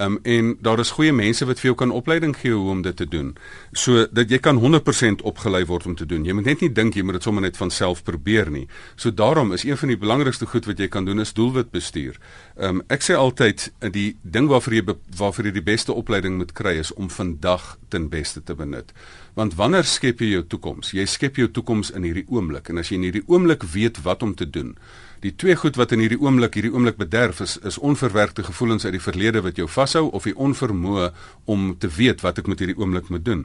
Um 0.00 0.18
en 0.22 0.54
daar 0.64 0.80
is 0.80 0.94
goeie 0.96 1.12
mense 1.12 1.44
wat 1.44 1.60
vir 1.60 1.70
jou 1.70 1.76
kan 1.76 1.90
opleiding 1.92 2.32
gee 2.36 2.54
hoe 2.56 2.70
om 2.72 2.82
dit 2.82 2.96
te 2.96 3.06
doen. 3.08 3.34
So 3.72 4.06
dat 4.08 4.30
jy 4.32 4.38
kan 4.40 4.56
100% 4.62 5.24
opgelei 5.28 5.64
word 5.68 5.86
om 5.86 5.96
te 5.98 6.06
doen. 6.08 6.24
Jy 6.24 6.32
moet 6.38 6.48
net 6.48 6.64
nie 6.64 6.70
dink 6.72 6.96
jy 6.96 7.04
moet 7.04 7.18
dit 7.18 7.26
sommer 7.28 7.44
net 7.44 7.58
van 7.60 7.70
self 7.70 8.00
probeer 8.06 8.48
nie. 8.50 8.66
So 8.96 9.12
daarom 9.12 9.52
is 9.52 9.66
een 9.68 9.76
van 9.76 9.92
die 9.92 9.98
belangrikste 10.00 10.48
goed 10.48 10.64
wat 10.70 10.80
jy 10.80 10.88
kan 10.88 11.04
doen 11.04 11.20
is 11.20 11.34
doelwitbestuur. 11.36 12.16
Um 12.56 12.80
ek 12.88 13.04
sê 13.04 13.18
altyd 13.18 13.68
die 13.92 14.16
ding 14.22 14.48
waarvoor 14.48 14.78
jy 14.78 14.96
waarvoor 15.20 15.50
jy 15.50 15.54
die 15.58 15.68
beste 15.68 15.92
opleiding 15.92 16.40
moet 16.40 16.56
kry 16.56 16.78
is 16.80 16.94
om 16.94 17.10
vandag 17.10 17.76
ten 17.88 18.08
beste 18.08 18.40
te 18.42 18.54
benut. 18.54 18.94
Want 19.36 19.54
wanneer 19.54 19.84
skep 19.84 20.24
jy 20.24 20.32
jou 20.38 20.46
toekoms? 20.46 20.94
Jy 20.96 21.04
skep 21.06 21.36
jou 21.36 21.50
toekoms 21.50 21.92
in 21.94 22.08
hierdie 22.08 22.26
oomblik 22.28 22.72
en 22.72 22.80
as 22.80 22.88
jy 22.90 22.98
in 22.98 23.06
hierdie 23.10 23.26
oomblik 23.28 23.66
weet 23.74 24.00
wat 24.06 24.24
om 24.26 24.34
te 24.34 24.48
doen, 24.48 24.74
Die 25.20 25.34
twee 25.36 25.52
goed 25.52 25.76
wat 25.76 25.90
in 25.92 26.00
hierdie 26.00 26.16
oomblik 26.16 26.54
hierdie 26.56 26.72
oomblik 26.72 26.96
bederf 26.96 27.42
is 27.44 27.58
is 27.68 27.76
onverwerkte 27.78 28.40
gevoelens 28.46 28.86
uit 28.86 28.94
die 28.96 29.02
verlede 29.04 29.42
wat 29.44 29.58
jou 29.60 29.66
vashou 29.68 30.06
of 30.16 30.24
die 30.24 30.32
onvermoë 30.32 31.10
om 31.44 31.74
te 31.78 31.90
weet 31.92 32.24
wat 32.24 32.40
ek 32.40 32.48
met 32.48 32.62
hierdie 32.62 32.78
oomblik 32.80 33.10
moet 33.12 33.24
doen. 33.24 33.42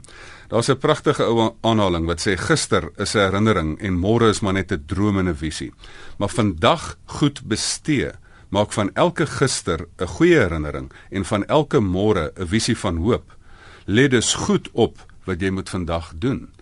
Daar's 0.48 0.70
'n 0.70 0.78
pragtige 0.80 1.24
ou 1.24 1.52
aanhaling 1.60 2.06
wat 2.06 2.24
sê 2.24 2.36
gister 2.36 2.88
is 2.96 3.14
'n 3.14 3.28
herinnering 3.28 3.78
en 3.80 4.00
môre 4.00 4.30
is 4.30 4.40
maar 4.40 4.54
net 4.54 4.72
'n 4.72 4.84
droom 4.86 5.18
en 5.18 5.28
'n 5.28 5.36
visie. 5.36 5.72
Maar 6.18 6.28
vandag 6.28 6.96
goed 7.04 7.42
bestee 7.44 8.12
maak 8.48 8.72
van 8.72 8.90
elke 8.94 9.26
gister 9.26 9.86
'n 9.98 10.06
goeie 10.06 10.38
herinnering 10.38 10.90
en 11.10 11.24
van 11.24 11.44
elke 11.44 11.80
môre 11.80 12.32
'n 12.36 12.46
visie 12.46 12.76
van 12.76 12.96
hoop. 12.96 13.36
Let 13.84 14.10
dus 14.10 14.34
goed 14.34 14.70
op 14.72 14.96
wat 15.24 15.40
jy 15.40 15.50
moet 15.50 15.68
vandag 15.68 16.12
doen. 16.16 16.55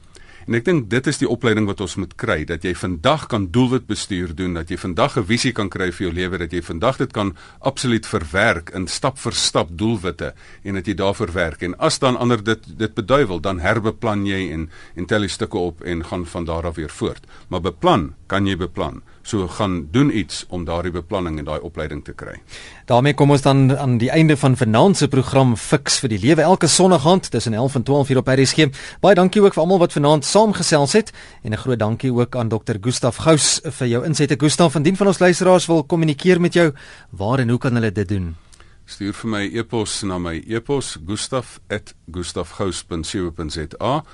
En 0.47 0.55
ek 0.59 0.64
dink 0.66 0.90
dit 0.92 1.07
is 1.09 1.18
die 1.18 1.28
opleiding 1.28 1.66
wat 1.66 1.80
ons 1.80 1.97
moet 1.97 2.12
kry 2.20 2.42
dat 2.45 2.64
jy 2.66 2.74
vandag 2.76 3.26
kan 3.32 3.47
doelwit 3.55 3.86
bestuur 3.88 4.34
doen, 4.36 4.55
dat 4.59 4.68
jy 4.68 4.76
vandag 4.76 5.16
'n 5.16 5.24
visie 5.24 5.53
kan 5.53 5.68
kry 5.68 5.90
vir 5.92 6.07
jou 6.07 6.12
lewe, 6.12 6.38
dat 6.38 6.53
jy 6.53 6.61
vandag 6.62 6.97
dit 6.99 7.12
kan 7.12 7.34
absoluut 7.61 8.07
verwerk 8.07 8.70
in 8.74 8.86
stap 8.86 9.18
vir 9.18 9.32
stap 9.32 9.68
doelwitte 9.72 10.34
en 10.64 10.74
dat 10.74 10.86
jy 10.86 10.95
daarvoor 10.95 11.32
werk. 11.32 11.62
En 11.62 11.78
as 11.78 11.99
dan 11.99 12.16
ander 12.16 12.45
dit 12.45 12.78
dit 12.78 12.95
beduiwel, 12.95 13.40
dan 13.40 13.61
herbeplan 13.61 14.26
jy 14.26 14.53
en 14.53 14.70
en 14.97 15.07
tel 15.07 15.20
die 15.20 15.28
stukke 15.28 15.59
op 15.59 15.82
en 15.82 16.05
gaan 16.05 16.26
van 16.26 16.45
daar 16.45 16.66
af 16.66 16.76
weer 16.76 16.90
voort. 16.90 17.26
Maar 17.49 17.61
beplan, 17.61 18.14
kan 18.26 18.47
jy 18.47 18.57
beplan? 18.57 19.03
So 19.25 19.49
gaan 19.49 19.89
doen 19.91 20.12
iets 20.12 20.45
om 20.49 20.64
daardie 20.64 20.93
beplanning 20.93 21.39
en 21.41 21.45
daai 21.45 21.61
opleiding 21.64 22.05
te 22.05 22.12
kry. 22.12 22.41
daarmee 22.85 23.14
kom 23.14 23.31
ons 23.31 23.43
dan 23.43 23.77
aan 23.77 23.99
die 23.99 24.11
einde 24.11 24.37
van 24.37 24.57
vanaand 24.57 24.97
se 24.97 25.09
program 25.09 25.57
Fix 25.57 25.99
vir 25.99 26.09
die 26.09 26.18
Lewe 26.18 26.43
elke 26.43 26.66
Sondag 26.66 27.07
aand 27.07 27.31
tussen 27.31 27.55
11 27.55 27.75
en 27.75 27.83
12 27.83 28.09
hier 28.09 28.18
op 28.20 28.29
RSG. 28.29 28.68
Baie 29.01 29.14
dankie 29.14 29.43
ook 29.43 29.55
vir 29.55 29.62
almal 29.62 29.79
wat 29.79 29.93
vanaand 29.93 30.25
saamgesels 30.25 30.93
het 30.93 31.12
en 31.43 31.53
'n 31.53 31.57
groot 31.57 31.79
dankie 31.79 32.12
ook 32.12 32.37
aan 32.37 32.49
Dr. 32.49 32.77
Gustaf 32.81 33.16
Gous 33.16 33.61
vir 33.64 33.89
jou 33.89 34.05
insette. 34.05 34.35
Gustaf, 34.39 34.75
indien 34.75 34.97
van 34.97 35.07
ons 35.07 35.18
luisteraars 35.18 35.66
wil 35.66 35.85
kommunikeer 35.85 36.41
met 36.41 36.53
jou, 36.53 36.72
waar 37.11 37.39
en 37.39 37.49
hoe 37.49 37.59
kan 37.59 37.75
hulle 37.75 37.93
dit 37.93 38.09
doen? 38.09 38.37
Stuur 38.85 39.12
vir 39.12 39.31
my 39.31 39.51
e-pos 39.55 40.03
na 40.03 40.18
my 40.18 40.43
e-pos 40.47 40.99
gustaf@gustafgous.co.za 41.07 44.05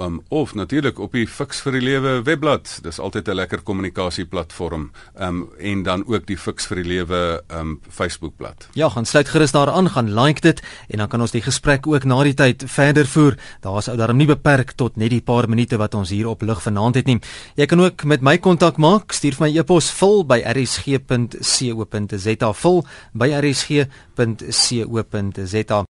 um, 0.00 0.22
of 0.28 0.54
natuurlik 0.54 0.98
op 0.98 1.12
die 1.12 1.26
Fix 1.26 1.60
vir 1.60 1.72
die 1.72 1.82
Lewe 1.82 2.22
webblad. 2.22 2.78
Dis 2.82 2.98
altyd 2.98 3.28
'n 3.28 3.34
lekker 3.34 3.62
kommunikasieplatform. 3.62 4.90
Ehm 5.14 5.28
um, 5.28 5.48
en 5.58 5.82
dan 5.82 6.06
ook 6.06 6.26
die 6.26 6.36
Fix 6.36 6.66
vir 6.66 6.76
die 6.76 6.84
Lewe 6.84 7.42
ehm 7.46 7.60
um, 7.60 7.80
Facebookblad. 7.88 8.68
Ja, 8.72 8.88
gaan 8.88 9.06
sluit 9.06 9.28
gerus 9.28 9.52
daaraan, 9.52 9.90
gaan 9.90 10.14
like 10.14 10.40
dit 10.40 10.62
en 10.88 10.98
dan 10.98 11.08
kan 11.08 11.20
ons 11.20 11.30
die 11.30 11.42
gesprek 11.42 11.86
ook 11.86 12.04
na 12.04 12.22
die 12.22 12.34
tyd 12.34 12.64
verder 12.66 13.06
voer. 13.06 13.36
Daar's 13.60 13.88
ou 13.88 13.96
daarom 13.96 14.16
nie 14.16 14.26
beperk 14.26 14.72
tot 14.72 14.96
net 14.96 15.10
die 15.10 15.20
paar 15.20 15.48
minute 15.48 15.76
wat 15.76 15.94
ons 15.94 16.10
hier 16.10 16.28
op 16.28 16.42
lig 16.42 16.62
vanaand 16.62 16.94
het 16.94 17.06
nie. 17.06 17.20
Jy 17.54 17.66
kan 17.66 17.80
ook 17.80 18.04
met 18.04 18.20
my 18.20 18.38
kontak 18.38 18.76
maak. 18.76 19.12
Stuur 19.12 19.34
vir 19.34 19.46
my 19.46 19.58
e-pos 19.58 19.90
vul 19.90 20.24
by 20.24 20.42
rsg.co.za 20.44 22.52
vul 22.52 22.86
by 23.12 23.32
rsg.co.za 23.40 23.88